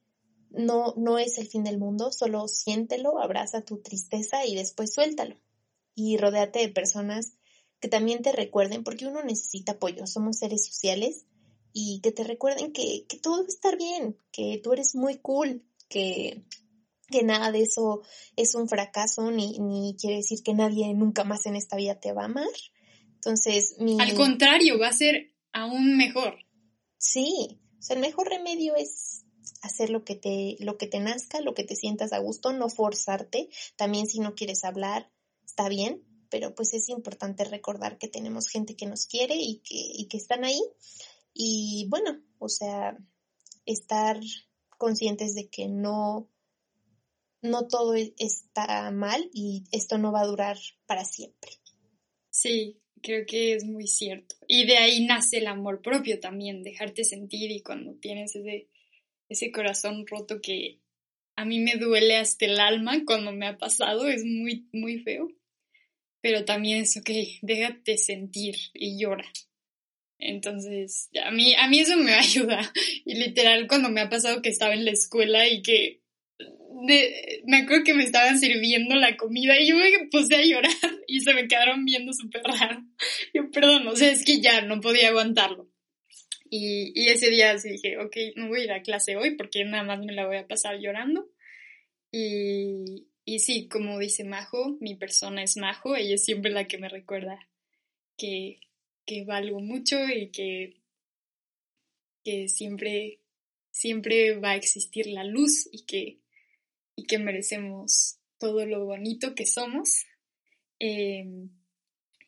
no, 0.49 0.93
no 0.97 1.19
es 1.19 1.37
el 1.37 1.47
fin 1.47 1.63
del 1.63 1.77
mundo, 1.77 2.11
solo 2.11 2.47
siéntelo, 2.47 3.19
abraza 3.19 3.61
tu 3.61 3.81
tristeza 3.81 4.45
y 4.45 4.55
después 4.55 4.93
suéltalo. 4.93 5.37
Y 5.95 6.17
rodéate 6.17 6.59
de 6.59 6.69
personas 6.69 7.33
que 7.79 7.87
también 7.87 8.21
te 8.21 8.31
recuerden, 8.31 8.83
porque 8.83 9.07
uno 9.07 9.23
necesita 9.23 9.73
apoyo, 9.73 10.07
somos 10.07 10.37
seres 10.37 10.65
sociales, 10.65 11.25
y 11.73 11.99
que 12.01 12.11
te 12.11 12.23
recuerden 12.23 12.71
que, 12.71 13.05
que 13.07 13.19
todo 13.19 13.41
va 13.41 13.43
a 13.43 13.47
estar 13.47 13.77
bien, 13.77 14.17
que 14.31 14.59
tú 14.63 14.73
eres 14.73 14.95
muy 14.95 15.17
cool, 15.17 15.63
que, 15.89 16.43
que 17.07 17.23
nada 17.23 17.51
de 17.51 17.61
eso 17.61 18.01
es 18.35 18.55
un 18.55 18.67
fracaso, 18.67 19.31
ni, 19.31 19.59
ni 19.59 19.95
quiere 19.99 20.17
decir 20.17 20.43
que 20.43 20.53
nadie 20.53 20.93
nunca 20.93 21.23
más 21.23 21.45
en 21.45 21.55
esta 21.55 21.77
vida 21.77 21.99
te 21.99 22.13
va 22.13 22.23
a 22.23 22.25
amar. 22.25 22.47
Entonces, 23.15 23.75
mi... 23.79 23.99
Al 23.99 24.13
contrario, 24.13 24.79
va 24.79 24.89
a 24.89 24.93
ser 24.93 25.33
aún 25.53 25.97
mejor. 25.97 26.37
Sí, 26.97 27.59
o 27.79 27.81
sea, 27.81 27.95
el 27.95 28.01
mejor 28.01 28.29
remedio 28.29 28.75
es 28.75 29.25
hacer 29.61 29.89
lo 29.89 30.03
que 30.03 30.15
te, 30.15 30.57
lo 30.59 30.77
que 30.77 30.87
te 30.87 30.99
nazca, 30.99 31.41
lo 31.41 31.53
que 31.53 31.63
te 31.63 31.75
sientas 31.75 32.13
a 32.13 32.19
gusto, 32.19 32.53
no 32.53 32.69
forzarte. 32.69 33.49
También 33.75 34.07
si 34.07 34.19
no 34.19 34.35
quieres 34.35 34.63
hablar, 34.63 35.11
está 35.45 35.69
bien, 35.69 36.03
pero 36.29 36.55
pues 36.55 36.73
es 36.73 36.89
importante 36.89 37.43
recordar 37.45 37.97
que 37.97 38.07
tenemos 38.07 38.47
gente 38.47 38.75
que 38.75 38.85
nos 38.85 39.05
quiere 39.05 39.35
y 39.35 39.59
que, 39.59 39.75
y 39.75 40.07
que 40.07 40.17
están 40.17 40.43
ahí. 40.43 40.61
Y 41.33 41.87
bueno, 41.89 42.21
o 42.39 42.49
sea, 42.49 42.97
estar 43.65 44.19
conscientes 44.77 45.35
de 45.35 45.49
que 45.49 45.67
no, 45.67 46.29
no 47.41 47.67
todo 47.67 47.95
e, 47.95 48.13
está 48.17 48.91
mal 48.91 49.29
y 49.33 49.63
esto 49.71 49.97
no 49.97 50.11
va 50.11 50.21
a 50.21 50.27
durar 50.27 50.57
para 50.85 51.05
siempre. 51.05 51.51
Sí, 52.29 52.79
creo 53.01 53.25
que 53.25 53.53
es 53.53 53.63
muy 53.63 53.87
cierto. 53.87 54.35
Y 54.47 54.65
de 54.65 54.77
ahí 54.77 55.05
nace 55.05 55.37
el 55.37 55.47
amor 55.47 55.81
propio 55.81 56.19
también, 56.19 56.63
dejarte 56.63 57.03
sentir 57.03 57.51
y 57.51 57.61
cuando 57.61 57.95
tienes 57.95 58.35
ese, 58.35 58.69
ese 59.29 59.51
corazón 59.51 60.05
roto 60.07 60.41
que 60.41 60.79
a 61.35 61.45
mí 61.45 61.59
me 61.59 61.75
duele 61.75 62.17
hasta 62.17 62.45
el 62.45 62.59
alma 62.59 63.03
cuando 63.05 63.31
me 63.31 63.47
ha 63.47 63.57
pasado, 63.57 64.07
es 64.07 64.23
muy, 64.25 64.67
muy 64.71 64.99
feo 64.99 65.29
pero 66.21 66.45
también 66.45 66.81
es, 66.81 66.97
ok, 66.97 67.09
déjate 67.41 67.97
sentir 67.97 68.55
y 68.73 68.99
llora. 68.99 69.25
Entonces, 70.19 71.09
a 71.23 71.31
mí, 71.31 71.55
a 71.55 71.67
mí 71.69 71.79
eso 71.79 71.95
me 71.95 72.13
ayuda. 72.15 72.73
Y 73.05 73.15
literal, 73.15 73.67
cuando 73.67 73.89
me 73.89 74.01
ha 74.01 74.09
pasado 74.09 74.41
que 74.41 74.49
estaba 74.49 74.73
en 74.73 74.85
la 74.85 74.91
escuela 74.91 75.47
y 75.47 75.61
que 75.61 76.01
me 77.45 77.57
acuerdo 77.57 77.83
que 77.83 77.93
me 77.93 78.03
estaban 78.03 78.37
sirviendo 78.37 78.95
la 78.95 79.17
comida 79.17 79.59
y 79.59 79.67
yo 79.67 79.75
me 79.77 80.07
puse 80.11 80.35
a 80.35 80.45
llorar 80.45 80.71
y 81.07 81.21
se 81.21 81.33
me 81.33 81.47
quedaron 81.47 81.85
viendo 81.85 82.13
súper 82.13 82.43
raro. 82.43 82.83
Yo, 83.33 83.49
perdón, 83.51 83.87
o 83.87 83.95
sea, 83.95 84.11
es 84.11 84.23
que 84.23 84.39
ya 84.39 84.61
no 84.61 84.79
podía 84.81 85.09
aguantarlo. 85.09 85.69
Y, 86.49 86.93
y 86.95 87.09
ese 87.09 87.29
día 87.29 87.57
sí 87.57 87.71
dije, 87.71 87.97
ok, 87.97 88.15
no 88.35 88.47
voy 88.47 88.61
a 88.61 88.63
ir 88.63 88.71
a 88.71 88.81
clase 88.81 89.17
hoy 89.17 89.35
porque 89.35 89.65
nada 89.65 89.83
más 89.83 89.99
me 89.99 90.13
la 90.13 90.27
voy 90.27 90.37
a 90.37 90.47
pasar 90.47 90.79
llorando. 90.79 91.29
Y, 92.11 93.07
y 93.25 93.39
sí, 93.39 93.67
como 93.67 93.99
dice 93.99 94.23
Majo, 94.23 94.77
mi 94.79 94.95
persona 94.95 95.43
es 95.43 95.57
Majo, 95.57 95.95
ella 95.95 96.15
es 96.15 96.23
siempre 96.23 96.51
la 96.51 96.67
que 96.67 96.77
me 96.77 96.87
recuerda 96.87 97.39
que, 98.17 98.59
que 99.05 99.25
valgo 99.25 99.59
mucho 99.59 99.97
y 100.07 100.29
que, 100.31 100.77
que 102.23 102.47
siempre, 102.47 103.19
siempre 103.71 104.37
va 104.39 104.51
a 104.51 104.55
existir 104.55 105.07
la 105.07 105.25
luz 105.25 105.67
y 105.71 105.85
que, 105.85 106.19
y 106.97 107.05
que 107.05 107.17
merecemos 107.17 108.19
todo 108.37 108.65
lo 108.65 108.83
bonito 108.83 109.35
que 109.35 109.45
somos. 109.45 110.05
Em, 110.79 111.49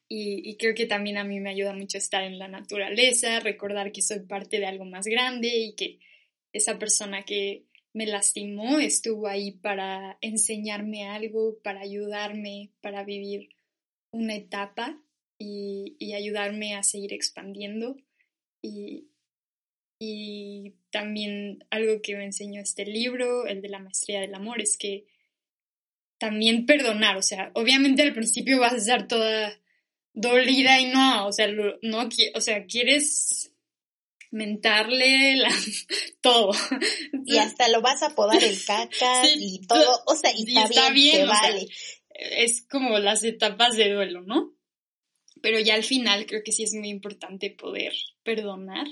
y, 0.07 0.49
y, 0.49 0.55
creo 0.55 0.73
que 0.73 0.85
también 0.85 1.17
a 1.17 1.25
mí 1.25 1.41
me 1.41 1.49
ayuda 1.49 1.73
mucho 1.73 1.97
estar 1.97 2.23
en 2.23 2.39
la 2.39 2.47
naturaleza, 2.47 3.41
recordar 3.41 3.91
que 3.91 4.01
soy 4.01 4.21
parte 4.21 4.59
de 4.59 4.67
algo 4.67 4.85
más 4.85 5.05
grande 5.05 5.49
y 5.49 5.75
que 5.75 5.99
esa 6.53 6.79
persona 6.79 7.23
que, 7.23 7.65
me 7.93 8.05
lastimó, 8.05 8.79
estuvo 8.79 9.27
ahí 9.27 9.51
para 9.51 10.17
enseñarme 10.21 11.07
algo, 11.07 11.57
para 11.63 11.81
ayudarme, 11.81 12.71
para 12.81 13.03
vivir 13.03 13.49
una 14.11 14.35
etapa 14.35 15.01
y, 15.37 16.13
ayudarme 16.13 16.75
a 16.75 16.83
seguir 16.83 17.13
expandiendo. 17.13 17.97
Y, 18.61 19.09
y 19.99 20.75
también 20.91 21.65
algo 21.69 22.01
que 22.01 22.15
me 22.15 22.23
enseñó 22.23 22.61
este 22.61 22.85
libro, 22.85 23.45
el 23.45 23.61
de 23.61 23.69
la 23.69 23.79
maestría 23.79 24.21
del 24.21 24.33
amor, 24.33 24.61
es 24.61 24.77
que 24.77 25.05
también 26.17 26.65
perdonar, 26.65 27.17
o 27.17 27.21
sea, 27.21 27.51
obviamente 27.53 28.01
al 28.01 28.13
principio 28.13 28.59
vas 28.59 28.73
a 28.73 28.77
estar 28.77 29.07
toda 29.07 29.59
dolida 30.13 30.79
y 30.79 30.85
no, 30.85 31.27
o 31.27 31.31
sea, 31.31 31.47
no, 31.81 32.09
o 32.33 32.41
sea, 32.41 32.65
quieres 32.65 33.53
mentarle 34.31 35.35
la, 35.35 35.49
todo. 36.21 36.51
Y 37.25 37.37
hasta 37.37 37.67
lo 37.69 37.81
vas 37.81 38.01
a 38.01 38.15
podar 38.15 38.41
el 38.43 38.57
caca 38.63 39.23
y 39.35 39.65
todo, 39.67 40.01
o 40.07 40.15
sea, 40.15 40.31
y, 40.35 40.57
está, 40.57 40.91
bien, 40.91 41.27
vale. 41.27 41.67
es 42.13 42.65
como 42.69 42.99
las 42.99 43.23
etapas 43.23 43.75
de 43.75 43.91
duelo, 43.91 44.21
¿no? 44.21 44.53
Pero 45.41 45.59
ya 45.59 45.75
al 45.75 45.83
final 45.83 46.25
creo 46.25 46.41
que 46.43 46.51
sí 46.51 46.63
es 46.63 46.73
muy 46.73 46.89
importante 46.89 47.49
poder 47.49 47.93
perdonar 48.23 48.87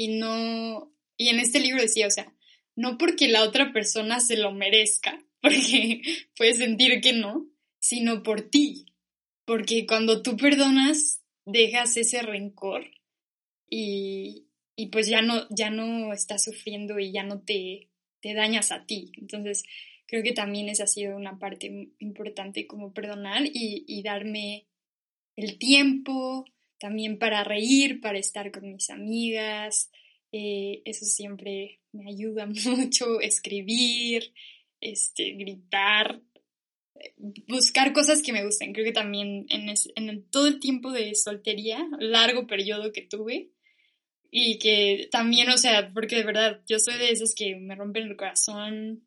y 0.00 0.08
no, 0.08 0.94
y 1.18 1.28
en 1.28 1.40
este 1.40 1.60
libro 1.60 1.82
decía, 1.82 2.06
o 2.06 2.10
sea, 2.10 2.34
no 2.74 2.96
porque 2.96 3.28
la 3.28 3.42
otra 3.42 3.70
persona 3.70 4.18
se 4.18 4.38
lo 4.38 4.50
merezca, 4.50 5.22
porque 5.42 6.00
puedes 6.38 6.56
sentir 6.56 7.02
que 7.02 7.12
no, 7.12 7.50
sino 7.80 8.22
por 8.22 8.48
ti, 8.48 8.86
porque 9.44 9.84
cuando 9.86 10.22
tú 10.22 10.38
perdonas, 10.38 11.20
dejas 11.44 11.98
ese 11.98 12.22
rencor 12.22 12.90
y, 13.68 14.46
y 14.74 14.86
pues 14.86 15.06
ya 15.06 15.20
no, 15.20 15.46
ya 15.50 15.68
no 15.68 16.14
estás 16.14 16.44
sufriendo 16.44 16.98
y 16.98 17.12
ya 17.12 17.22
no 17.22 17.42
te, 17.42 17.90
te 18.22 18.32
dañas 18.32 18.72
a 18.72 18.86
ti. 18.86 19.12
Entonces, 19.18 19.64
creo 20.06 20.22
que 20.22 20.32
también 20.32 20.70
esa 20.70 20.84
ha 20.84 20.86
sido 20.86 21.14
una 21.14 21.38
parte 21.38 21.90
importante 21.98 22.66
como 22.66 22.94
perdonar 22.94 23.44
y, 23.44 23.84
y 23.86 24.02
darme 24.02 24.66
el 25.36 25.58
tiempo 25.58 26.46
también 26.80 27.18
para 27.18 27.44
reír, 27.44 28.00
para 28.00 28.18
estar 28.18 28.50
con 28.50 28.72
mis 28.72 28.90
amigas. 28.90 29.90
Eh, 30.32 30.82
eso 30.84 31.04
siempre 31.04 31.80
me 31.92 32.08
ayuda 32.08 32.46
mucho, 32.66 33.20
escribir, 33.20 34.32
este, 34.80 35.32
gritar, 35.32 36.20
buscar 37.46 37.92
cosas 37.92 38.22
que 38.22 38.32
me 38.32 38.44
gusten. 38.44 38.72
Creo 38.72 38.86
que 38.86 38.92
también 38.92 39.46
en, 39.50 39.72
en 39.94 40.24
todo 40.30 40.48
el 40.48 40.58
tiempo 40.58 40.90
de 40.90 41.14
soltería, 41.14 41.86
largo 41.98 42.46
periodo 42.46 42.92
que 42.92 43.02
tuve, 43.02 43.50
y 44.30 44.58
que 44.58 45.08
también, 45.10 45.50
o 45.50 45.58
sea, 45.58 45.92
porque 45.92 46.16
de 46.16 46.24
verdad, 46.24 46.60
yo 46.68 46.78
soy 46.78 46.96
de 46.98 47.10
esas 47.10 47.34
que 47.34 47.56
me 47.56 47.74
rompen 47.74 48.04
el 48.04 48.16
corazón, 48.16 49.04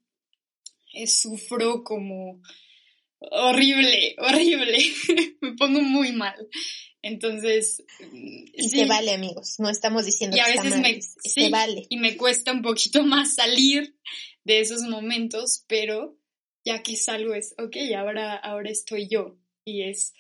eh, 0.94 1.08
sufro 1.08 1.84
como 1.84 2.42
horrible, 3.32 4.16
horrible, 4.18 4.78
me 5.42 5.54
pongo 5.54 5.82
muy 5.82 6.12
mal. 6.12 6.36
Entonces, 7.02 7.84
y 8.54 8.70
se 8.70 8.86
vale, 8.86 9.14
amigos, 9.14 9.56
no 9.60 9.70
estamos 9.70 10.06
diciendo 10.06 10.38
y 10.38 10.40
a 10.40 10.48
veces 10.48 10.80
me, 10.80 11.02
se 11.02 11.50
vale. 11.50 11.86
Y 11.90 11.98
me 11.98 12.16
cuesta 12.16 12.54
un 12.54 12.62
poquito 12.62 13.04
más 13.04 13.36
salir 13.36 13.98
de 14.46 14.62
esos 14.62 14.84
momentos, 14.84 15.66
pero 15.68 16.18
ya 16.64 16.82
que 16.82 16.96
salgo 16.96 17.34
es, 17.34 17.56
ok, 17.58 17.76
ahora, 17.98 18.36
ahora 18.36 18.70
estoy 18.70 19.10
yo. 19.10 19.38
Y 19.66 19.84
es 19.84 20.14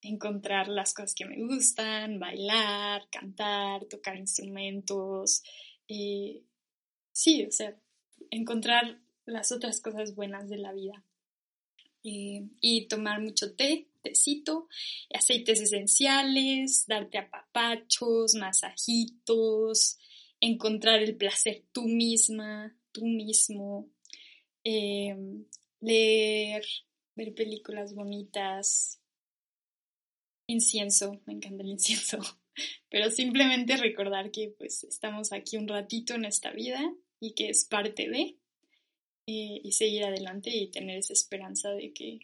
encontrar 0.00 0.68
las 0.68 0.94
cosas 0.94 1.14
que 1.14 1.26
me 1.26 1.44
gustan, 1.44 2.20
bailar, 2.20 3.08
cantar, 3.10 3.86
tocar 3.86 4.16
instrumentos. 4.16 5.42
Y 5.88 6.44
sí, 7.12 7.44
o 7.46 7.50
sea, 7.50 7.76
encontrar 8.30 9.00
las 9.24 9.50
otras 9.52 9.80
cosas 9.80 10.14
buenas 10.14 10.48
de 10.48 10.58
la 10.58 10.72
vida. 10.72 11.04
Y 12.02 12.86
tomar 12.88 13.20
mucho 13.20 13.54
té, 13.54 13.88
tecito, 14.02 14.68
aceites 15.12 15.60
esenciales, 15.60 16.86
darte 16.86 17.18
apapachos, 17.18 18.34
masajitos, 18.34 19.98
encontrar 20.40 21.02
el 21.02 21.16
placer 21.16 21.64
tú 21.72 21.82
misma, 21.84 22.76
tú 22.92 23.06
mismo, 23.06 23.90
em, 24.64 25.44
leer, 25.80 26.64
ver 27.14 27.34
películas 27.34 27.94
bonitas, 27.94 29.00
incienso, 30.46 31.20
me 31.26 31.34
encanta 31.34 31.62
el 31.62 31.70
incienso, 31.70 32.18
pero 32.90 33.10
simplemente 33.10 33.76
recordar 33.76 34.30
que 34.30 34.54
pues 34.56 34.84
estamos 34.84 35.32
aquí 35.32 35.56
un 35.56 35.68
ratito 35.68 36.14
en 36.14 36.24
esta 36.24 36.50
vida 36.52 36.80
y 37.20 37.34
que 37.34 37.50
es 37.50 37.64
parte 37.64 38.08
de 38.08 38.36
y 39.30 39.72
seguir 39.72 40.04
adelante 40.04 40.50
y 40.50 40.70
tener 40.70 40.98
esa 40.98 41.12
esperanza 41.12 41.70
de 41.70 41.92
que, 41.92 42.20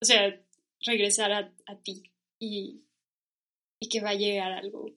o 0.00 0.04
sea, 0.04 0.40
regresar 0.80 1.32
a, 1.32 1.82
ti 1.82 2.02
y, 2.38 2.84
y, 3.80 3.88
que 3.88 4.00
va 4.00 4.10
a 4.10 4.14
llegar 4.14 4.52
algo 4.52 4.90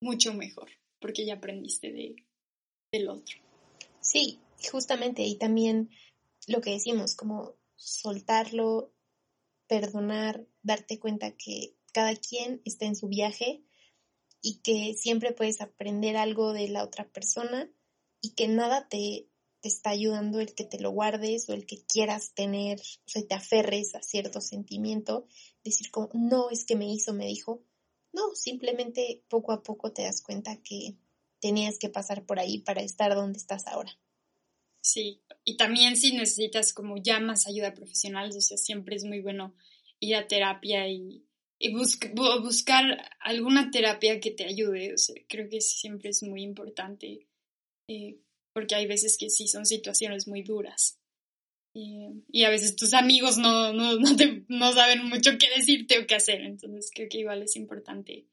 mucho 0.00 0.34
mejor 0.34 0.70
porque 1.00 1.24
ya 1.24 1.34
aprendiste 1.34 1.92
de, 1.92 2.16
del 2.92 3.08
otro. 3.08 3.38
Sí, 4.00 4.38
justamente, 4.70 5.22
y 5.22 5.36
también 5.36 5.90
lo 6.46 6.60
que 6.60 6.70
decimos, 6.70 7.14
como 7.14 7.56
soltarlo, 7.76 8.92
perdonar, 9.66 10.46
darte 10.62 10.98
cuenta 10.98 11.36
que 11.36 11.76
cada 11.92 12.14
quien 12.16 12.60
está 12.64 12.86
en 12.86 12.96
su 12.96 13.08
viaje 13.08 13.62
y 14.42 14.60
que 14.62 14.94
siempre 14.94 15.32
puedes 15.32 15.60
aprender 15.60 16.16
algo 16.16 16.52
de 16.52 16.68
la 16.68 16.84
otra 16.84 17.08
persona 17.08 17.70
y 18.20 18.34
que 18.34 18.48
nada 18.48 18.88
te, 18.88 19.28
te 19.60 19.68
está 19.68 19.90
ayudando 19.90 20.40
el 20.40 20.54
que 20.54 20.64
te 20.64 20.80
lo 20.80 20.90
guardes 20.90 21.48
o 21.48 21.52
el 21.52 21.66
que 21.66 21.84
quieras 21.84 22.32
tener, 22.34 22.80
o 22.80 23.08
sea, 23.10 23.26
te 23.26 23.34
aferres 23.34 23.94
a 23.94 24.02
cierto 24.02 24.40
sentimiento, 24.40 25.26
decir 25.64 25.90
como, 25.90 26.10
no, 26.14 26.50
es 26.50 26.64
que 26.64 26.76
me 26.76 26.90
hizo, 26.90 27.12
me 27.12 27.26
dijo. 27.26 27.62
No, 28.12 28.34
simplemente 28.34 29.22
poco 29.28 29.52
a 29.52 29.62
poco 29.62 29.92
te 29.92 30.02
das 30.02 30.22
cuenta 30.22 30.60
que 30.62 30.96
tenías 31.40 31.78
que 31.78 31.88
pasar 31.88 32.24
por 32.26 32.38
ahí 32.38 32.58
para 32.58 32.82
estar 32.82 33.14
donde 33.14 33.38
estás 33.38 33.66
ahora. 33.66 33.98
Sí, 34.82 35.22
y 35.44 35.56
también 35.56 35.96
si 35.96 36.12
necesitas 36.12 36.72
como 36.72 36.96
ya 36.96 37.20
más 37.20 37.46
ayuda 37.46 37.74
profesional, 37.74 38.30
o 38.30 38.40
sea, 38.40 38.56
siempre 38.56 38.96
es 38.96 39.04
muy 39.04 39.20
bueno 39.20 39.54
ir 39.98 40.16
a 40.16 40.26
terapia 40.26 40.88
y, 40.88 41.26
buscar 42.42 42.84
alguna 43.20 43.70
terapia 43.70 44.18
que 44.18 44.30
te 44.30 44.46
ayude, 44.46 44.94
o 44.94 44.96
sea, 44.96 45.14
creo 45.28 45.46
que 45.50 45.60
siempre 45.60 46.08
es 46.08 46.22
muy 46.22 46.42
importante, 46.42 47.28
eh, 47.86 48.18
porque 48.52 48.74
hay 48.74 48.86
veces 48.86 49.16
que 49.18 49.30
sí 49.30 49.48
son 49.48 49.66
situaciones 49.66 50.26
muy 50.28 50.42
duras. 50.42 50.98
y 51.72 52.44
a 52.44 52.50
veces 52.50 52.74
tus 52.74 52.94
amigos 52.94 53.36
no, 53.36 53.72
no, 53.72 53.92
no, 54.48 54.72
saben 54.72 55.08
mucho 55.08 55.38
qué 55.38 55.48
decirte 55.56 55.98
o 55.98 56.06
qué 56.06 56.16
hacer, 56.16 56.40
entonces 56.40 56.90
creo 56.92 57.08
que 57.08 57.18
igual 57.18 57.42
es 57.42 57.54
importante 57.56 58.26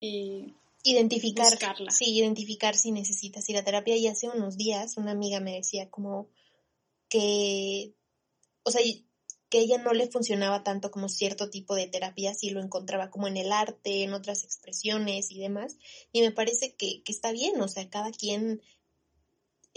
eh, 0.00 0.54
identificar, 0.84 1.58
sí, 1.90 2.16
identificar 2.16 2.76
si 2.76 2.92
necesitas 2.92 3.48
ir 3.48 3.56
a 3.56 3.64
terapia. 3.64 3.96
Y 3.96 4.06
hace 4.06 4.28
unos 4.28 4.56
días 4.56 4.96
una 4.96 5.12
amiga 5.12 5.40
me 5.40 5.54
decía 5.54 5.90
como 5.90 6.28
que, 7.08 7.94
o 8.62 8.70
sea, 8.70 8.80
que 9.48 9.60
ella 9.60 9.78
no 9.78 9.92
le 9.92 10.08
funcionaba 10.08 10.62
tanto 10.62 10.90
como 10.90 11.08
cierto 11.08 11.50
tipo 11.50 11.74
de 11.74 11.86
terapia, 11.86 12.34
si 12.34 12.50
lo 12.50 12.60
encontraba 12.60 13.10
como 13.10 13.28
en 13.28 13.38
el 13.38 13.50
arte, 13.50 14.02
en 14.02 14.12
otras 14.12 14.44
expresiones 14.44 15.30
y 15.30 15.38
demás. 15.38 15.78
Y 16.12 16.20
me 16.20 16.32
parece 16.32 16.74
que, 16.74 17.02
que 17.02 17.12
está 17.12 17.32
bien, 17.32 17.60
o 17.60 17.68
sea, 17.68 17.88
cada 17.88 18.10
quien 18.12 18.62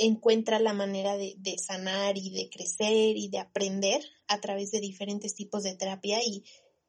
encuentra 0.06 0.60
la 0.60 0.74
manera 0.74 1.18
de, 1.18 1.58
sanar 1.58 2.18
y 2.18 2.32
de 2.32 2.50
crecer 2.50 3.18
y 3.18 3.30
de 3.30 3.40
aprender 3.40 4.02
a 4.28 4.40
través 4.40 4.72
de 4.72 4.80
diferentes 4.80 5.36
tipos 5.36 5.64
de 5.64 5.76
terapia 5.76 6.20
y 6.24 6.44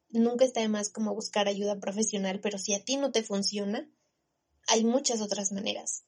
nunca 0.09 0.45
está 0.45 0.61
de 0.61 0.67
más 0.67 0.89
como 0.89 1.13
buscar 1.13 1.47
ayuda 1.47 1.79
profesional, 1.79 2.39
pero 2.39 2.57
si 2.57 2.73
a 2.73 2.83
ti 2.83 2.97
no 2.97 3.11
te 3.11 3.23
funciona, 3.23 3.89
hay 4.67 4.83
muchas 4.83 5.21
otras 5.21 5.51
maneras. 5.51 6.05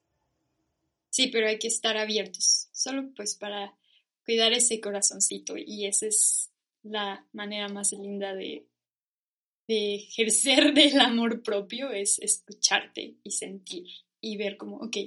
Sí, 1.10 1.28
pero 1.28 1.48
hay 1.48 1.60
que 1.60 1.68
estar 1.68 1.98
abiertos, 1.98 2.68
solo 2.72 3.14
pues 3.16 3.36
para 3.36 3.78
cuidar 4.26 4.54
ese 4.54 4.82
corazoncito 4.82 5.56
y 5.58 5.86
esa 5.86 6.08
es 6.08 6.52
la 6.84 7.28
manera 7.32 7.70
más 7.70 7.92
linda 7.94 8.34
de, 8.34 8.68
de 9.68 9.96
ejercer 9.96 10.74
del 10.74 11.00
amor 11.00 11.44
propio, 11.44 11.92
es 11.92 12.20
escucharte 12.20 13.18
y 13.24 13.32
sentir 13.32 13.88
y 14.20 14.38
ver 14.38 14.58
como, 14.58 14.78
ok, 14.78 14.98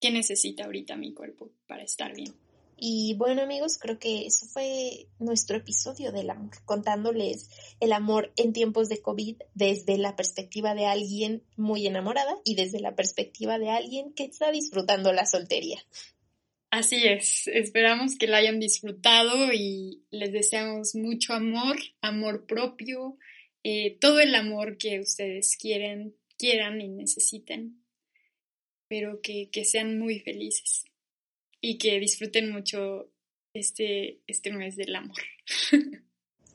¿qué 0.00 0.10
necesita 0.10 0.64
ahorita 0.64 0.96
mi 0.96 1.12
cuerpo 1.12 1.50
para 1.66 1.82
estar 1.82 2.14
bien? 2.14 2.34
Y 2.78 3.14
bueno 3.14 3.42
amigos, 3.42 3.78
creo 3.78 3.98
que 3.98 4.26
eso 4.26 4.46
fue 4.46 5.08
nuestro 5.18 5.56
episodio 5.56 6.12
del 6.12 6.28
amor, 6.28 6.50
contándoles 6.66 7.48
el 7.80 7.92
amor 7.92 8.32
en 8.36 8.52
tiempos 8.52 8.90
de 8.90 9.00
COVID 9.00 9.36
desde 9.54 9.96
la 9.96 10.14
perspectiva 10.14 10.74
de 10.74 10.84
alguien 10.84 11.42
muy 11.56 11.86
enamorada 11.86 12.36
y 12.44 12.54
desde 12.54 12.80
la 12.80 12.94
perspectiva 12.94 13.58
de 13.58 13.70
alguien 13.70 14.12
que 14.12 14.24
está 14.24 14.52
disfrutando 14.52 15.14
la 15.14 15.24
soltería. 15.24 15.78
Así 16.70 16.96
es, 17.06 17.46
esperamos 17.46 18.18
que 18.18 18.26
la 18.26 18.38
hayan 18.38 18.60
disfrutado 18.60 19.52
y 19.54 20.02
les 20.10 20.32
deseamos 20.32 20.94
mucho 20.94 21.32
amor, 21.32 21.78
amor 22.02 22.44
propio, 22.44 23.16
eh, 23.62 23.96
todo 23.98 24.20
el 24.20 24.34
amor 24.34 24.76
que 24.76 25.00
ustedes 25.00 25.56
quieren, 25.56 26.14
quieran 26.36 26.82
y 26.82 26.88
necesiten, 26.88 27.82
pero 28.88 29.20
que, 29.20 29.50
que 29.50 29.64
sean 29.64 29.98
muy 29.98 30.20
felices 30.20 30.84
y 31.60 31.78
que 31.78 31.98
disfruten 31.98 32.50
mucho 32.52 33.10
este, 33.54 34.20
este 34.26 34.52
mes 34.52 34.76
del 34.76 34.94
amor. 34.94 35.18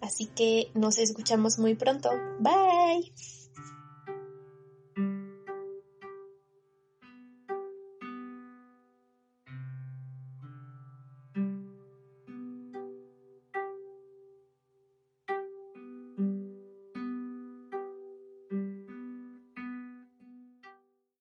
Así 0.01 0.27
que 0.35 0.71
nos 0.73 0.97
escuchamos 0.97 1.59
muy 1.59 1.75
pronto. 1.75 2.09
Bye. 2.39 3.13